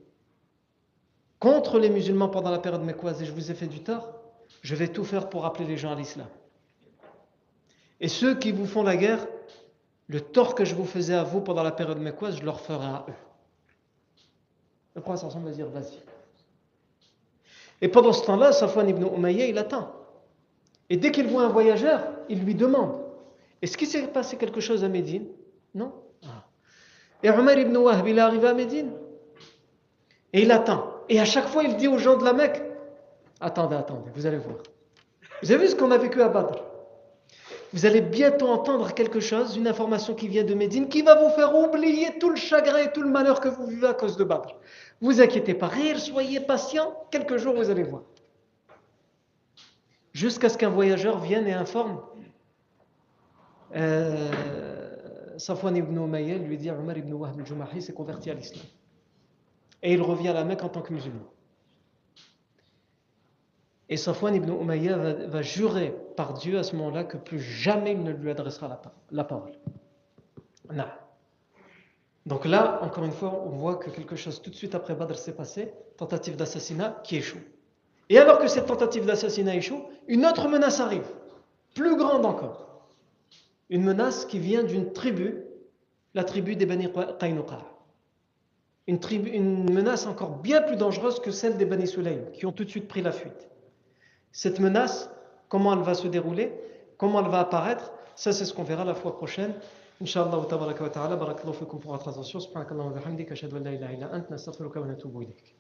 contre 1.42 1.80
les 1.80 1.90
musulmans 1.90 2.30
pendant 2.30 2.52
la 2.52 2.60
période 2.60 2.84
mécoise 2.84 3.22
et 3.22 3.26
je 3.26 3.32
vous 3.32 3.50
ai 3.50 3.56
fait 3.56 3.66
du 3.66 3.82
tort, 3.82 4.14
je 4.62 4.76
vais 4.76 4.88
tout 4.88 5.04
faire 5.04 5.28
pour 5.28 5.42
rappeler 5.42 5.66
les 5.66 5.76
gens 5.76 5.92
à 5.92 5.96
l'islam. 5.96 6.28
Et 8.00 8.08
ceux 8.08 8.36
qui 8.36 8.52
vous 8.52 8.68
font 8.68 8.84
la 8.84 8.96
guerre, 8.96 9.26
le 10.08 10.22
tort 10.22 10.54
que 10.54 10.64
je 10.66 10.76
vous 10.76 10.86
faisais 10.86 11.16
à 11.16 11.24
vous 11.24 11.42
pendant 11.42 11.64
la 11.64 11.72
période 11.72 11.98
mécoise, 11.98 12.38
je 12.38 12.46
leur 12.46 12.62
ferai 12.62 12.86
à 12.86 13.06
eux. 13.10 13.14
Le 14.94 15.02
prince 15.02 15.24
ensemble 15.24 15.48
va 15.48 15.52
dire 15.52 15.68
vas-y. 15.68 16.00
Et 17.82 17.88
pendant 17.88 18.14
ce 18.14 18.24
temps-là, 18.24 18.52
Safwan 18.52 18.88
ibn 18.88 19.04
Umayyah, 19.04 19.48
il 19.48 19.58
attend. 19.58 19.92
Et 20.92 20.98
dès 20.98 21.12
qu'il 21.12 21.28
voit 21.28 21.44
un 21.44 21.50
voyageur, 21.50 22.04
il 22.30 22.44
lui 22.44 22.54
demande 22.54 23.02
Est-ce 23.64 23.78
qu'il 23.78 23.88
s'est 23.88 24.06
passé 24.06 24.38
quelque 24.38 24.62
chose 24.62 24.84
à 24.84 24.90
Médine? 24.90 25.26
Non? 25.74 25.92
Ah. 26.24 26.46
Et 27.24 27.32
Omar 27.32 27.58
ibn 27.58 27.76
Wahb, 27.78 28.08
il 28.08 28.20
est 28.20 28.22
arrivé 28.22 28.48
à 28.48 28.54
Médine? 28.54 28.92
Et 30.34 30.44
il 30.44 30.52
attend. 30.52 30.91
Et 31.12 31.20
à 31.20 31.26
chaque 31.26 31.48
fois, 31.48 31.64
il 31.64 31.76
dit 31.76 31.90
aux 31.90 31.98
gens 31.98 32.16
de 32.16 32.24
la 32.24 32.32
Mecque 32.32 32.64
Attendez, 33.42 33.76
attendez, 33.76 34.10
vous 34.16 34.26
allez 34.26 34.38
voir. 34.38 34.60
Vous 35.44 35.52
avez 35.52 35.66
vu 35.66 35.70
ce 35.70 35.76
qu'on 35.76 35.92
a 35.92 35.98
vécu 35.98 36.22
à 36.22 36.30
Badr? 36.30 36.64
Vous 37.74 37.86
allez 37.86 38.00
bientôt 38.00 38.48
entendre 38.48 38.94
quelque 38.94 39.20
chose, 39.20 39.58
une 39.58 39.68
information 39.68 40.16
qui 40.16 40.30
vient 40.30 40.46
de 40.46 40.54
Médine, 40.54 40.88
qui 40.88 41.02
va 41.02 41.16
vous 41.16 41.30
faire 41.32 41.54
oublier 41.54 42.18
tout 42.18 42.30
le 42.30 42.38
chagrin 42.38 42.78
et 42.78 42.94
tout 42.94 43.02
le 43.02 43.10
malheur 43.10 43.42
que 43.42 43.50
vous 43.50 43.66
vivez 43.66 43.88
à 43.88 43.94
cause 43.94 44.16
de 44.16 44.24
Badr. 44.24 44.56
Vous 45.02 45.20
inquiétez 45.20 45.54
pas, 45.54 45.68
rire, 45.68 46.00
soyez 46.00 46.40
patient, 46.40 46.94
quelques 47.12 47.36
jours 47.36 47.56
vous 47.56 47.70
allez 47.70 47.84
voir. 47.84 48.04
Jusqu'à 50.14 50.48
ce 50.48 50.58
qu'un 50.58 50.70
voyageur 50.70 51.20
vienne 51.20 51.46
et 51.46 51.54
informe 51.54 52.00
euh, 53.76 54.32
ibn 55.76 55.98
Umayyah 55.98 56.38
lui 56.38 56.58
dit 56.58 56.72
Omar 56.72 56.98
ibn 56.98 57.12
Wahb 57.12 57.38
al-Jumahi 57.38 57.82
s'est 57.82 57.94
converti 57.94 58.30
à 58.30 58.34
l'islam 58.34 58.64
et 59.84 59.94
il 59.94 60.02
revient 60.02 60.30
à 60.30 60.34
la 60.34 60.44
Mecque 60.44 60.64
en 60.64 60.70
tant 60.70 60.82
que 60.82 60.94
musulman. 60.94 61.26
Et 63.90 63.98
Safwan 63.98 64.34
ibn 64.34 64.50
Umayyah 64.50 64.98
va, 65.28 65.42
jurer 65.42 65.94
par 66.16 66.34
Dieu 66.34 66.58
à 66.58 66.64
ce 66.64 66.76
moment-là 66.78 67.04
que 67.04 67.18
plus 67.18 67.42
jamais 67.42 67.92
il 67.92 68.04
ne 68.04 68.12
lui 68.12 68.32
adressera 68.32 68.82
la, 69.12 69.24
parole. 69.26 69.52
Non. 70.72 70.86
Donc 72.26 72.46
là, 72.46 72.80
encore 72.84 73.04
une 73.04 73.12
fois, 73.12 73.44
on 73.46 73.50
voit 73.50 73.76
que 73.76 73.90
quelque 73.90 74.16
chose 74.16 74.42
tout 74.42 74.50
de 74.50 74.56
suite 74.56 74.76
après 74.76 74.96
Badr 74.96 75.18
s'est 75.18 75.36
passé, 75.36 75.74
tentative 75.98 76.38
d'assassinat 76.38 77.02
qui 77.04 77.18
échoue. 77.18 77.42
Et 78.08 78.18
alors 78.18 78.40
que 78.40 78.48
cette 78.48 78.66
tentative 78.66 79.06
d'assassinat 79.06 79.56
échoue, 79.56 79.84
une 80.08 80.26
autre 80.26 80.48
menace 80.48 80.80
arrive, 80.80 81.10
plus 81.74 81.98
grande 81.98 82.26
encore. 82.26 82.88
Une 83.70 83.84
menace 83.84 84.26
qui 84.26 84.40
vient 84.40 84.64
d'une 84.64 84.94
tribu, 84.94 85.44
la 86.14 86.24
tribu 86.24 86.56
des 86.56 86.66
Bani 86.66 86.88
Qaynuqa 87.20 87.71
une, 88.92 89.72
menace 89.72 90.06
encore 90.06 90.38
bien 90.38 90.62
plus 90.62 90.76
dangereuse 90.76 91.20
que 91.20 91.32
celle 91.32 91.58
des 91.58 91.66
Bani 91.66 91.88
Sulaym, 91.88 92.32
qui 92.34 92.46
ont 92.46 92.52
tout 92.52 92.64
de 92.64 92.70
suite 92.70 92.88
pris 92.88 93.02
la 93.02 93.12
fuite. 93.12 93.50
Cette 94.32 94.60
menace, 94.60 95.10
comment 95.50 95.74
elle 95.74 95.84
va 95.84 95.94
se 95.94 96.08
dérouler, 96.08 96.54
comment 96.98 97.24
elle 97.24 97.32
va 97.32 97.40
apparaître, 97.40 97.92
ça 98.16 98.32
c'est 98.32 98.46
ce 98.46 98.54
qu'on 98.54 98.64
verra 98.64 98.86
la 98.86 98.94
fois 98.94 99.16
prochaine. 99.18 99.54
Inch'Allah 100.02 100.38
wa 100.38 100.46
ta'ala, 100.46 101.16
barakallahu 101.16 101.54
fikum 101.54 101.80
pour 101.80 101.92
votre 101.92 102.08
attention. 102.08 102.40
Subhanakallahu 102.40 102.94
wa 102.94 103.00
bihamdika, 103.00 103.34
ashhadu 103.34 103.58
an 103.58 103.64
la 103.64 103.74
ilaha 103.74 103.94
illa 103.94 104.10
ant, 104.14 104.30
nastaghfiruka 104.30 104.82
wa 104.82 104.88
natubu 104.88 105.22
ilayk. 105.24 105.56